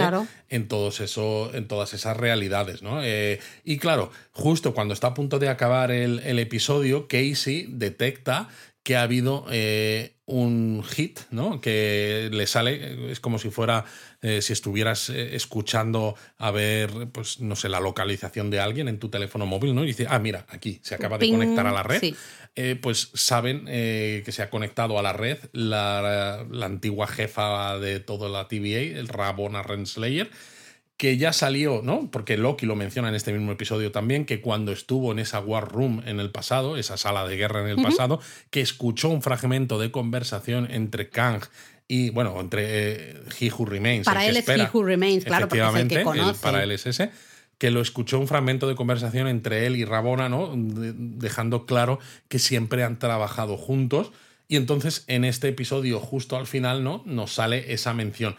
en, 0.49 0.67
todos 0.67 1.01
eso, 1.01 1.51
en 1.53 1.67
todas 1.67 1.93
esas 1.93 2.15
realidades, 2.15 2.83
¿no? 2.83 3.03
Eh, 3.03 3.39
y 3.63 3.77
claro, 3.77 4.11
justo 4.31 4.73
cuando 4.73 4.93
está 4.93 5.07
a 5.07 5.13
punto 5.15 5.39
de 5.39 5.49
acabar 5.49 5.91
el, 5.91 6.19
el 6.19 6.37
episodio, 6.39 7.07
Casey 7.07 7.65
detecta 7.69 8.49
que 8.83 8.95
ha 8.95 9.01
habido 9.01 9.47
eh, 9.49 10.14
un 10.27 10.83
hit, 10.83 11.19
¿no? 11.29 11.61
Que 11.61 12.29
le 12.31 12.47
sale, 12.47 13.11
es 13.11 13.19
como 13.19 13.37
si 13.37 13.51
fuera, 13.51 13.85
eh, 14.21 14.41
si 14.41 14.53
estuvieras 14.53 15.09
eh, 15.09 15.35
escuchando 15.35 16.15
a 16.37 16.49
ver, 16.51 16.89
pues 17.11 17.39
no 17.41 17.55
sé, 17.55 17.69
la 17.69 17.79
localización 17.79 18.49
de 18.49 18.59
alguien 18.59 18.87
en 18.87 18.97
tu 18.97 19.09
teléfono 19.09 19.45
móvil, 19.45 19.75
¿no? 19.75 19.83
Y 19.83 19.87
dice, 19.87 20.07
ah, 20.09 20.17
mira, 20.17 20.45
aquí 20.49 20.79
se 20.81 20.95
acaba 20.95 21.17
de 21.17 21.29
conectar 21.29 21.67
a 21.67 21.71
la 21.71 21.83
red. 21.83 22.15
pues 22.81 23.11
saben 23.13 23.65
que 23.65 24.31
se 24.31 24.41
ha 24.41 24.49
conectado 24.49 24.97
a 24.97 25.03
la 25.03 25.13
red 25.13 25.37
la, 25.51 26.45
la 26.49 26.65
antigua 26.65 27.07
jefa 27.07 27.77
de 27.77 27.99
toda 27.99 28.29
la 28.29 28.47
TVA, 28.47 28.97
el 28.97 29.07
Rabona 29.07 29.61
Renslayer 29.61 30.31
que 30.97 31.17
ya 31.17 31.33
salió, 31.33 31.81
¿no? 31.83 32.09
Porque 32.09 32.37
Loki 32.37 32.65
lo 32.65 32.75
menciona 32.75 33.09
en 33.09 33.15
este 33.15 33.33
mismo 33.33 33.51
episodio 33.51 33.91
también, 33.91 34.25
que 34.25 34.39
cuando 34.39 34.71
estuvo 34.71 35.11
en 35.11 35.19
esa 35.19 35.39
War 35.39 35.67
Room 35.69 36.01
en 36.05 36.19
el 36.19 36.31
pasado, 36.31 36.77
esa 36.77 36.97
sala 36.97 37.27
de 37.27 37.35
guerra 37.35 37.61
en 37.61 37.67
el 37.67 37.83
pasado, 37.83 38.21
que 38.49 38.61
escuchó 38.61 39.09
un 39.09 39.21
fragmento 39.21 39.77
de 39.77 39.91
conversación 39.91 40.67
entre 40.71 41.09
Kang 41.09 41.41
y, 41.87 42.11
bueno, 42.11 42.39
entre 42.39 42.63
eh, 42.93 43.23
He 43.39 43.51
Who 43.51 43.65
Remains. 43.65 44.05
Para 44.05 44.25
él 44.25 44.37
es 44.37 44.47
He 44.47 44.69
Who 44.71 44.83
Remains, 44.83 45.25
claro, 45.25 45.49
porque 45.49 45.65
es 45.65 45.75
el 45.75 45.87
que 45.87 46.03
conoce. 46.03 46.41
para 46.41 46.63
él 46.63 46.71
es 46.71 46.85
ese 46.85 47.11
que 47.57 47.71
lo 47.71 47.81
escuchó 47.81 48.19
un 48.19 48.27
fragmento 48.27 48.67
de 48.67 48.75
conversación 48.75 49.27
entre 49.27 49.65
él 49.65 49.75
y 49.77 49.85
Rabona, 49.85 50.27
¿no? 50.27 50.51
dejando 50.55 51.65
claro 51.65 51.99
que 52.27 52.39
siempre 52.39 52.83
han 52.83 52.99
trabajado 52.99 53.57
juntos. 53.57 54.11
Y 54.47 54.57
entonces 54.57 55.05
en 55.07 55.23
este 55.23 55.47
episodio, 55.47 55.99
justo 55.99 56.35
al 56.35 56.47
final, 56.47 56.83
¿no? 56.83 57.01
Nos 57.05 57.33
sale 57.33 57.73
esa 57.73 57.93
mención 57.93 58.35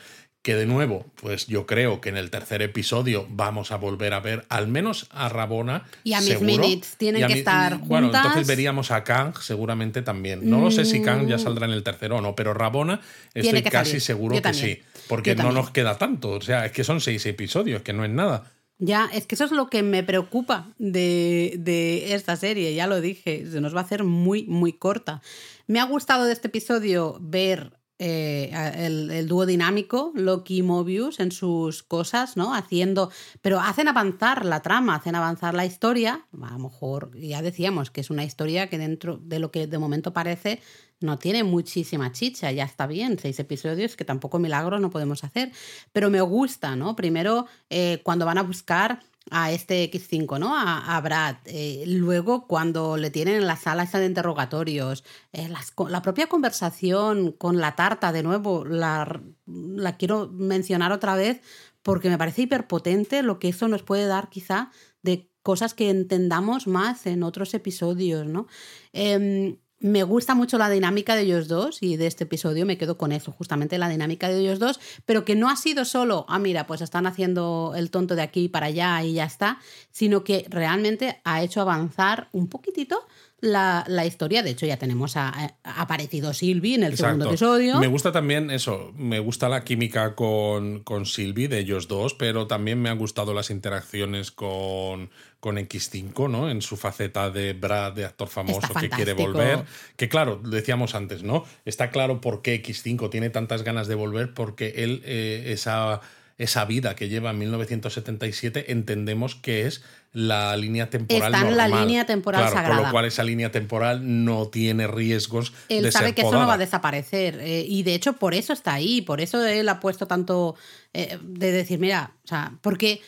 que 0.47 0.55
de 0.55 0.65
nuevo, 0.65 1.05
pues 1.17 1.49
yo 1.49 1.67
creo 1.67 2.01
que 2.01 2.09
en 2.09 2.17
el 2.17 2.31
tercer 2.31 2.63
episodio 2.63 3.27
vamos 3.29 3.73
a 3.73 3.79
volver 3.79 4.15
a 4.15 4.21
ver 4.21 4.47
al 4.49 4.69
menos 4.69 5.09
a 5.11 5.29
Rabona. 5.29 5.89
Y 6.05 6.13
a 6.13 6.21
Miss 6.21 6.41
Minutes 6.41 6.95
tienen 6.99 7.27
que 7.27 7.33
estar 7.33 7.73
juntas. 7.73 7.89
Bueno, 7.89 8.07
entonces 8.15 8.47
veríamos 8.47 8.93
a 8.93 9.03
Kang 9.03 9.37
seguramente 9.41 10.03
también. 10.03 10.49
No 10.49 10.61
lo 10.61 10.71
sé 10.71 10.85
si 10.85 11.03
Kang 11.03 11.27
ya 11.27 11.35
mm. 11.35 11.41
saldrá 11.41 11.67
en 11.67 11.73
el 11.73 11.83
tercero 11.83 12.19
o 12.19 12.21
no, 12.21 12.37
pero 12.37 12.55
Rabona 12.55 13.01
estoy 13.35 13.61
casi 13.63 13.99
seguro 13.99 14.41
que 14.41 14.55
sí. 14.55 14.79
Porque 15.09 15.35
no 15.35 15.51
nos 15.51 15.73
queda 15.73 15.99
tanto. 15.99 16.31
O 16.31 16.41
sea, 16.41 16.65
es 16.65 16.71
que 16.71 16.85
son 16.85 17.01
seis 17.01 17.27
episodios, 17.27 17.83
que 17.83 17.93
no 17.93 18.05
es 18.05 18.13
nada. 18.13 18.45
Ya, 18.79 19.11
es 19.13 19.27
que 19.27 19.35
eso 19.35 19.47
es 19.47 19.51
lo 19.51 19.69
que 19.69 19.83
me 19.83 20.05
preocupa 20.05 20.69
de, 20.79 21.57
de, 21.59 22.15
esta 22.15 22.37
serie, 22.37 22.73
ya 22.75 22.87
lo 22.87 23.01
dije, 23.01 23.47
se 23.51 23.61
nos 23.61 23.75
va 23.75 23.81
a 23.81 23.85
hacer 23.85 24.05
muy, 24.05 24.45
muy 24.45 24.75
corta. 24.75 25.23
Me 25.67 25.81
ha 25.81 25.85
gustado 25.85 26.25
de 26.25 26.33
este 26.35 26.47
episodio 26.47 27.19
ver 27.21 27.73
eh, 27.99 28.51
el, 28.77 29.27
dúo 29.27 29.47
dinámico, 29.47 30.13
Loki 30.15 30.59
y 30.59 30.63
Mobius, 30.63 31.19
en 31.19 31.33
sus 31.33 31.83
cosas, 31.83 32.37
¿no? 32.37 32.55
Haciendo. 32.55 33.11
Pero 33.41 33.61
hacen 33.61 33.89
avanzar 33.89 34.45
la 34.45 34.61
trama, 34.61 34.97
hacen 34.97 35.15
avanzar 35.15 35.55
la 35.55 35.65
historia. 35.65 36.27
A 36.43 36.53
lo 36.53 36.59
mejor 36.59 37.17
ya 37.19 37.41
decíamos 37.41 37.91
que 37.91 38.03
es 38.03 38.11
una 38.11 38.25
historia 38.25 38.69
que 38.69 38.79
dentro 38.79 39.17
de 39.17 39.39
lo 39.39 39.51
que 39.51 39.67
de 39.67 39.79
momento 39.79 40.13
parece 40.13 40.61
no 41.01 41.19
tiene 41.19 41.45
muchísima 41.45 42.13
chicha, 42.13 42.51
ya 42.53 42.65
está 42.65 42.87
bien, 42.87 43.19
seis 43.19 43.39
episodios 43.39 43.97
que 43.97 44.05
tampoco 44.05 44.39
milagro 44.39 44.79
no 44.79 44.91
podemos 44.91 45.25
hacer. 45.25 45.53
Pero 45.93 46.11
me 46.11 46.21
gusta, 46.21 46.77
¿no? 46.77 46.97
Primero, 46.97 47.47
eh, 47.71 48.01
cuando 48.03 48.27
van 48.27 48.39
a 48.39 48.43
buscar 48.43 49.01
a 49.31 49.51
este 49.51 49.91
X5, 49.91 50.39
¿no? 50.39 50.55
A, 50.57 51.01
Brad. 51.01 51.37
Eh, 51.47 51.85
luego, 51.87 52.47
cuando 52.47 52.97
le 52.97 53.11
tienen 53.11 53.37
en 53.37 53.47
la 53.47 53.57
sala 53.57 53.83
esa 53.83 53.99
de 53.99 54.07
interrogatorios, 54.07 55.05
eh, 55.33 55.49
la 55.89 56.03
propia 56.03 56.29
conversación 56.29 57.33
con 57.33 57.61
la 57.61 57.75
tarta, 57.75 58.13
de 58.13 58.23
nuevo, 58.23 58.65
la, 58.65 59.21
la 59.47 59.97
quiero 59.97 60.29
mencionar 60.29 60.93
otra 60.93 61.17
vez 61.17 61.41
porque 61.83 62.09
me 62.09 62.19
parece 62.19 62.43
hiperpotente 62.43 63.23
lo 63.23 63.39
que 63.39 63.49
eso 63.49 63.69
nos 63.69 63.83
puede 63.83 64.07
dar 64.07 64.29
quizá 64.29 64.71
de 65.03 65.31
cosas 65.43 65.75
que 65.75 65.91
entendamos 65.91 66.67
más 66.67 67.07
en 67.07 67.23
otros 67.23 67.55
episodios, 67.55 68.27
¿no? 68.27 68.49
Em, 68.93 69.59
me 69.79 70.03
gusta 70.03 70.35
mucho 70.35 70.59
la 70.59 70.71
dinámica 70.71 71.15
de 71.15 71.23
ellos 71.23 71.49
dos 71.49 71.83
y 71.83 71.97
de 71.97 72.07
este 72.07 72.25
episodio 72.25 72.65
me 72.65 72.79
quedo 72.79 72.97
con 72.97 73.13
eso, 73.13 73.33
justamente 73.33 73.79
la 73.79 73.89
dinámica 73.89 74.29
de 74.29 74.41
ellos 74.41 74.59
dos, 74.59 74.81
pero 75.05 75.25
que 75.25 75.35
no 75.35 75.51
ha 75.51 75.57
sido 75.57 75.85
solo, 75.85 76.25
ah, 76.29 76.39
mira, 76.39 76.67
pues 76.67 76.81
están 76.81 77.07
haciendo 77.07 77.75
el 77.77 77.91
tonto 77.91 78.17
de 78.17 78.23
aquí 78.23 78.49
para 78.49 78.67
allá 78.67 79.03
y 79.03 79.15
ya 79.15 79.25
está, 79.25 79.59
sino 79.91 80.25
que 80.25 80.47
realmente 80.49 81.21
ha 81.25 81.43
hecho 81.43 81.61
avanzar 81.61 82.29
un 82.33 82.49
poquitito 82.49 83.07
la, 83.41 84.07
historia. 84.07 84.43
De 84.43 84.51
hecho, 84.51 84.67
ya 84.67 84.79
tenemos 84.79 85.17
a, 85.17 85.57
aparecido 85.63 86.33
Sylvie 86.33 86.75
en 86.75 86.85
el 86.85 86.97
segundo 86.97 87.29
episodio. 87.29 87.79
Me 87.79 87.87
gusta 87.87 88.13
también 88.13 88.51
eso, 88.51 88.93
me 88.97 89.19
gusta 89.21 89.49
la 89.49 89.65
química 89.65 90.15
con, 90.15 90.81
con 90.81 91.07
Sylvie 91.07 91.49
de 91.49 91.59
ellos 91.59 91.89
dos, 91.89 92.15
pero 92.15 92.47
también 92.47 92.81
me 92.81 92.89
han 92.89 92.99
gustado 92.99 93.35
las 93.35 93.51
interacciones 93.51 94.31
con, 94.31 95.11
con 95.41 95.57
X5, 95.57 96.31
¿no? 96.31 96.51
En 96.51 96.63
su 96.63 96.77
faceta 96.77 97.31
de 97.31 97.53
Brad, 97.53 97.93
de 97.93 98.05
actor 98.05 98.29
famoso 98.29 98.73
que 98.81 98.89
quiere 98.89 99.13
volver. 99.13 99.65
Que 99.97 100.09
claro, 100.09 100.41
decíamos 100.43 100.95
antes, 100.95 101.23
¿no? 101.23 101.45
Está 101.65 101.91
claro 101.91 102.21
por 102.21 102.43
qué 102.43 102.63
X5 102.63 103.11
tiene 103.11 103.31
tantas 103.31 103.63
ganas 103.63 103.87
de 103.87 103.95
volver, 103.95 104.35
porque 104.35 104.75
él, 104.77 105.03
eh, 105.05 105.45
esa 105.49 106.01
esa 106.39 106.65
vida 106.67 106.95
que 106.97 107.09
lleva 107.09 107.31
en 107.31 107.39
1977 107.39 108.71
entendemos 108.73 109.35
que 109.35 109.67
es 109.67 109.83
la 110.13 110.57
línea 110.57 110.91
temporal 110.91 111.35
Está 111.35 111.49
en 111.49 111.57
la 111.57 111.69
línea 111.69 112.05
temporal 112.05 112.45
sagrada. 112.51 112.77
Con 112.77 112.85
lo 112.85 112.91
cual 112.91 113.05
esa 113.07 113.25
línea 113.25 113.51
temporal 113.51 114.25
no 114.25 114.49
tiene 114.49 114.87
riesgos 114.87 115.53
él 115.69 115.91
sabe 115.93 116.15
que 116.15 116.23
eso 116.23 116.33
no 116.33 116.47
va 116.47 116.55
a 116.55 116.59
desaparecer 116.59 117.41
eh, 117.41 117.65
y 117.67 117.83
de 117.83 117.95
hecho 117.95 118.15
por 118.15 118.35
eso 118.35 118.53
está 118.53 118.75
ahí, 118.75 119.03
por 119.03 119.21
eso 119.21 119.45
él 119.45 119.69
ha 119.69 119.81
puesto 119.81 120.07
tanto 120.07 120.57
eh, 120.93 121.19
de 121.23 121.53
decir, 121.53 121.79
mira, 121.79 122.13
o 122.25 122.29
sea, 122.29 122.59
porque 122.61 123.01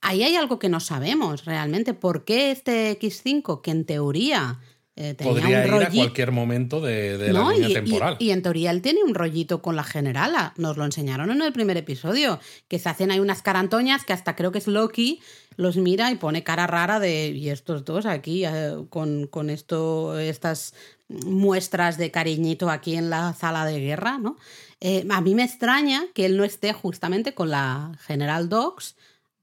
ahí 0.00 0.22
hay 0.22 0.36
algo 0.36 0.58
que 0.58 0.68
no 0.68 0.80
sabemos 0.80 1.44
realmente. 1.44 1.94
¿Por 1.94 2.24
qué 2.24 2.50
este 2.50 2.98
X5, 2.98 3.60
que 3.62 3.70
en 3.70 3.84
teoría 3.84 4.60
eh, 5.00 5.14
tenía 5.14 5.32
Podría 5.32 5.58
un 5.60 5.76
ir 5.80 5.86
a 5.86 5.90
cualquier 5.90 6.32
momento 6.32 6.80
de, 6.80 7.16
de 7.18 7.32
No, 7.32 7.50
la 7.50 7.54
línea 7.54 7.68
y, 7.68 7.70
y- 7.70 7.74
temporal. 7.74 8.16
y 8.18 8.30
en 8.30 8.42
teoría 8.42 8.70
él 8.72 8.82
tiene 8.82 9.02
un 9.04 9.14
rollito 9.14 9.62
con 9.62 9.76
la 9.76 9.84
generala. 9.84 10.52
Nos 10.56 10.76
lo 10.76 10.84
enseñaron 10.84 11.30
en 11.30 11.40
el 11.40 11.52
primer 11.52 11.76
episodio. 11.76 12.40
Que 12.66 12.78
se 12.78 12.88
hacen 12.88 13.10
ahí 13.12 13.20
unas 13.20 13.42
carantoñas 13.42 14.04
que 14.04 14.12
hasta 14.12 14.34
creo 14.34 14.50
que 14.52 14.58
es 14.58 14.66
Loki 14.66 15.20
los 15.56 15.76
mira 15.76 16.10
y 16.10 16.16
pone 16.16 16.42
cara 16.42 16.66
rara 16.66 16.98
de. 17.00 17.28
Y 17.28 17.48
estos 17.50 17.84
dos 17.84 18.06
aquí, 18.06 18.44
eh, 18.44 18.76
con, 18.90 19.26
con 19.28 19.50
esto, 19.50 20.18
estas 20.18 20.74
muestras 21.08 21.96
de 21.98 22.10
cariñito 22.10 22.68
aquí 22.70 22.94
en 22.94 23.10
la 23.10 23.32
sala 23.34 23.64
de 23.64 23.80
guerra, 23.80 24.18
¿no? 24.18 24.36
Eh, 24.80 25.06
a 25.10 25.20
mí 25.20 25.34
me 25.34 25.42
extraña 25.44 26.04
que 26.14 26.26
él 26.26 26.36
no 26.36 26.44
esté 26.44 26.72
justamente 26.72 27.34
con 27.34 27.50
la 27.50 27.92
General 28.06 28.48
Dogs, 28.48 28.94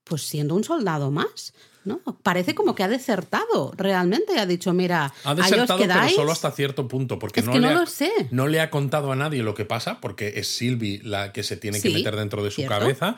pues 0.03 0.21
siendo 0.21 0.55
un 0.55 0.63
soldado 0.63 1.11
más. 1.11 1.53
¿No? 1.85 2.01
Parece 2.23 2.53
como 2.55 2.75
que 2.75 2.83
ha 2.83 2.87
desertado 2.87 3.73
realmente. 3.77 4.39
Ha 4.39 4.45
dicho, 4.45 4.73
mira, 4.73 5.13
Ha 5.23 5.31
ahí 5.31 5.39
os 5.39 5.49
desertado, 5.49 5.79
pero 5.79 6.09
solo 6.09 6.31
hasta 6.31 6.51
cierto 6.51 6.87
punto, 6.87 7.19
porque 7.19 7.39
Es 7.41 7.45
no, 7.45 7.53
que 7.53 7.59
le 7.59 7.67
no 7.67 7.73
ha, 7.73 7.79
lo 7.81 7.85
sé. 7.85 8.11
no 8.31 8.47
le 8.47 8.59
ha 8.61 8.69
contado 8.69 9.11
a 9.11 9.15
nadie 9.15 9.43
lo 9.43 9.53
que 9.55 9.65
pasa, 9.65 10.01
porque 10.01 10.33
es 10.37 10.47
Sylvie 10.47 11.01
la 11.03 11.31
que 11.31 11.43
se 11.43 11.57
tiene 11.57 11.79
que 11.81 11.89
meter 11.89 12.15
dentro 12.15 12.43
de 12.43 12.51
su 12.51 12.57
cierto. 12.61 12.77
cabeza, 12.79 13.15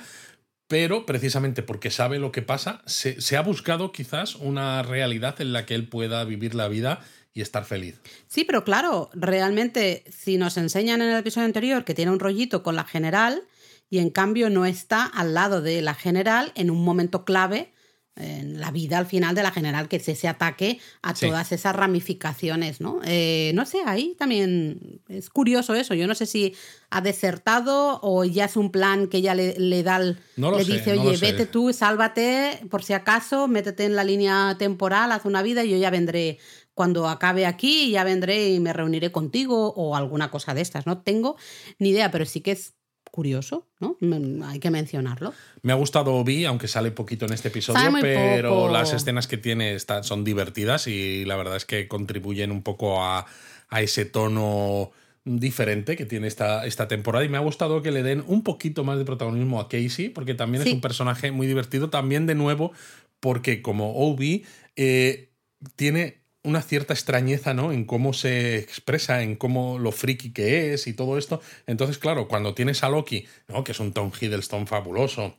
pero 0.68 1.05
precisamente 1.05 1.63
porque 1.63 1.91
sabe 1.91 2.20
lo 2.20 2.32
que 2.32 2.41
pasa, 2.41 2.82
se, 2.86 3.22
se 3.22 3.38
ha 3.38 3.41
buscado 3.41 3.91
quizás 3.91 4.36
una 4.36 4.84
realidad 4.84 5.39
en 5.41 5.53
la 5.53 5.65
que 5.65 5.76
él 5.76 5.88
pueda 5.88 6.24
vivir 6.26 6.55
la 6.55 6.68
vida 6.68 6.99
y 7.34 7.41
estar 7.41 7.63
feliz. 7.65 8.01
Sí, 8.28 8.43
pero 8.43 8.63
claro, 8.63 9.09
realmente 9.13 10.03
si 10.09 10.38
nos 10.38 10.57
enseñan 10.57 11.01
en 11.01 11.09
el 11.09 11.20
episodio 11.20 11.45
anterior 11.45 11.86
que 11.86 11.93
tiene 11.93 12.11
un 12.11 12.20
rollito 12.20 12.63
con 12.63 12.76
la 12.76 12.84
general 12.84 13.43
y 13.89 13.99
en 13.99 14.09
cambio 14.09 14.49
no 14.49 14.65
está 14.65 15.05
al 15.05 15.34
lado 15.34 15.61
de 15.61 15.82
la 15.82 15.93
general 15.93 16.51
en 16.55 16.70
un 16.72 16.84
momento 16.84 17.24
clave 17.24 17.72
en 18.20 18.59
la 18.59 18.72
vida 18.72 18.97
al 18.97 19.05
final 19.05 19.36
de 19.36 19.43
la 19.43 19.51
general, 19.51 19.88
que 19.88 19.97
es 19.97 20.07
ese 20.09 20.28
ataque 20.28 20.80
a 21.01 21.15
Sí. 21.15 21.28
todas 21.28 21.51
esas 21.51 21.76
ramificaciones, 21.76 22.82
¿no? 22.82 22.99
Eh, 23.05 23.51
no 23.55 23.65
sé, 23.65 23.80
ahí 23.86 24.15
también 24.18 25.01
es 25.07 25.30
curioso 25.30 25.76
eso. 25.76 25.93
Yo 25.93 26.07
no 26.07 26.15
sé 26.15 26.26
si 26.26 26.55
ha 26.89 27.01
desertado 27.01 27.99
o 28.01 28.24
ya 28.24 28.45
es 28.45 28.55
un 28.55 28.72
plan 28.72 29.07
que 29.07 29.18
ella 29.18 29.36
le, 29.36 29.59
le 29.59 29.84
da, 29.84 29.97
el- 29.97 30.20
No 30.36 30.51
le 30.57 30.63
sé, 30.63 30.72
dice, 30.74 30.95
no 30.95 31.01
oye, 31.03 31.18
sé. 31.18 31.26
vete 31.32 31.45
tú, 31.45 31.74
sálvate, 31.74 32.61
por 32.70 32.84
si 32.84 32.93
acaso, 32.93 33.47
métete 33.47 33.86
en 33.86 33.95
la 33.95 34.03
línea 34.03 34.55
temporal, 34.57 35.11
haz 35.11 35.26
una 35.26 35.41
vida 35.41 35.63
y 35.63 35.72
yo 35.72 35.78
ya 35.78 35.89
vendré 35.89 36.39
cuando 36.74 37.07
acabe 37.09 37.45
aquí, 37.47 37.89
ya 37.91 38.03
vendré 38.03 38.49
y 38.51 38.59
me 38.59 38.72
reuniré 38.72 39.11
contigo 39.11 39.74
o 39.76 39.95
alguna 39.95 40.30
cosa 40.30 40.53
de 40.53 40.61
estas. 40.61 40.86
No 40.86 41.01
tengo 41.01 41.36
ni 41.80 41.89
idea, 41.89 42.11
pero 42.11 42.24
sí 42.26 42.41
que 42.41 42.51
es 42.51 42.76
curioso, 43.18 43.65
¿no? 43.80 43.97
Mm, 43.99 44.43
Hay 44.43 44.59
que 44.59 44.70
mencionarlo. 44.70 45.34
Me 45.63 45.72
ha 45.74 45.76
gustado 45.76 46.13
Obi, 46.13 46.45
aunque 46.45 46.68
sale 46.68 46.91
poquito 46.91 47.26
en 47.26 47.34
este 47.34 47.47
episodio, 47.47 47.89
pero 47.99 48.49
poco. 48.51 48.70
las 48.72 48.93
escenas 48.93 49.26
que 49.26 49.38
tiene 49.38 49.74
están, 49.74 50.03
son 50.03 50.24
divertidas 50.24 50.86
y 50.86 51.26
la 51.26 51.36
verdad 51.36 51.55
es 51.55 51.65
que 51.65 51.88
contribuyen 51.88 52.51
un 52.51 52.61
poco 52.61 53.03
a, 53.03 53.26
a 53.70 53.82
ese 53.82 54.05
tono 54.05 54.91
diferente 55.26 55.95
que 55.95 56.05
tiene 56.05 56.28
esta, 56.28 56.63
esta 56.68 56.88
temporada 56.88 57.26
y 57.26 57.30
me 57.30 57.38
ha 57.38 57.41
gustado 57.41 57.82
que 57.82 57.89
le 57.91 58.03
den 58.03 58.24
un 58.28 58.43
poquito 58.43 58.84
más 58.84 58.99
de 58.99 59.05
protagonismo 59.05 59.59
a 59.59 59.68
Casey 59.68 60.09
porque 60.09 60.36
también 60.36 60.61
Sí. 60.63 60.70
es 60.70 60.76
un 60.76 60.82
personaje 60.82 61.32
muy 61.32 61.47
divertido 61.47 61.89
también 61.89 62.28
de 62.28 62.36
nuevo 62.36 62.72
porque 63.20 63.63
como 63.63 63.95
Obi 63.95 64.45
eh, 64.76 65.32
tiene 65.76 66.22
una 66.48 66.62
cierta 66.62 66.93
extrañeza 66.93 67.54
¿no? 67.54 67.72
en 67.72 67.86
cómo 67.86 68.14
se 68.14 68.58
expresa, 68.58 69.22
en 69.22 69.36
cómo 69.36 69.78
lo 69.80 69.91
friki 69.91 70.32
que 70.32 70.74
es 70.74 70.88
y 70.88 70.93
todo 70.93 71.18
esto. 71.18 71.41
Entonces, 71.68 71.98
claro, 71.98 72.28
cuando 72.28 72.54
tienes 72.54 72.84
a 72.84 72.89
Loki, 72.89 73.26
¿no? 73.48 73.64
que 73.64 73.74
es 73.74 73.80
un 73.80 73.91
Tom 73.93 74.12
Hiddleston 74.20 74.66
fabuloso, 74.68 75.36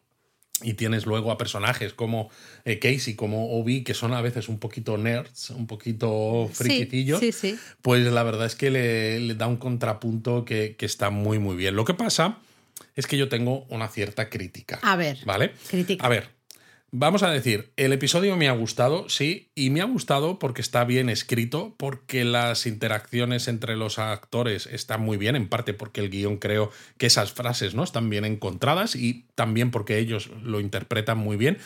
y 0.61 0.75
tienes 0.75 1.07
luego 1.07 1.31
a 1.31 1.39
personajes 1.39 1.95
como 1.95 2.31
eh, 2.65 2.81
Casey, 2.81 3.15
como 3.15 3.57
Obi, 3.61 3.85
que 3.85 3.95
son 3.95 4.13
a 4.13 4.21
veces 4.21 4.49
un 4.49 4.59
poquito 4.59 4.99
nerds, 4.99 5.51
un 5.51 5.69
poquito 5.69 6.51
friquicillos, 6.53 7.21
Sí, 7.21 7.31
sí, 7.31 7.53
sí. 7.55 7.59
pues 7.81 8.05
la 8.05 8.25
verdad 8.25 8.47
es 8.47 8.57
que 8.57 8.71
le, 8.73 9.21
le 9.21 9.35
da 9.37 9.47
un 9.47 9.57
contrapunto 9.59 10.45
que, 10.45 10.75
que 10.77 10.85
está 10.87 11.11
muy, 11.11 11.39
muy 11.39 11.55
bien. 11.55 11.77
Lo 11.77 11.85
que 11.85 11.95
pasa 11.95 12.39
es 12.97 13.07
que 13.07 13.17
yo 13.17 13.29
tengo 13.29 13.67
una 13.69 13.87
cierta 13.87 14.29
crítica. 14.29 14.81
A 14.83 14.97
ver, 14.97 15.19
¿Vale? 15.25 15.53
crítica. 15.71 16.05
A 16.05 16.09
ver, 16.09 16.29
vamos 16.91 17.23
a 17.23 17.31
decir, 17.31 17.73
el 17.77 17.93
episodio 17.93 18.37
me 18.37 18.49
ha 18.49 18.53
gustado, 18.53 19.09
sí, 19.09 19.51
y 19.55 19.71
me 19.71 19.81
ha 19.81 19.85
gustado 19.85 20.39
porque 20.39 20.63
está 20.63 20.85
bien 20.85 21.09
escrito, 21.09 21.75
porque 21.77 22.25
las 22.25 22.67
interacciones 22.67 23.49
entre 23.49 23.77
los 23.77 23.99
actores 23.99 24.67
están 24.67 25.03
muy 25.03 25.17
bien, 25.17 25.37
en 25.37 25.49
parte 25.49 25.75
porque 25.75 26.01
el 26.01 26.11
guion 26.11 26.39
creo 26.39 26.71
que 26.97 27.07
esas 27.07 27.33
frases 27.33 27.75
¿no? 27.75 27.85
están 27.85 28.09
bien 28.11 28.25
encontradas 28.25 28.97
y 28.97 29.27
también 29.35 29.71
porque 29.71 29.99
ellos 29.99 30.31
lo 30.43 30.61
interpretan 30.61 31.19
muy 31.19 31.37
bien. 31.37 31.59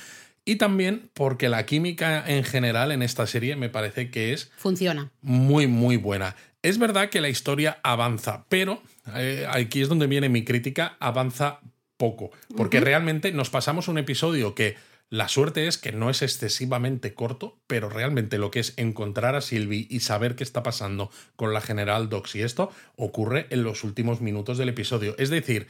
Y 0.44 0.56
también 0.56 1.08
porque 1.14 1.48
la 1.48 1.66
química 1.66 2.24
en 2.26 2.42
general 2.42 2.90
en 2.90 3.02
esta 3.02 3.28
serie 3.28 3.54
me 3.54 3.68
parece 3.68 4.10
que 4.10 4.32
es 4.32 4.50
Funciona. 4.56 5.12
muy, 5.20 5.68
muy 5.68 5.96
buena. 5.96 6.34
Es 6.62 6.78
verdad 6.78 7.10
que 7.10 7.20
la 7.20 7.28
historia 7.28 7.78
avanza, 7.84 8.44
pero 8.48 8.82
eh, 9.14 9.46
aquí 9.48 9.82
es 9.82 9.88
donde 9.88 10.08
viene 10.08 10.28
mi 10.28 10.44
crítica, 10.44 10.96
avanza 10.98 11.60
poco, 11.96 12.32
porque 12.56 12.80
realmente 12.80 13.30
nos 13.30 13.50
pasamos 13.50 13.86
un 13.86 13.98
episodio 13.98 14.56
que 14.56 14.74
la 15.12 15.28
suerte 15.28 15.66
es 15.66 15.76
que 15.76 15.92
no 15.92 16.08
es 16.08 16.22
excesivamente 16.22 17.12
corto, 17.12 17.60
pero 17.66 17.90
realmente 17.90 18.38
lo 18.38 18.50
que 18.50 18.60
es 18.60 18.72
encontrar 18.78 19.34
a 19.34 19.42
Sylvie 19.42 19.86
y 19.90 20.00
saber 20.00 20.36
qué 20.36 20.42
está 20.42 20.62
pasando 20.62 21.10
con 21.36 21.52
la 21.52 21.60
General 21.60 22.08
Docs 22.08 22.36
y 22.36 22.40
esto 22.40 22.70
ocurre 22.96 23.46
en 23.50 23.62
los 23.62 23.84
últimos 23.84 24.22
minutos 24.22 24.56
del 24.56 24.70
episodio. 24.70 25.14
Es 25.18 25.28
decir, 25.28 25.66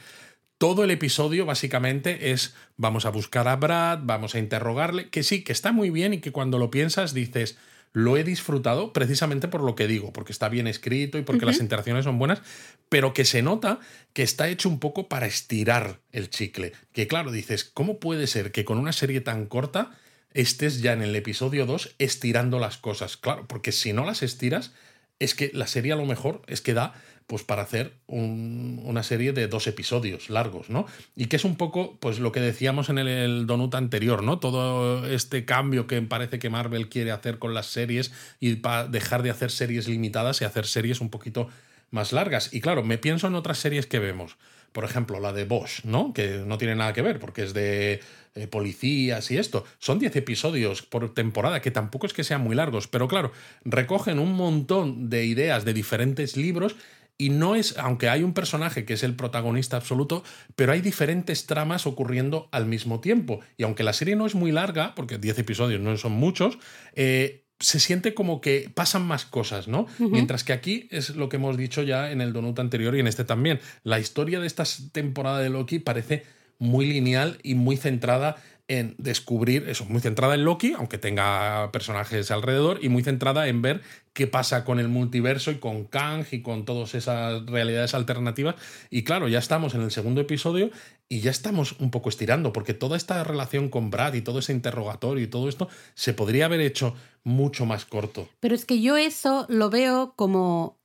todo 0.57 0.85
el 0.85 0.91
episodio 0.91 1.45
básicamente 1.45 2.31
es 2.31 2.55
vamos 2.77 3.05
a 3.05 3.09
buscar 3.09 3.49
a 3.49 3.57
Brad, 3.57 3.99
vamos 4.03 4.33
a 4.33 4.39
interrogarle, 4.39 5.09
que 5.09 5.23
sí, 5.23 5.43
que 5.43 5.51
está 5.51 5.73
muy 5.73 5.89
bien 5.89 6.13
y 6.13 6.21
que 6.21 6.31
cuando 6.31 6.57
lo 6.57 6.71
piensas 6.71 7.13
dices, 7.13 7.57
lo 7.93 8.17
he 8.17 8.23
disfrutado 8.23 8.91
precisamente 8.91 9.47
por 9.47 9.61
lo 9.61 9.75
que 9.75 9.87
digo, 9.87 10.11
porque 10.11 10.31
está 10.31 10.49
bien 10.49 10.67
escrito 10.67 11.19
y 11.19 11.21
porque 11.21 11.45
las 11.45 11.59
interacciones 11.59 12.03
son 12.03 12.17
buenas, 12.17 12.41
pero 12.89 13.13
que 13.13 13.23
se 13.23 13.43
nota 13.43 13.79
que 14.13 14.23
está 14.23 14.49
hecho 14.49 14.67
un 14.67 14.79
poco 14.79 15.07
para 15.07 15.27
estirar 15.27 16.01
el 16.11 16.31
chicle. 16.31 16.73
Que 16.91 17.07
claro, 17.07 17.31
dices, 17.31 17.63
¿cómo 17.63 17.99
puede 17.99 18.25
ser 18.25 18.51
que 18.51 18.65
con 18.65 18.79
una 18.79 18.93
serie 18.93 19.21
tan 19.21 19.45
corta 19.45 19.91
estés 20.33 20.81
ya 20.81 20.93
en 20.93 21.03
el 21.03 21.15
episodio 21.15 21.67
2 21.67 21.95
estirando 21.99 22.59
las 22.59 22.77
cosas? 22.77 23.15
Claro, 23.15 23.47
porque 23.47 23.71
si 23.71 23.93
no 23.93 24.05
las 24.05 24.23
estiras, 24.23 24.73
es 25.19 25.35
que 25.35 25.51
la 25.53 25.67
serie 25.67 25.93
a 25.93 25.97
lo 25.97 26.05
mejor 26.05 26.41
es 26.47 26.61
que 26.61 26.73
da 26.73 26.95
pues 27.27 27.43
para 27.43 27.61
hacer 27.63 27.93
un- 28.07 28.81
una 28.83 29.03
serie 29.03 29.33
de 29.33 29.47
dos 29.47 29.67
episodios 29.67 30.29
largos, 30.29 30.69
¿no? 30.69 30.85
Y 31.15 31.25
que 31.27 31.37
es 31.37 31.45
un 31.45 31.55
poco, 31.55 31.97
pues 31.99 32.19
lo 32.19 32.31
que 32.31 32.39
decíamos 32.41 32.89
en 32.89 32.97
el, 32.97 33.07
el 33.07 33.47
Donut 33.47 33.73
anterior, 33.75 34.23
¿no? 34.23 34.39
Todo 34.39 35.07
este 35.07 35.45
cambio 35.45 35.87
que 35.87 36.01
parece 36.01 36.39
que 36.39 36.49
Marvel 36.49 36.89
quiere 36.89 37.11
hacer 37.11 37.39
con 37.39 37.53
las 37.53 37.67
series 37.67 38.11
y 38.39 38.55
para 38.55 38.87
dejar 38.87 39.23
de 39.23 39.29
hacer 39.29 39.51
series 39.51 39.87
limitadas 39.87 40.41
y 40.41 40.45
hacer 40.45 40.65
series 40.65 41.01
un 41.01 41.09
poquito 41.09 41.47
más 41.91 42.11
largas. 42.11 42.53
Y 42.53 42.61
claro, 42.61 42.83
me 42.83 42.97
pienso 42.97 43.27
en 43.27 43.35
otras 43.35 43.57
series 43.59 43.85
que 43.87 43.99
vemos. 43.99 44.37
Por 44.71 44.83
ejemplo, 44.85 45.19
la 45.19 45.33
de 45.33 45.45
Bosch, 45.45 45.83
¿no? 45.85 46.13
Que 46.13 46.41
no 46.45 46.57
tiene 46.57 46.75
nada 46.75 46.93
que 46.93 47.03
ver 47.03 47.19
porque 47.19 47.43
es 47.43 47.53
de 47.53 47.99
eh, 48.33 48.47
policías 48.47 49.29
y 49.29 49.37
esto. 49.37 49.63
Son 49.77 49.99
10 49.99 50.15
episodios 50.15 50.81
por 50.81 51.13
temporada, 51.13 51.61
que 51.61 51.69
tampoco 51.69 52.07
es 52.07 52.13
que 52.13 52.23
sean 52.23 52.41
muy 52.41 52.55
largos, 52.55 52.87
pero 52.87 53.07
claro, 53.07 53.31
recogen 53.63 54.17
un 54.17 54.33
montón 54.33 55.11
de 55.11 55.25
ideas 55.25 55.63
de 55.65 55.73
diferentes 55.75 56.35
libros 56.35 56.75
y 57.17 57.29
no 57.29 57.55
es, 57.55 57.77
aunque 57.77 58.09
hay 58.09 58.23
un 58.23 58.33
personaje 58.33 58.85
que 58.85 58.93
es 58.93 59.03
el 59.03 59.15
protagonista 59.15 59.77
absoluto, 59.77 60.23
pero 60.55 60.71
hay 60.71 60.81
diferentes 60.81 61.45
tramas 61.45 61.85
ocurriendo 61.85 62.49
al 62.51 62.65
mismo 62.65 62.99
tiempo. 62.99 63.39
Y 63.57 63.63
aunque 63.63 63.83
la 63.83 63.93
serie 63.93 64.15
no 64.15 64.25
es 64.25 64.35
muy 64.35 64.51
larga, 64.51 64.95
porque 64.95 65.17
10 65.17 65.39
episodios 65.39 65.79
no 65.79 65.95
son 65.97 66.13
muchos, 66.13 66.57
eh, 66.95 67.43
se 67.59 67.79
siente 67.79 68.13
como 68.13 68.41
que 68.41 68.69
pasan 68.73 69.05
más 69.05 69.25
cosas, 69.25 69.67
¿no? 69.67 69.87
Mientras 69.99 70.43
que 70.43 70.51
aquí 70.51 70.87
es 70.91 71.15
lo 71.15 71.29
que 71.29 71.37
hemos 71.37 71.55
dicho 71.55 71.81
ya 71.81 72.11
en 72.11 72.19
el 72.19 72.33
Donut 72.33 72.59
anterior 72.59 72.95
y 72.95 72.99
en 72.99 73.07
este 73.07 73.23
también. 73.23 73.59
La 73.83 73.99
historia 73.99 74.39
de 74.39 74.47
esta 74.47 74.63
temporada 74.91 75.39
de 75.39 75.49
Loki 75.49 75.79
parece 75.79 76.23
muy 76.59 76.87
lineal 76.87 77.39
y 77.41 77.55
muy 77.55 77.77
centrada 77.77 78.35
en 78.79 78.95
descubrir 78.97 79.69
eso, 79.69 79.85
muy 79.85 80.01
centrada 80.01 80.35
en 80.35 80.45
Loki, 80.45 80.73
aunque 80.73 80.97
tenga 80.97 81.71
personajes 81.71 82.31
alrededor, 82.31 82.79
y 82.81 82.89
muy 82.89 83.03
centrada 83.03 83.47
en 83.47 83.61
ver 83.61 83.81
qué 84.13 84.27
pasa 84.27 84.63
con 84.65 84.79
el 84.79 84.87
multiverso 84.87 85.51
y 85.51 85.55
con 85.55 85.85
Kang 85.85 86.25
y 86.31 86.41
con 86.41 86.65
todas 86.65 86.95
esas 86.95 87.45
realidades 87.45 87.93
alternativas. 87.93 88.55
Y 88.89 89.03
claro, 89.03 89.27
ya 89.27 89.39
estamos 89.39 89.75
en 89.75 89.81
el 89.81 89.91
segundo 89.91 90.21
episodio 90.21 90.71
y 91.09 91.21
ya 91.21 91.31
estamos 91.31 91.73
un 91.79 91.91
poco 91.91 92.09
estirando, 92.09 92.53
porque 92.53 92.73
toda 92.73 92.97
esta 92.97 93.23
relación 93.23 93.69
con 93.69 93.89
Brad 93.89 94.13
y 94.13 94.21
todo 94.21 94.39
ese 94.39 94.53
interrogatorio 94.53 95.23
y 95.23 95.27
todo 95.27 95.49
esto 95.49 95.69
se 95.93 96.13
podría 96.13 96.45
haber 96.45 96.61
hecho 96.61 96.95
mucho 97.23 97.65
más 97.65 97.85
corto. 97.85 98.27
Pero 98.39 98.55
es 98.55 98.65
que 98.65 98.81
yo 98.81 98.97
eso 98.97 99.45
lo 99.49 99.69
veo 99.69 100.13
como 100.15 100.79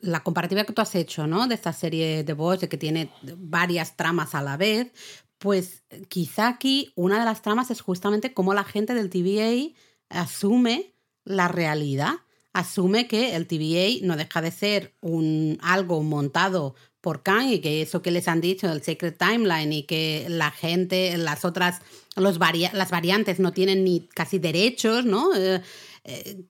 la 0.00 0.22
comparativa 0.22 0.64
que 0.64 0.72
tú 0.72 0.80
has 0.80 0.94
hecho, 0.94 1.26
¿no? 1.26 1.48
De 1.48 1.56
esta 1.56 1.72
serie 1.72 2.22
de 2.22 2.32
Bosch, 2.34 2.60
de 2.60 2.68
que 2.68 2.76
tiene 2.76 3.10
varias 3.36 3.96
tramas 3.96 4.34
a 4.34 4.42
la 4.42 4.56
vez, 4.56 4.92
pues 5.38 5.84
quizá 6.08 6.48
aquí 6.48 6.92
una 6.94 7.18
de 7.18 7.24
las 7.24 7.42
tramas 7.42 7.70
es 7.70 7.80
justamente 7.80 8.32
cómo 8.32 8.54
la 8.54 8.64
gente 8.64 8.94
del 8.94 9.10
TVA 9.10 9.74
asume 10.08 10.94
la 11.24 11.48
realidad, 11.48 12.14
asume 12.52 13.08
que 13.08 13.34
el 13.34 13.46
TVA 13.46 14.06
no 14.06 14.16
deja 14.16 14.40
de 14.40 14.50
ser 14.50 14.94
un 15.00 15.58
algo 15.62 16.02
montado 16.02 16.74
por 17.00 17.22
Kang 17.22 17.50
y 17.50 17.60
que 17.60 17.82
eso 17.82 18.00
que 18.00 18.10
les 18.10 18.28
han 18.28 18.40
dicho, 18.40 18.70
el 18.72 18.82
Secret 18.82 19.18
Timeline 19.18 19.72
y 19.72 19.82
que 19.82 20.24
la 20.28 20.50
gente, 20.50 21.16
las 21.18 21.44
otras, 21.44 21.82
los 22.16 22.38
las 22.38 22.90
variantes 22.90 23.40
no 23.40 23.52
tienen 23.52 23.84
ni 23.84 24.08
casi 24.08 24.38
derechos, 24.38 25.04
¿no? 25.04 25.34
Eh, 25.36 25.60
eh, 26.04 26.44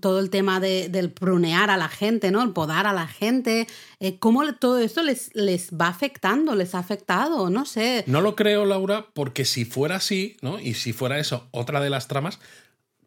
todo 0.00 0.20
el 0.20 0.30
tema 0.30 0.60
del 0.60 1.10
prunear 1.10 1.70
a 1.70 1.76
la 1.76 1.88
gente, 1.88 2.30
¿no? 2.30 2.42
El 2.42 2.52
podar 2.52 2.86
a 2.86 2.92
la 2.92 3.08
gente. 3.08 3.66
Eh, 3.98 4.18
¿Cómo 4.18 4.54
todo 4.54 4.78
esto 4.78 5.02
les, 5.02 5.34
les 5.34 5.70
va 5.72 5.88
afectando? 5.88 6.54
¿Les 6.54 6.74
ha 6.74 6.78
afectado? 6.78 7.50
No 7.50 7.66
sé. 7.66 8.04
No 8.06 8.20
lo 8.20 8.36
creo, 8.36 8.64
Laura, 8.64 9.06
porque 9.12 9.44
si 9.44 9.64
fuera 9.64 9.96
así, 9.96 10.36
¿no? 10.40 10.60
Y 10.60 10.74
si 10.74 10.92
fuera 10.92 11.18
eso, 11.18 11.48
otra 11.50 11.80
de 11.80 11.90
las 11.90 12.06
tramas, 12.06 12.38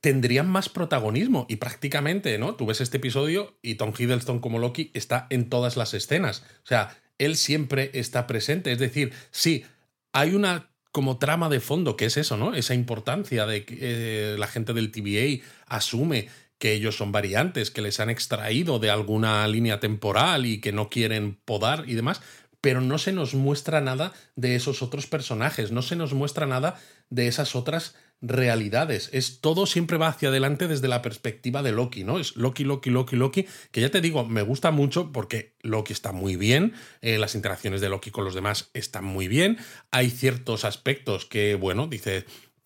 tendrían 0.01 0.49
más 0.49 0.67
protagonismo 0.67 1.45
y 1.47 1.55
prácticamente, 1.55 2.37
¿no? 2.37 2.55
Tú 2.55 2.65
ves 2.65 2.81
este 2.81 2.97
episodio 2.97 3.57
y 3.61 3.75
Tom 3.75 3.93
Hiddleston 3.97 4.39
como 4.39 4.59
Loki 4.59 4.91
está 4.93 5.27
en 5.29 5.49
todas 5.49 5.77
las 5.77 5.93
escenas. 5.93 6.43
O 6.63 6.67
sea, 6.67 6.97
él 7.19 7.37
siempre 7.37 7.89
está 7.93 8.27
presente. 8.27 8.73
Es 8.73 8.79
decir, 8.79 9.13
sí, 9.31 9.63
hay 10.11 10.35
una 10.35 10.72
como 10.93 11.17
trama 11.17 11.49
de 11.49 11.59
fondo 11.59 11.97
que 11.97 12.05
es 12.05 12.17
eso, 12.17 12.37
¿no? 12.37 12.53
Esa 12.53 12.75
importancia 12.75 13.45
de 13.47 13.65
que 13.65 13.77
eh, 13.81 14.35
la 14.37 14.47
gente 14.47 14.73
del 14.73 14.91
TVA 14.91 15.43
asume 15.65 16.29
que 16.59 16.71
ellos 16.71 16.95
son 16.95 17.11
variantes, 17.11 17.71
que 17.71 17.81
les 17.81 17.99
han 17.99 18.11
extraído 18.11 18.77
de 18.77 18.91
alguna 18.91 19.45
línea 19.47 19.79
temporal 19.79 20.45
y 20.45 20.61
que 20.61 20.71
no 20.71 20.89
quieren 20.89 21.35
podar 21.45 21.89
y 21.89 21.95
demás, 21.95 22.21
pero 22.61 22.79
no 22.79 22.99
se 22.99 23.11
nos 23.11 23.33
muestra 23.33 23.81
nada 23.81 24.13
de 24.35 24.55
esos 24.55 24.83
otros 24.83 25.07
personajes, 25.07 25.71
no 25.71 25.81
se 25.81 25.95
nos 25.95 26.13
muestra 26.13 26.45
nada 26.45 26.79
de 27.09 27.27
esas 27.27 27.55
otras 27.55 27.95
realidades. 28.23 29.09
Es 29.11 29.41
todo 29.41 29.65
siempre 29.65 29.97
va 29.97 30.07
hacia 30.07 30.29
adelante 30.29 30.67
desde 30.67 30.87
la 30.87 31.01
perspectiva 31.01 31.61
de 31.61 31.73
Loki, 31.73 32.03
¿no? 32.05 32.17
Es 32.19 32.35
Loki, 32.37 32.63
Loki, 32.63 32.89
Loki, 32.89 33.17
Loki, 33.17 33.45
que 33.71 33.81
ya 33.81 33.91
te 33.91 34.01
digo, 34.01 34.25
me 34.25 34.41
gusta 34.41 34.71
mucho 34.71 35.11
porque 35.11 35.53
Loki 35.61 35.91
está 35.91 36.13
muy 36.13 36.37
bien, 36.37 36.73
eh, 37.01 37.17
las 37.17 37.35
interacciones 37.35 37.81
de 37.81 37.89
Loki 37.89 38.11
con 38.11 38.23
los 38.23 38.33
demás 38.33 38.69
están 38.73 39.03
muy 39.03 39.27
bien, 39.27 39.57
hay 39.91 40.09
ciertos 40.09 40.63
aspectos 40.63 41.25
que, 41.25 41.55
bueno, 41.55 41.87
dice, 41.87 42.25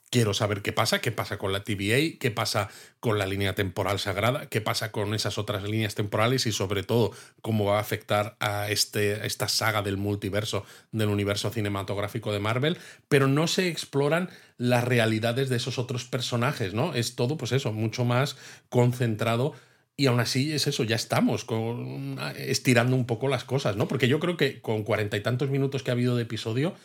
Quiero 0.10 0.34
saber 0.34 0.62
qué 0.62 0.72
pasa, 0.72 1.01
qué 1.01 1.12
pasa 1.12 1.38
con 1.38 1.51
la 1.51 1.66
TVA, 1.66 2.18
qué 2.18 2.32
pasa 2.32 2.70
con 3.01 3.18
la 3.18 3.26
línea 3.26 3.55
temporal 3.55 3.99
sagrada, 3.99 4.47
qué 4.47 4.62
pasa 4.62 4.91
con 4.93 5.14
esas 5.14 5.38
otras 5.38 5.64
líneas 5.64 5.95
temporales 5.95 6.45
y 6.45 6.53
sobre 6.53 6.84
todo 6.84 7.12
cómo 7.41 7.66
va 7.66 7.78
a 7.78 7.82
afectar 7.82 8.38
a 8.39 8.70
este, 8.70 9.26
esta 9.28 9.49
saga 9.49 9.82
del 9.82 9.97
multiverso, 9.97 10.66
del 10.93 11.10
universo 11.10 11.49
cinematográfico 11.49 12.32
de 12.32 12.39
Marvel, 12.39 12.78
pero 13.10 13.28
no 13.28 13.47
se 13.47 13.68
exploran 13.68 14.30
las 14.58 14.86
realidades 14.86 15.49
de 15.49 15.58
esos 15.58 15.78
otros 15.78 16.05
personajes, 16.05 16.74
¿no? 16.74 16.93
Es 16.93 17.16
todo, 17.16 17.36
pues 17.36 17.51
eso, 17.51 17.74
mucho 17.74 18.05
más 18.05 18.38
concentrado 18.70 19.53
y 19.97 20.05
aún 20.05 20.20
así 20.20 20.53
es 20.53 20.68
eso, 20.68 20.84
ya 20.84 20.95
estamos 20.95 21.43
con, 21.43 22.20
estirando 22.38 22.95
un 22.95 23.08
poco 23.08 23.28
las 23.28 23.43
cosas, 23.43 23.76
¿no? 23.76 23.88
Porque 23.88 24.08
yo 24.08 24.20
creo 24.20 24.38
que 24.38 24.62
con 24.62 24.84
cuarenta 24.84 25.18
y 25.18 25.22
tantos 25.22 25.49
minutos 25.49 25.82
que 25.82 25.89
ha 25.89 25.93
habido 25.93 26.16
de 26.16 26.22
episodio, 26.24 26.76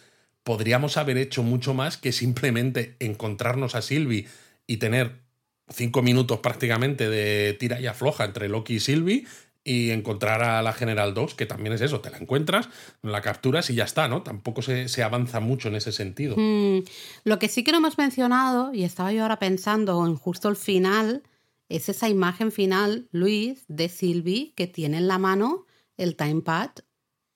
podríamos 0.45 0.97
haber 0.97 1.19
hecho 1.19 1.43
mucho 1.43 1.75
más 1.75 1.97
que 1.97 2.13
simplemente 2.13 2.97
encontrarnos 2.99 3.75
a 3.75 3.83
Sylvie 3.83 4.27
y 4.67 4.79
tener 4.79 5.23
cinco 5.69 6.03
minutos 6.03 6.41
prácticamente 6.41 7.09
de 7.09 7.55
tira 7.55 7.81
y 7.81 7.87
afloja 7.87 8.25
entre 8.25 8.49
Loki 8.49 8.75
y 8.75 8.81
Sylvie 8.81 9.27
y 9.65 9.91
encontrar 9.91 10.43
a 10.43 10.61
la 10.63 10.73
General 10.73 11.15
2, 11.15 11.35
que 11.35 11.47
también 11.47 11.73
es 11.73 11.81
eso, 11.81 12.01
te 12.01 12.11
la 12.11 12.19
encuentras, 12.19 12.69
la 13.03 13.21
capturas 13.21 13.71
y 13.71 13.75
ya 13.75 13.85
está, 13.85 14.09
¿no? 14.09 14.23
Tampoco 14.23 14.61
se, 14.61 15.03
avanza 15.03 15.41
mucho 15.41 15.69
en 15.69 15.77
ese 15.77 15.93
sentido. 15.93 16.35
Mm, 16.37 16.81
lo 17.25 17.39
que 17.39 17.49
sí 17.49 17.63
que 17.63 17.71
no 17.71 17.79
hemos 17.79 17.97
mencionado, 17.97 18.75
y 18.75 18.83
estaba 18.83 19.13
yo 19.13 19.23
ahora 19.23 19.39
pensando 19.39 20.05
en 20.05 20.17
justo 20.17 20.49
el 20.49 20.57
final, 20.57 21.23
es 21.69 21.89
esa 21.89 22.09
imagen 22.09 22.51
final, 22.51 23.09
Luis, 23.13 23.65
de 23.69 23.89
Sylvie, 23.89 24.53
que 24.57 24.67
tiene 24.67 24.99
en 24.99 25.07
la 25.07 25.19
mano 25.19 25.67
el 25.97 26.17
timepad, 26.17 26.71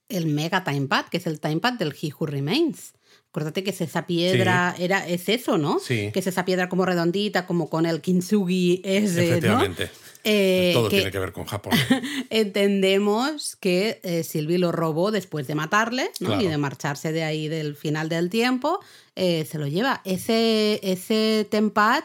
el 0.08 0.26
mega 0.26 0.64
timepad, 0.64 1.06
que 1.06 1.16
es 1.16 1.26
el 1.26 1.40
timepad 1.40 1.74
del 1.74 1.94
He 2.00 2.12
Who 2.12 2.26
Remains. 2.26 2.94
Acuérdate 3.30 3.62
que 3.62 3.70
es 3.70 3.80
esa 3.82 4.06
piedra, 4.06 4.74
era, 4.78 5.06
es 5.06 5.28
eso, 5.28 5.58
¿no? 5.58 5.78
Sí. 5.78 6.10
Que 6.12 6.20
es 6.20 6.26
esa 6.26 6.46
piedra 6.46 6.70
como 6.70 6.86
redondita, 6.86 7.46
como 7.46 7.68
con 7.68 7.84
el 7.84 8.00
kintsugi 8.00 8.80
ese, 8.82 9.28
Efectivamente. 9.28 9.90
Eh, 10.24 10.72
Todo 10.74 10.88
tiene 10.88 11.10
que 11.10 11.18
ver 11.18 11.32
con 11.32 11.44
Japón. 11.44 11.72
entendemos 12.30 13.54
que 13.56 14.00
eh, 14.02 14.24
Sylvie 14.24 14.58
lo 14.58 14.72
robó 14.72 15.10
después 15.10 15.46
de 15.46 15.54
matarle 15.54 16.10
¿no? 16.18 16.40
y 16.40 16.48
de 16.48 16.56
marcharse 16.56 17.12
de 17.12 17.24
ahí 17.24 17.46
del 17.48 17.76
final 17.76 18.08
del 18.08 18.30
tiempo. 18.30 18.80
Eh, 19.14 19.46
se 19.48 19.58
lo 19.58 19.66
lleva. 19.66 20.00
Ese, 20.04 20.80
ese 20.82 21.46
tempad 21.48 22.04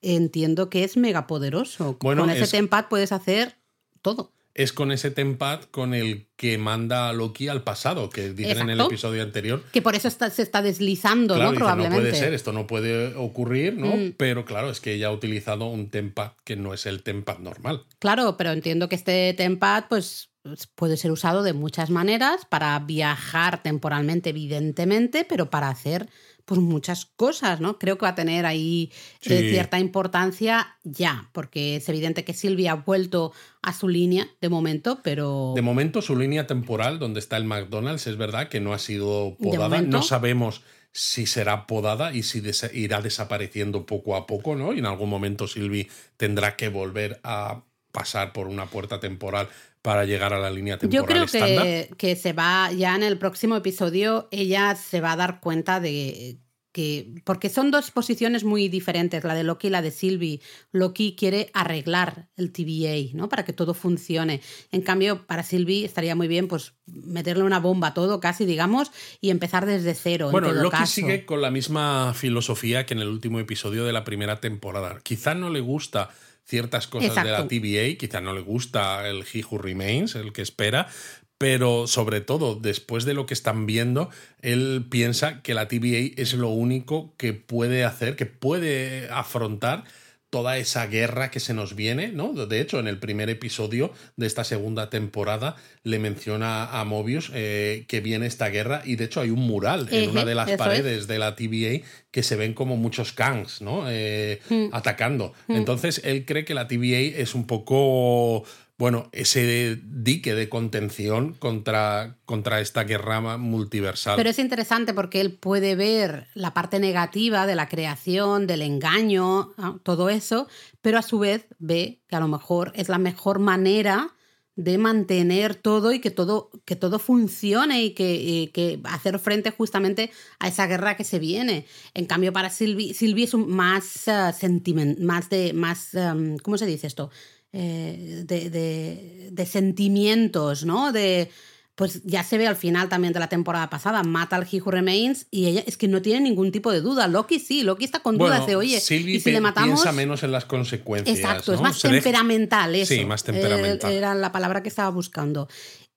entiendo 0.00 0.70
que 0.70 0.84
es 0.84 0.96
mega 0.96 1.26
poderoso. 1.26 1.98
con 1.98 2.30
ese 2.30 2.46
tempad 2.46 2.86
puedes 2.88 3.12
hacer 3.12 3.56
todo 4.00 4.32
es 4.58 4.72
con 4.72 4.90
ese 4.90 5.12
tempad 5.12 5.60
con 5.70 5.94
el 5.94 6.26
que 6.34 6.58
manda 6.58 7.08
a 7.08 7.12
Loki 7.12 7.46
al 7.46 7.62
pasado, 7.62 8.10
que 8.10 8.32
dicen 8.32 8.62
en 8.62 8.70
el 8.70 8.80
episodio 8.80 9.22
anterior. 9.22 9.62
Que 9.72 9.82
por 9.82 9.94
eso 9.94 10.10
se 10.10 10.42
está 10.42 10.62
deslizando, 10.62 11.36
¿no? 11.36 11.54
Probablemente. 11.54 11.96
no 11.96 12.02
puede 12.02 12.16
ser, 12.16 12.34
esto 12.34 12.52
no 12.52 12.66
puede 12.66 13.14
ocurrir, 13.14 13.74
¿no? 13.74 13.96
Mm. 13.96 14.14
Pero 14.16 14.44
claro, 14.44 14.68
es 14.70 14.80
que 14.80 14.94
ella 14.94 15.06
ha 15.06 15.12
utilizado 15.12 15.66
un 15.66 15.90
tempad 15.90 16.32
que 16.42 16.56
no 16.56 16.74
es 16.74 16.86
el 16.86 17.04
tempad 17.04 17.38
normal. 17.38 17.84
Claro, 18.00 18.36
pero 18.36 18.50
entiendo 18.50 18.88
que 18.88 18.96
este 18.96 19.32
tempad, 19.34 19.84
pues 19.88 20.30
puede 20.74 20.96
ser 20.96 21.10
usado 21.10 21.42
de 21.42 21.52
muchas 21.52 21.90
maneras 21.90 22.44
para 22.48 22.78
viajar 22.78 23.62
temporalmente, 23.62 24.30
evidentemente, 24.30 25.24
pero 25.28 25.50
para 25.50 25.68
hacer 25.68 26.08
pues 26.44 26.60
muchas 26.60 27.04
cosas, 27.04 27.60
¿no? 27.60 27.78
Creo 27.78 27.98
que 27.98 28.06
va 28.06 28.10
a 28.10 28.14
tener 28.14 28.46
ahí 28.46 28.90
eh, 29.22 29.50
cierta 29.50 29.78
importancia 29.78 30.78
ya, 30.82 31.28
porque 31.32 31.76
es 31.76 31.88
evidente 31.90 32.24
que 32.24 32.32
Silvia 32.32 32.72
ha 32.72 32.76
vuelto 32.76 33.32
a 33.60 33.74
su 33.74 33.86
línea 33.86 34.26
de 34.40 34.48
momento, 34.48 35.00
pero... 35.04 35.52
De 35.54 35.60
momento 35.60 36.00
su 36.00 36.16
línea 36.16 36.46
temporal, 36.46 36.98
donde 36.98 37.20
está 37.20 37.36
el 37.36 37.44
McDonald's, 37.44 38.06
es 38.06 38.16
verdad 38.16 38.48
que 38.48 38.60
no 38.60 38.72
ha 38.72 38.78
sido 38.78 39.36
podada, 39.38 39.82
no 39.82 40.00
sabemos 40.02 40.62
si 40.92 41.26
será 41.26 41.66
podada 41.66 42.14
y 42.14 42.22
si 42.22 42.42
irá 42.72 43.02
desapareciendo 43.02 43.84
poco 43.84 44.16
a 44.16 44.26
poco, 44.26 44.56
¿no? 44.56 44.72
Y 44.72 44.78
en 44.78 44.86
algún 44.86 45.10
momento 45.10 45.46
Silvi 45.46 45.88
tendrá 46.16 46.56
que 46.56 46.70
volver 46.70 47.20
a 47.22 47.62
pasar 47.92 48.32
por 48.32 48.46
una 48.48 48.66
puerta 48.66 49.00
temporal 49.00 49.48
para 49.82 50.04
llegar 50.04 50.34
a 50.34 50.38
la 50.38 50.50
línea 50.50 50.78
temporal 50.78 51.02
Yo 51.02 51.06
creo 51.06 51.26
que, 51.26 51.90
que, 51.96 52.16
se 52.16 52.32
va, 52.32 52.70
ya 52.72 52.94
en 52.94 53.02
el 53.02 53.18
próximo 53.18 53.56
episodio, 53.56 54.28
ella 54.30 54.74
se 54.74 55.00
va 55.00 55.12
a 55.12 55.16
dar 55.16 55.40
cuenta 55.40 55.80
de 55.80 56.38
que, 56.72 57.22
porque 57.24 57.48
son 57.48 57.70
dos 57.70 57.90
posiciones 57.90 58.44
muy 58.44 58.68
diferentes, 58.68 59.24
la 59.24 59.34
de 59.34 59.42
Loki 59.42 59.68
y 59.68 59.70
la 59.70 59.82
de 59.82 59.90
Sylvie. 59.90 60.40
Loki 60.70 61.16
quiere 61.16 61.50
arreglar 61.54 62.28
el 62.36 62.52
TVA, 62.52 63.16
¿no? 63.16 63.28
Para 63.28 63.44
que 63.44 63.52
todo 63.52 63.72
funcione. 63.74 64.42
En 64.70 64.82
cambio, 64.82 65.26
para 65.26 65.42
Sylvie 65.42 65.84
estaría 65.84 66.14
muy 66.14 66.28
bien, 66.28 66.46
pues, 66.46 66.74
meterle 66.86 67.44
una 67.44 67.58
bomba 67.58 67.88
a 67.88 67.94
todo, 67.94 68.20
casi, 68.20 68.44
digamos, 68.44 68.92
y 69.20 69.30
empezar 69.30 69.64
desde 69.64 69.94
cero. 69.94 70.28
Bueno, 70.30 70.52
Loki 70.52 70.86
sigue 70.86 71.24
con 71.24 71.40
la 71.40 71.50
misma 71.50 72.12
filosofía 72.14 72.84
que 72.84 72.94
en 72.94 73.00
el 73.00 73.08
último 73.08 73.40
episodio 73.40 73.84
de 73.84 73.92
la 73.92 74.04
primera 74.04 74.40
temporada. 74.40 75.00
Quizá 75.02 75.34
no 75.34 75.50
le 75.50 75.60
gusta 75.60 76.10
ciertas 76.48 76.86
cosas 76.86 77.14
de 77.14 77.30
la 77.30 77.46
TVA, 77.46 77.96
quizá 77.98 78.20
no 78.20 78.32
le 78.32 78.40
gusta 78.40 79.06
el 79.08 79.24
He 79.32 79.44
Who 79.44 79.58
Remains, 79.58 80.14
el 80.14 80.32
que 80.32 80.40
espera, 80.40 80.88
pero 81.36 81.86
sobre 81.86 82.20
todo 82.20 82.56
después 82.56 83.04
de 83.04 83.14
lo 83.14 83.26
que 83.26 83.34
están 83.34 83.66
viendo, 83.66 84.08
él 84.40 84.86
piensa 84.88 85.42
que 85.42 85.54
la 85.54 85.68
TVA 85.68 86.14
es 86.16 86.32
lo 86.32 86.48
único 86.48 87.14
que 87.16 87.34
puede 87.34 87.84
hacer, 87.84 88.16
que 88.16 88.26
puede 88.26 89.08
afrontar 89.10 89.84
toda 90.30 90.58
esa 90.58 90.86
guerra 90.86 91.30
que 91.30 91.40
se 91.40 91.54
nos 91.54 91.74
viene, 91.74 92.08
¿no? 92.08 92.32
De 92.32 92.60
hecho, 92.60 92.78
en 92.78 92.86
el 92.86 92.98
primer 92.98 93.30
episodio 93.30 93.92
de 94.16 94.26
esta 94.26 94.44
segunda 94.44 94.90
temporada 94.90 95.56
le 95.84 95.98
menciona 95.98 96.78
a 96.78 96.84
Mobius 96.84 97.30
eh, 97.34 97.86
que 97.88 98.00
viene 98.00 98.26
esta 98.26 98.48
guerra 98.48 98.82
y 98.84 98.96
de 98.96 99.04
hecho 99.04 99.20
hay 99.20 99.30
un 99.30 99.40
mural 99.40 99.88
en 99.90 100.10
una 100.10 100.24
de 100.24 100.34
las 100.34 100.50
paredes 100.52 101.06
de 101.06 101.18
la 101.18 101.34
TVA 101.34 101.84
que 102.10 102.22
se 102.22 102.36
ven 102.36 102.52
como 102.52 102.76
muchos 102.76 103.12
Kangs, 103.12 103.62
¿no? 103.62 103.84
Eh, 103.88 104.40
hmm. 104.50 104.68
Atacando. 104.72 105.32
Hmm. 105.46 105.56
Entonces, 105.56 106.02
él 106.04 106.26
cree 106.26 106.44
que 106.44 106.54
la 106.54 106.68
TVA 106.68 107.20
es 107.20 107.34
un 107.34 107.46
poco 107.46 108.44
bueno, 108.78 109.08
ese 109.10 109.80
dique 109.82 110.36
de 110.36 110.48
contención 110.48 111.34
contra, 111.34 112.16
contra 112.24 112.60
esta 112.60 112.84
guerra 112.84 113.36
multiversal. 113.36 114.14
Pero 114.16 114.30
es 114.30 114.38
interesante 114.38 114.94
porque 114.94 115.20
él 115.20 115.32
puede 115.32 115.74
ver 115.74 116.28
la 116.34 116.54
parte 116.54 116.78
negativa 116.78 117.46
de 117.46 117.56
la 117.56 117.68
creación, 117.68 118.46
del 118.46 118.62
engaño, 118.62 119.52
todo 119.82 120.10
eso, 120.10 120.46
pero 120.80 120.98
a 120.98 121.02
su 121.02 121.18
vez 121.18 121.46
ve 121.58 122.02
que 122.08 122.14
a 122.14 122.20
lo 122.20 122.28
mejor 122.28 122.70
es 122.76 122.88
la 122.88 122.98
mejor 122.98 123.40
manera 123.40 124.14
de 124.58 124.76
mantener 124.76 125.54
todo 125.54 125.92
y 125.92 126.00
que 126.00 126.10
todo, 126.10 126.50
que 126.64 126.74
todo 126.74 126.98
funcione 126.98 127.84
y 127.84 127.94
que, 127.94 128.80
hacer 128.84 129.20
frente 129.20 129.52
justamente 129.52 130.10
a 130.40 130.48
esa 130.48 130.66
guerra 130.66 130.96
que 130.96 131.04
se 131.04 131.20
viene. 131.20 131.64
En 131.94 132.06
cambio, 132.06 132.32
para 132.32 132.50
Sylvie, 132.50 132.92
Sylvie 132.92 133.24
es 133.24 133.34
un 133.34 133.48
más 133.48 134.08
uh, 134.08 134.36
sentiment, 134.36 134.98
más 134.98 135.30
de, 135.30 135.52
más, 135.52 135.94
um, 135.94 136.38
¿cómo 136.38 136.58
se 136.58 136.66
dice 136.66 136.88
esto? 136.88 137.10
Eh, 137.52 138.24
de, 138.26 139.46
sentimientos, 139.46 140.64
¿no? 140.66 140.92
De, 140.92 141.30
pues 141.74 142.02
ya 142.04 142.22
se 142.22 142.36
ve 142.36 142.46
al 142.46 142.56
final 142.56 142.88
también 142.88 143.14
de 143.14 143.20
la 143.20 143.28
temporada 143.28 143.70
pasada, 143.70 144.02
mata 144.02 144.36
al 144.36 144.46
He 144.50 144.60
Who 144.60 144.70
Remains 144.70 145.26
y 145.30 145.46
ella 145.46 145.62
es 145.66 145.76
que 145.76 145.88
no 145.88 146.02
tiene 146.02 146.20
ningún 146.20 146.52
tipo 146.52 146.72
de 146.72 146.80
duda. 146.80 147.06
Loki 147.08 147.38
sí, 147.38 147.62
Loki 147.62 147.84
está 147.84 148.00
con 148.00 148.18
dudas 148.18 148.46
de, 148.46 148.56
oye, 148.56 148.76
y 148.76 148.80
si 148.80 149.30
le 149.30 149.40
matamos... 149.40 149.80
piensa 149.80 149.92
menos 149.92 150.22
en 150.24 150.32
las 150.32 150.44
consecuencias. 150.44 151.16
Exacto, 151.16 151.54
es 151.54 151.60
más 151.60 151.80
temperamental 151.80 152.74
eso. 152.74 152.92
Sí, 152.92 153.04
más 153.04 153.24
temperamental. 153.24 153.92
era 153.92 154.14
la 154.14 154.32
palabra 154.32 154.62
que 154.62 154.68
estaba 154.68 154.90
buscando. 154.90 155.48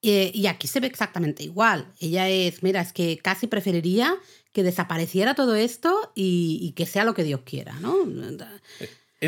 Eh, 0.04 0.32
y 0.34 0.48
aquí 0.48 0.68
se 0.68 0.80
ve 0.80 0.88
exactamente 0.88 1.44
igual. 1.44 1.88
Ella 2.00 2.30
es, 2.30 2.64
mira, 2.64 2.82
es 2.82 2.94
que 2.94 3.18
casi 3.18 3.48
preferiría 3.48 4.16
que 4.54 4.64
desapareciera 4.64 5.36
todo 5.36 5.56
esto 5.56 6.12
y, 6.16 6.74
que 6.76 6.86
sea 6.86 7.04
lo 7.06 7.14
que 7.14 7.24
Dios 7.24 7.42
quiera, 7.44 7.74
¿no? 7.80 7.96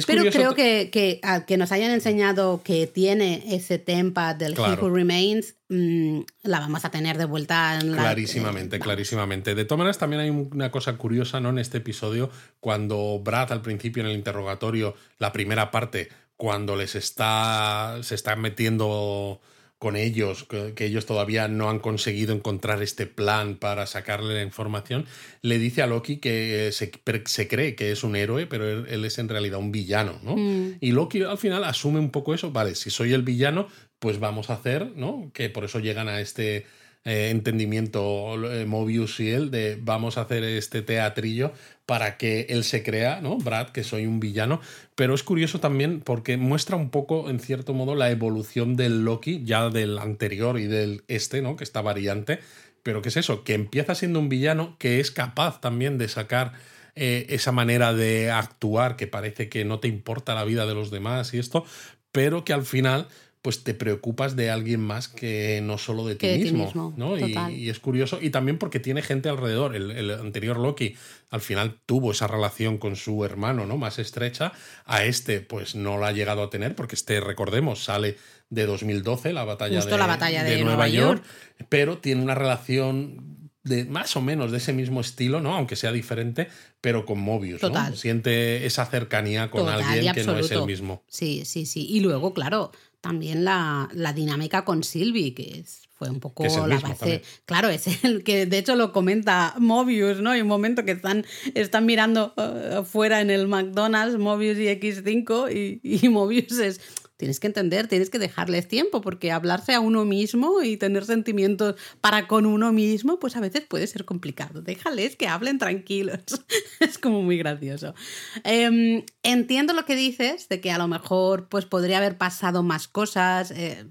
Pero 0.08 0.24
creo 0.32 0.56
que, 0.56 0.90
que, 0.92 1.22
que, 1.46 1.58
nos 1.58 1.72
hayan 1.72 1.92
enseñado 1.92 2.62
que 2.64 2.88
tiene 2.88 3.44
ese 3.56 3.78
tempa 3.78 4.34
del 4.34 4.54
He 4.54 4.82
Who 4.82 4.90
Remains, 4.90 5.54
mm, 5.70 6.22
la 6.42 6.60
vamos 6.60 6.84
a 6.84 6.90
tener 6.90 7.20
de 7.20 7.26
vuelta 7.26 7.78
en 7.80 7.92
la. 7.92 8.02
Clarísimamente, 8.02 8.78
eh, 8.78 8.80
clarísimamente. 8.80 9.54
De 9.54 9.66
todas 9.66 9.78
maneras, 9.78 10.00
también 10.00 10.22
hay 10.22 10.30
una 10.32 10.72
cosa 10.72 10.98
curiosa 10.98 11.40
¿no? 11.40 11.50
en 11.50 11.60
este 11.60 11.78
episodio, 11.78 12.32
cuando 12.60 13.22
Brad 13.24 13.52
al 13.52 13.62
principio 13.62 14.02
en 14.02 14.10
el 14.10 14.16
interrogatorio, 14.16 14.96
la 15.20 15.32
primera 15.32 15.70
parte, 15.70 16.10
cuando 16.38 16.76
les 16.76 16.96
está. 16.96 18.00
se 18.02 18.16
está 18.16 18.36
metiendo 18.36 19.42
con 19.84 19.98
ellos, 19.98 20.46
que, 20.46 20.86
ellos 20.86 21.06
todavía 21.06 21.50
no 21.50 21.70
han 21.70 21.80
conseguido 21.80 22.34
encontrar 22.34 22.82
este 22.82 23.06
plan 23.06 23.58
para 23.58 23.86
sacarle 23.86 24.34
la 24.34 24.42
información, 24.42 25.06
le 25.42 25.60
dice 25.60 25.82
a 25.82 25.88
Loki 25.88 26.20
que 26.20 26.70
se, 26.72 26.90
se 27.26 27.48
cree 27.50 27.76
que 27.76 27.92
es 27.92 28.06
un 28.06 28.16
héroe, 28.16 28.48
pero 28.48 28.86
él, 28.86 29.04
es 29.04 29.20
en 29.20 29.28
realidad 29.28 29.60
un 29.60 29.74
villano, 29.74 30.22
¿no? 30.24 30.38
Mm. 30.38 30.78
Y 30.80 30.94
Loki 30.94 31.24
al 31.24 31.38
final 31.38 31.66
asume 31.66 32.00
un 32.00 32.12
poco 32.12 32.34
eso, 32.34 32.50
vale, 32.50 32.76
si 32.76 32.92
soy 32.92 33.12
el 33.12 33.24
villano, 33.24 33.68
pues 34.00 34.22
vamos 34.22 34.50
a 34.50 34.54
hacer, 34.54 34.94
¿no? 34.96 35.30
Que 35.34 35.50
por 35.50 35.66
eso 35.66 35.80
llegan 35.80 36.08
a 36.08 36.22
este 36.22 36.66
eh, 37.04 37.32
entendimiento 37.32 38.36
eh, 38.50 38.66
Mobius 38.66 39.20
y 39.20 39.32
él 39.32 39.52
de 39.52 39.78
vamos 39.82 40.18
a 40.18 40.22
hacer 40.22 40.46
este 40.46 40.82
teatrillo 40.82 41.52
para 41.86 42.18
que 42.18 42.48
él 42.50 42.64
se 42.64 42.84
crea, 42.84 43.20
¿no? 43.22 43.38
Brad, 43.38 43.70
que 43.70 43.84
soy 43.84 44.06
un 44.06 44.20
villano. 44.20 44.62
Pero 44.96 45.14
es 45.14 45.24
curioso 45.24 45.60
también 45.60 46.00
porque 46.00 46.38
muestra 46.38 46.78
un 46.78 46.90
poco, 46.90 47.30
en 47.30 47.40
cierto 47.40 47.74
modo, 47.74 47.96
la 47.96 48.10
evolución 48.10 48.76
del 48.76 49.04
Loki, 49.04 49.44
ya 49.44 49.70
del 49.70 49.98
anterior 49.98 50.60
y 50.60 50.68
del 50.68 51.04
este, 51.08 51.42
¿no? 51.42 51.56
Que 51.56 51.64
está 51.64 51.82
variante. 51.82 52.40
Pero 52.84 53.02
¿qué 53.02 53.10
es 53.10 53.18
eso? 53.18 53.44
Que 53.44 53.54
empieza 53.54 53.96
siendo 53.96 54.20
un 54.20 54.30
villano 54.30 54.76
que 54.80 55.00
es 55.00 55.12
capaz 55.12 55.62
también 55.62 55.98
de 55.98 56.08
sacar 56.08 56.54
eh, 56.96 57.26
esa 57.30 57.52
manera 57.52 57.94
de 57.94 58.30
actuar 58.30 58.96
que 58.96 59.08
parece 59.08 59.50
que 59.50 59.66
no 59.66 59.80
te 59.80 59.88
importa 59.88 60.36
la 60.36 60.44
vida 60.44 60.66
de 60.68 60.76
los 60.76 60.92
demás 60.92 61.34
y 61.34 61.40
esto, 61.40 61.66
pero 62.12 62.46
que 62.46 62.54
al 62.54 62.66
final 62.66 63.08
pues 63.44 63.66
te 63.66 63.74
preocupas 63.74 64.38
de 64.38 64.50
alguien 64.50 64.80
más 64.80 65.10
que 65.10 65.60
no 65.62 65.78
solo 65.78 66.08
de 66.08 66.16
ti 66.16 66.28
mismo. 66.38 66.94
¿no? 66.96 67.18
Y, 67.20 67.70
es 67.70 67.78
curioso. 67.80 68.20
Y 68.22 68.30
también 68.30 68.58
porque 68.58 68.80
tiene 68.80 69.02
gente 69.02 69.28
alrededor. 69.28 69.76
El, 69.76 70.12
anterior 70.12 70.58
Loki 70.58 70.96
al 71.30 71.42
final 71.42 71.78
tuvo 71.86 72.14
esa 72.14 72.26
relación 72.26 72.78
con 72.78 72.96
su 72.96 73.26
hermano, 73.26 73.66
¿no? 73.66 73.76
Más 73.76 74.00
estrecha. 74.00 74.54
A 74.86 75.04
este, 75.04 75.42
pues 75.42 75.76
no 75.76 75.98
la 75.98 76.08
ha 76.08 76.12
llegado 76.14 76.42
a 76.42 76.50
tener, 76.50 76.74
porque 76.74 76.96
este, 76.96 77.20
recordemos, 77.20 77.84
sale 77.84 78.16
de 78.50 78.66
2012, 78.66 79.34
la 79.34 79.44
batalla, 79.44 79.84
de, 79.84 79.98
la 79.98 80.08
batalla 80.08 80.44
de, 80.46 80.64
Nueva, 80.64 80.88
York, 80.88 81.22
pero 81.68 81.98
tiene 81.98 82.24
una 82.24 82.36
relación 82.36 83.50
de 83.64 83.84
más 83.84 84.16
o 84.16 84.22
menos 84.22 84.52
de 84.52 84.60
ese 84.60 84.72
mismo 84.72 85.02
estilo, 85.02 85.42
¿no? 85.42 85.54
Aunque 85.54 85.76
sea 85.76 85.92
diferente, 85.92 86.48
pero 86.80 87.06
con 87.06 87.20
Mobius, 87.20 87.62
¿no? 87.62 87.94
Siente 87.94 88.66
esa 88.66 88.86
cercanía 88.86 89.52
con 89.52 89.68
alguien 89.68 90.14
que 90.14 90.24
no 90.24 90.38
es 90.38 90.50
el 90.50 90.66
mismo. 90.66 91.04
Sí, 91.10 91.44
sí, 91.44 91.66
sí. 91.66 91.86
Y 91.90 92.00
luego, 92.00 92.34
claro, 92.34 92.72
también 93.04 93.44
la, 93.44 93.90
dinámica 94.16 94.64
con 94.64 94.82
Sylvie, 94.82 95.34
que 95.36 95.66
fue 95.94 96.10
un 96.10 96.22
poco 96.22 96.46
la 96.66 96.80
base. 96.80 97.22
Claro, 97.46 97.68
es 97.68 98.06
el 98.06 98.24
que 98.24 98.46
de 98.46 98.58
hecho 98.58 98.76
lo 98.76 98.94
comenta 98.94 99.56
Mobius, 99.58 100.22
¿no? 100.22 100.32
Hay 100.32 100.40
un 100.40 100.48
momento 100.48 100.86
que 100.86 100.92
están, 100.92 101.26
están 101.54 101.86
mirando 101.86 102.34
uh, 102.38 102.86
fuera 102.86 103.20
en 103.20 103.30
el 103.30 103.50
McDonald's, 103.50 104.18
Mobius 104.18 104.58
y 104.58 104.68
X5, 104.68 105.54
y, 105.54 105.82
y 105.84 106.08
Mobius 106.08 106.58
es 106.60 106.80
tienes 107.24 107.40
que 107.40 107.48
entender, 107.48 107.88
tienes 107.88 108.10
que 108.10 108.20
dejarles 108.20 108.68
tiempo, 108.68 109.00
porque 109.00 109.32
hablarse 109.32 109.74
a 109.74 109.80
uno 109.80 110.04
mismo 110.04 110.62
y 110.62 110.76
tener 110.76 111.06
sentimientos 111.06 111.76
para 112.02 112.28
con 112.28 112.46
uno 112.46 112.74
mismo, 112.74 113.18
pues 113.18 113.38
a 113.38 113.40
veces 113.40 113.62
puede 113.62 113.88
ser 113.88 114.04
complicado. 114.04 114.62
Déjales 114.62 115.16
que 115.16 115.30
hablen 115.30 115.58
tranquilos. 115.58 116.20
es 116.82 116.98
como 116.98 117.22
muy 117.22 117.38
gracioso. 117.38 117.96
Em, 118.44 119.06
entiendo 119.24 119.72
lo 119.72 119.86
que 119.86 119.96
dices, 119.96 120.50
de 120.50 120.60
que 120.60 120.70
a 120.72 120.78
lo 120.78 120.90
mejor 120.90 121.48
pues 121.48 121.64
podría 121.64 122.00
haber 122.00 122.18
pasado 122.18 122.62
más 122.62 122.90
cosas. 122.90 123.52
Eh, 123.52 123.86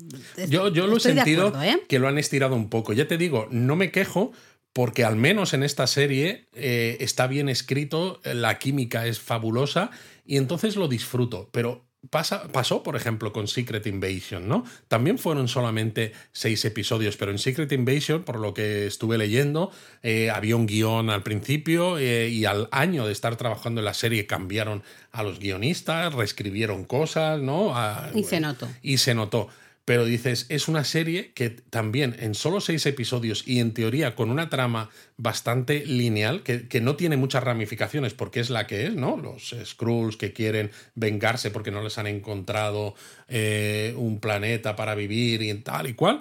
yo, 0.51 0.69
yo 0.69 0.87
lo 0.87 0.99
he 0.99 1.01
sentido 1.01 1.55
¿eh? 1.63 1.83
que 1.89 1.99
lo 1.99 2.09
han 2.09 2.19
estirado 2.19 2.55
un 2.55 2.69
poco. 2.69 2.93
Ya 2.93 3.09
te 3.09 3.17
digo, 3.17 3.49
no 3.51 3.77
me 3.77 3.91
quejo 3.91 4.33
porque 4.75 5.07
al 5.07 5.17
menos 5.17 5.55
en 5.55 5.63
esta 5.63 5.87
serie 5.87 6.49
eh, 6.53 6.99
está 7.01 7.29
bien 7.29 7.49
escrito, 7.49 8.21
la 8.25 8.59
química 8.59 9.07
es 9.07 9.21
fabulosa 9.21 9.91
y 10.27 10.37
entonces 10.37 10.77
lo 10.77 10.87
disfruto, 10.87 11.49
pero 11.51 11.87
pasó, 12.11 12.83
por 12.83 12.97
ejemplo, 12.97 13.33
con 13.33 13.47
Secret 13.47 13.87
Invasion, 13.87 14.49
¿no? 14.49 14.65
También 14.89 15.19
fueron 15.19 15.49
solamente 15.49 16.13
seis 16.33 16.65
episodios, 16.65 17.17
pero 17.17 17.31
en 17.31 17.39
Secret 17.39 17.71
Invasion, 17.73 18.25
por 18.25 18.39
lo 18.39 18.55
que 18.55 18.87
estuve 18.87 19.19
leyendo, 19.19 19.71
eh, 20.03 20.31
había 20.31 20.57
un 20.57 20.67
guion 20.67 21.11
al 21.11 21.23
principio 21.23 21.99
eh, 21.99 22.29
y 22.29 22.45
al 22.45 22.69
año 22.73 23.07
de 23.07 23.13
estar 23.13 23.37
trabajando 23.37 23.81
en 23.81 23.85
la 23.85 23.95
serie 23.95 24.27
cambiaron 24.27 24.83
a 25.13 25.23
los 25.23 25.39
guionistas, 25.39 26.13
reescribieron 26.13 26.85
cosas, 26.85 27.41
¿no? 27.41 27.73
y 28.15 28.25
se 28.25 28.41
notó. 28.41 28.69
Y 28.83 28.99
se 28.99 29.15
notó. 29.15 29.49
Pero 29.85 30.05
dices, 30.05 30.47
es 30.49 30.69
una 30.69 30.85
serie 30.85 31.33
que 31.33 31.51
también 31.51 32.15
en 32.21 32.35
solo 32.35 32.61
seis 32.61 32.87
episodios 32.87 33.43
y 33.49 33.59
en 33.59 33.75
teoría 33.75 34.15
con 34.15 34.31
una 34.31 34.49
trama 34.49 34.91
bastante 35.17 35.85
lineal, 35.85 36.45
que, 36.45 36.81
no 36.81 36.95
tiene 36.95 37.17
muchas 37.17 37.43
ramificaciones 37.43 38.15
porque 38.15 38.39
es 38.39 38.49
la 38.49 38.69
que 38.69 38.87
es, 38.87 38.95
¿no? 38.95 39.17
Los 39.17 39.55
Skrulls 39.65 40.17
que 40.17 40.33
quieren 40.33 40.71
vengarse 40.95 41.51
porque 41.51 41.73
no 41.73 41.83
les 41.83 41.99
han 41.99 42.07
encontrado 42.07 42.95
eh, 43.27 43.95
un 43.97 44.21
planeta 44.21 44.77
para 44.77 44.95
vivir 44.95 45.43
y 45.43 45.53
tal 45.55 45.89
y 45.89 45.95
cual. 45.95 46.21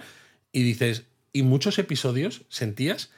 Y 0.51 0.63
dices, 0.63 1.03
y 1.31 1.43
muchos 1.43 1.77
episodios 1.77 2.41
sentías 2.49 3.11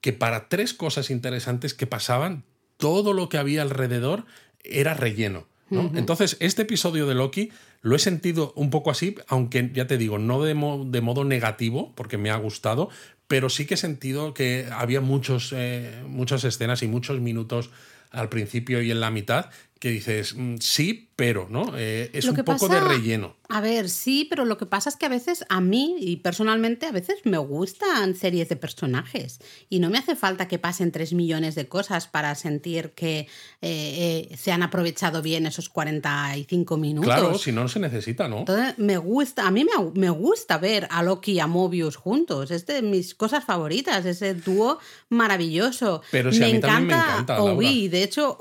que 0.00 0.12
para 0.12 0.48
tres 0.48 0.74
cosas 0.74 1.10
interesantes 1.10 1.74
que 1.74 1.86
pasaban, 1.86 2.44
todo 2.76 3.12
lo 3.12 3.28
que 3.28 3.38
había 3.38 3.62
alrededor 3.62 4.26
era 4.62 4.94
relleno. 4.94 5.46
Entonces, 5.68 6.36
este 6.38 6.62
episodio 6.62 7.08
de 7.08 7.16
Loki 7.16 7.50
lo 7.86 7.94
he 7.94 8.00
sentido 8.00 8.52
un 8.56 8.70
poco 8.70 8.90
así, 8.90 9.14
aunque 9.28 9.70
ya 9.72 9.86
te 9.86 9.96
digo, 9.96 10.18
no 10.18 10.42
de, 10.42 10.54
modo 10.54 11.24
negativo, 11.24 11.92
porque 11.94 12.18
me 12.18 12.30
ha 12.30 12.36
gustado, 12.36 12.88
pero 13.28 13.48
sí 13.48 13.64
que 13.64 13.74
he 13.74 13.76
sentido 13.76 14.34
que 14.34 14.66
había 14.72 15.00
muchos, 15.00 15.52
eh, 15.56 16.02
muchas 16.04 16.42
escenas 16.42 16.82
y 16.82 16.88
muchos 16.88 17.20
minutos 17.20 17.70
al 18.10 18.28
principio 18.28 18.82
y 18.82 18.90
en 18.90 18.98
la 18.98 19.12
mitad 19.12 19.50
que 19.86 19.92
dices, 19.92 20.34
mm, 20.36 20.56
sí, 20.58 21.10
pero, 21.14 21.46
¿no? 21.48 21.72
Eh, 21.76 22.10
es 22.12 22.24
un 22.26 22.36
poco 22.36 22.68
de 22.68 22.80
relleno. 22.80 23.36
A 23.48 23.60
ver, 23.60 23.88
sí, 23.88 24.26
pero 24.28 24.44
lo 24.44 24.58
que 24.58 24.66
pasa 24.66 24.90
es 24.90 24.96
que 24.96 25.06
a 25.06 25.08
veces 25.08 25.44
a 25.48 25.60
mí, 25.60 25.96
y 26.00 26.16
personalmente, 26.16 26.86
a 26.86 26.90
veces 26.90 27.20
me 27.24 27.38
gustan 27.38 28.16
series 28.16 28.48
de 28.48 28.56
personajes. 28.56 29.38
Y 29.70 29.78
no 29.78 29.88
me 29.88 29.98
hace 29.98 30.16
falta 30.16 30.48
que 30.48 30.58
pasen 30.58 30.90
tres 30.90 31.12
millones 31.12 31.54
de 31.54 31.68
cosas 31.68 32.08
para 32.08 32.34
sentir 32.34 32.90
que 32.90 33.20
eh, 33.20 33.28
eh, 33.62 34.36
se 34.36 34.50
han 34.50 34.64
aprovechado 34.64 35.22
bien 35.22 35.46
esos 35.46 35.68
45 35.68 36.76
minutos. 36.76 37.06
Claro, 37.06 37.38
si 37.38 37.52
no, 37.52 37.68
se 37.68 37.78
necesita, 37.78 38.28
¿no? 38.28 38.40
Entonces, 38.40 38.76
me 38.78 38.98
gusta, 38.98 39.46
a 39.46 39.50
mí 39.52 39.64
me, 39.94 40.10
gusta 40.10 40.58
ver 40.58 40.88
a 40.90 41.04
Loki 41.04 41.32
y 41.32 41.40
a 41.40 41.46
Mobius 41.46 41.94
juntos. 41.94 42.50
Es 42.50 42.66
de 42.66 42.82
mis 42.82 43.14
cosas 43.14 43.44
favoritas, 43.44 44.04
ese 44.04 44.34
dúo 44.34 44.80
maravilloso. 45.08 46.02
Pero 46.10 46.32
si 46.32 46.40
me, 46.40 46.46
a 46.46 46.48
mí 46.48 46.56
encanta 46.56 46.96
me 46.96 47.12
encanta 47.12 47.42
Obi. 47.42 47.88
De 47.88 48.02
hecho, 48.02 48.38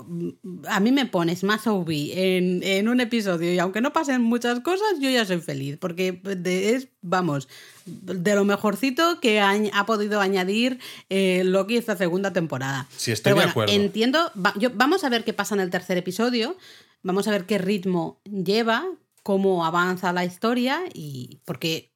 a 0.67 0.79
mí 0.79 0.91
me 0.91 1.05
pones 1.35 1.43
más 1.43 1.67
Obi 1.67 2.13
en 2.13 2.63
en 2.63 2.87
un 2.87 2.99
episodio 2.99 3.53
y 3.53 3.59
aunque 3.59 3.81
no 3.81 3.91
pasen 3.91 4.21
muchas 4.21 4.61
cosas, 4.61 4.99
yo 4.99 5.09
ya 5.09 5.25
soy 5.25 5.41
feliz, 5.41 5.77
porque 5.77 6.21
es, 6.45 6.87
vamos, 7.01 7.47
de 7.85 8.35
lo 8.35 8.45
mejorcito 8.45 9.19
que 9.19 9.41
ha, 9.41 9.85
podido 9.85 10.21
añadir 10.21 10.79
eh, 11.09 11.43
Loki 11.43 11.77
esta 11.77 11.97
segunda 11.97 12.31
temporada. 12.31 12.87
Sí, 12.95 13.11
estoy 13.11 13.33
de 13.33 13.43
acuerdo. 13.43 13.73
Entiendo, 13.73 14.31
yo, 14.57 14.69
vamos 14.73 15.03
a 15.03 15.09
ver 15.09 15.23
qué 15.23 15.33
pasa 15.33 15.55
en 15.55 15.61
el 15.61 15.69
tercer 15.69 15.97
episodio, 15.97 16.55
vamos 17.03 17.27
a 17.27 17.31
ver 17.31 17.45
qué 17.45 17.57
ritmo 17.57 18.19
lleva, 18.23 18.85
cómo 19.23 19.65
avanza 19.65 20.13
la 20.13 20.23
historia 20.23 20.81
y 20.93 21.39
porque, 21.45 21.91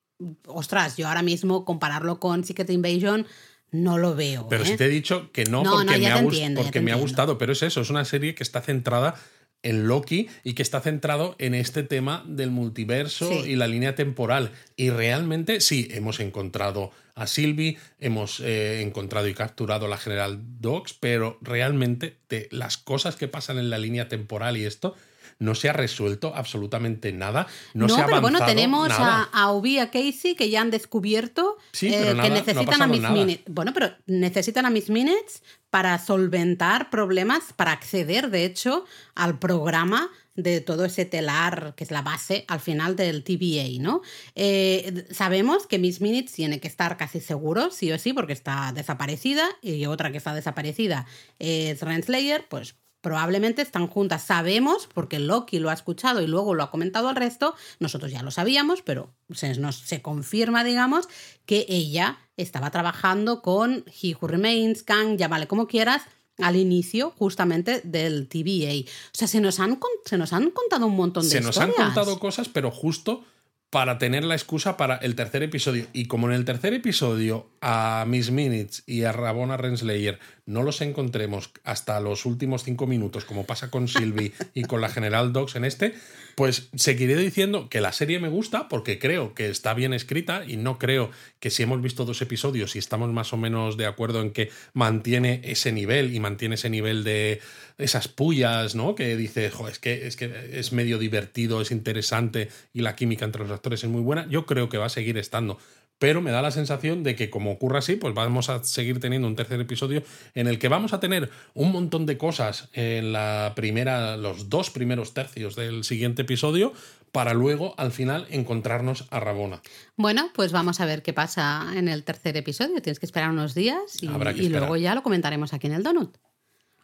ostras, 0.48 0.98
yo 0.98 1.08
ahora 1.08 1.22
mismo 1.22 1.64
compararlo 1.66 2.20
con 2.20 2.44
Secret 2.44 2.70
Invasion 2.70 3.26
no 3.72 3.98
lo 3.98 4.16
veo. 4.16 4.48
Pero 4.50 4.66
si 4.66 4.74
¿eh? 4.74 4.78
te 4.78 4.86
he 4.86 4.90
dicho 4.90 5.32
que 5.32 5.46
no, 5.46 5.64
porque, 5.64 5.98
me, 5.98 6.08
ha, 6.08 6.24
porque 6.56 6.82
me 6.82 6.92
ha 6.92 6.96
gustado, 6.96 7.38
pero 7.38 7.54
es 7.54 7.64
eso, 7.64 7.82
es 7.82 7.90
una 7.90 8.06
serie 8.06 8.36
que 8.36 8.44
está 8.44 8.62
centrada 8.62 9.16
en 9.62 9.88
Loki 9.88 10.30
y 10.44 10.54
que 10.54 10.62
está 10.62 10.80
centrado 10.80 11.36
en 11.38 11.54
este 11.54 11.84
tema 11.84 12.24
del 12.28 12.50
multiverso 12.50 13.46
y 13.46 13.56
la 13.56 13.68
línea 13.68 13.96
temporal. 13.96 14.52
Y 14.78 14.90
realmente 14.90 15.60
sí, 15.60 15.88
hemos 15.92 16.20
encontrado 16.20 16.92
a 17.16 17.28
Sylvie, 17.28 17.78
hemos 18.00 18.40
eh, 18.40 18.82
encontrado 18.82 19.28
y 19.28 19.34
capturado 19.34 19.86
a 19.86 19.90
la 19.90 19.98
General 19.98 20.40
Dogs, 20.60 20.94
pero 20.94 21.38
realmente 21.42 22.18
de 22.30 22.48
las 22.52 22.78
cosas 22.78 23.18
que 23.18 23.28
pasan 23.28 23.60
en 23.60 23.70
la 23.70 23.78
línea 23.78 24.08
temporal 24.08 24.56
y 24.56 24.66
esto 24.66 24.96
no 25.40 25.56
se 25.56 25.70
ha 25.70 25.74
resuelto 25.74 26.34
absolutamente 26.36 27.14
nada. 27.14 27.48
No, 27.74 27.88
se 27.88 28.02
ha 28.02 28.06
pero 28.06 28.22
bueno, 28.22 28.46
tenemos 28.46 28.90
A, 28.92 29.24
a 29.24 29.52
Ubi 29.54 29.80
a 29.80 29.90
Casey 29.90 30.36
que 30.36 30.50
ya 30.50 30.62
han 30.62 30.70
descubierto 30.70 31.58
eh, 31.82 32.16
que 32.22 32.30
necesitan 32.30 32.82
a 32.82 32.88
Miss 32.88 33.10
Minutes. 33.10 33.44
Bueno, 33.48 33.74
pero 33.74 33.92
necesitan 34.06 34.66
a 34.66 34.70
Miss 34.70 34.90
Minutes 34.90 35.42
para 35.70 35.98
solventar 35.98 36.90
problemas, 36.90 37.54
para 37.56 37.72
acceder, 37.72 38.30
de 38.30 38.44
hecho, 38.44 38.86
al 39.16 39.40
programa 39.40 40.10
de 40.36 40.62
todo 40.62 40.86
ese 40.86 41.06
telar 41.06 41.74
que 41.76 41.84
es 41.84 41.92
la 41.92 42.02
base 42.02 42.46
al 42.48 42.60
final 42.60 42.96
del 42.96 43.24
TVA, 43.24 43.82
¿no? 43.82 44.02
Eh, 44.36 45.06
sabemos 45.12 45.68
que 45.68 45.80
Miss 45.80 46.02
Minutes 46.02 46.34
tiene 46.34 46.60
que 46.60 46.68
estar 46.68 46.98
casi 46.98 47.22
seguro, 47.22 47.72
sí 47.72 47.92
o 47.92 48.00
sí, 48.00 48.14
porque 48.14 48.34
está 48.34 48.74
desaparecida 48.74 49.48
y 49.62 49.86
otra 49.86 50.12
que 50.12 50.18
está 50.18 50.34
desaparecida 50.34 51.06
es 51.40 51.82
Renslayer, 51.82 52.46
pues 52.50 52.76
probablemente 53.02 53.62
están 53.62 53.88
juntas. 53.88 54.24
Sabemos, 54.24 54.88
porque 54.94 55.20
Loki 55.20 55.60
lo 55.60 55.70
ha 55.70 55.74
escuchado 55.74 56.22
y 56.22 56.28
luego 56.28 56.54
lo 56.54 56.64
ha 56.64 56.72
comentado 56.72 57.10
al 57.10 57.16
resto, 57.16 57.56
nosotros 57.80 58.12
ya 58.12 58.24
lo 58.24 58.32
sabíamos, 58.32 58.82
pero 58.82 59.14
se, 59.32 59.54
nos, 59.56 59.78
se 59.78 60.02
confirma, 60.02 60.64
digamos, 60.64 61.08
que 61.46 61.66
ella 61.70 62.20
estaba 62.38 62.72
trabajando 62.72 63.42
con 63.42 63.86
He 64.02 64.16
Who 64.16 64.28
Remains, 64.28 64.84
Kang, 64.84 65.18
llámale 65.18 65.48
como 65.48 65.68
quieras, 65.68 66.04
al 66.38 66.56
inicio 66.56 67.12
justamente 67.18 67.82
del 67.84 68.28
TVA. 68.28 68.90
O 68.90 69.14
sea, 69.14 69.28
se 69.28 69.42
nos 69.42 69.60
han, 69.60 69.80
se 70.06 70.18
nos 70.18 70.34
han 70.34 70.52
contado 70.52 70.88
un 70.88 70.96
montón 70.96 71.24
de 71.24 71.30
Se 71.30 71.42
nos 71.42 71.58
han 71.58 71.72
contado 71.72 72.20
cosas, 72.20 72.48
pero 72.50 72.72
justo 72.72 73.24
para 73.70 74.00
tener 74.00 74.24
la 74.24 74.36
excusa 74.36 74.78
para 74.78 74.96
el 74.96 75.16
tercer 75.16 75.44
episodio. 75.44 75.86
Y 75.94 76.06
como 76.06 76.28
en 76.28 76.34
el 76.34 76.46
tercer 76.46 76.74
episodio 76.74 77.52
a 77.62 78.04
Miss 78.08 78.32
Minutes 78.32 78.84
y 78.88 79.04
a 79.04 79.12
Rabona 79.12 79.58
Renslayer 79.58 80.20
no 80.50 80.64
los 80.64 80.82
encontremos 80.82 81.52
hasta 81.64 82.00
los 82.00 82.26
últimos 82.26 82.64
cinco 82.64 82.88
minutos, 82.88 83.24
como 83.24 83.46
pasa 83.46 83.70
con 83.70 83.88
Sylvie 83.88 84.34
y 84.56 84.64
con 84.64 84.82
la 84.82 84.90
General 84.90 85.32
Dogs 85.32 85.56
en 85.56 85.64
este, 85.64 85.94
pues 86.36 86.70
seguiré 86.76 87.16
diciendo 87.18 87.70
que 87.70 87.82
la 87.82 87.92
serie 87.92 88.20
me 88.20 88.30
gusta 88.30 88.68
porque 88.68 88.98
creo 88.98 89.36
que 89.36 89.48
está 89.48 89.76
bien 89.76 89.94
escrita 89.94 90.44
y 90.48 90.58
no 90.58 90.80
creo 90.80 91.12
que 91.40 91.52
si 91.52 91.62
hemos 91.62 91.82
visto 91.82 92.04
dos 92.04 92.22
episodios 92.24 92.76
y 92.76 92.80
estamos 92.80 93.12
más 93.12 93.32
o 93.32 93.38
menos 93.38 93.78
de 93.78 93.86
acuerdo 93.86 94.22
en 94.22 94.32
que 94.32 94.50
mantiene 94.74 95.42
ese 95.44 95.72
nivel 95.72 96.16
y 96.16 96.20
mantiene 96.20 96.56
ese 96.56 96.72
nivel 96.72 97.04
de 97.04 97.42
esas 97.78 98.08
pullas, 98.08 98.74
¿no? 98.74 98.96
Que 98.96 99.16
dice, 99.16 99.52
es 99.70 99.80
que, 99.80 100.08
es 100.08 100.16
que 100.16 100.50
es 100.54 100.74
medio 100.74 100.98
divertido, 100.98 101.62
es 101.62 101.70
interesante 101.70 102.50
y 102.74 102.82
la 102.82 102.96
química 102.96 103.24
entre 103.24 103.44
los 103.44 103.52
actores 103.52 103.84
es 103.84 103.90
muy 103.90 104.02
buena, 104.02 104.28
yo 104.30 104.48
creo 104.48 104.68
que 104.68 104.80
va 104.80 104.88
a 104.88 104.90
seguir 104.90 105.18
estando 105.20 105.60
pero 106.00 106.22
me 106.22 106.32
da 106.32 106.42
la 106.42 106.52
sensación 106.52 107.04
de 107.04 107.16
que 107.16 107.30
como 107.30 107.52
ocurra 107.52 107.80
así, 107.80 107.98
pues 107.98 108.16
vamos 108.16 108.50
a 108.50 108.64
seguir 108.64 109.00
teniendo 109.00 109.28
un 109.28 109.36
tercer 109.36 109.60
episodio 109.60 110.02
en 110.34 110.48
el 110.48 110.58
que 110.58 110.70
vamos 110.70 110.94
a 110.94 111.00
tener 111.00 111.30
un 111.54 111.72
montón 111.72 112.06
de 112.06 112.18
cosas 112.18 112.70
en 112.74 113.12
la 113.12 113.54
primera, 113.56 114.18
los 114.18 114.50
dos 114.50 114.70
primeros 114.70 115.14
tercios 115.14 115.56
del 115.56 115.84
siguiente 115.84 116.24
episodio, 116.24 116.74
para 117.12 117.34
luego 117.34 117.76
al 117.78 117.92
final 117.92 118.28
encontrarnos 118.30 119.06
a 119.10 119.20
Rabona. 119.20 119.62
Bueno, 119.98 120.30
pues 120.34 120.52
vamos 120.52 120.80
a 120.80 120.86
ver 120.86 121.02
qué 121.02 121.14
pasa 121.14 121.68
en 121.76 121.90
el 121.90 122.04
tercer 122.04 122.38
episodio. 122.38 122.82
Tienes 122.82 123.00
que 123.00 123.06
esperar 123.06 123.30
unos 123.30 123.54
días 123.54 124.02
y, 124.02 124.08
luego 124.50 124.78
ya 124.78 124.96
lo 124.96 125.04
comentaremos 125.04 125.54
aquí 125.54 125.68
en 125.68 125.74
el 125.74 125.84
Donut. 125.84 126.18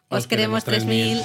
Os, 0.08 0.26
queremos 0.26 0.64
3000. 0.64 1.20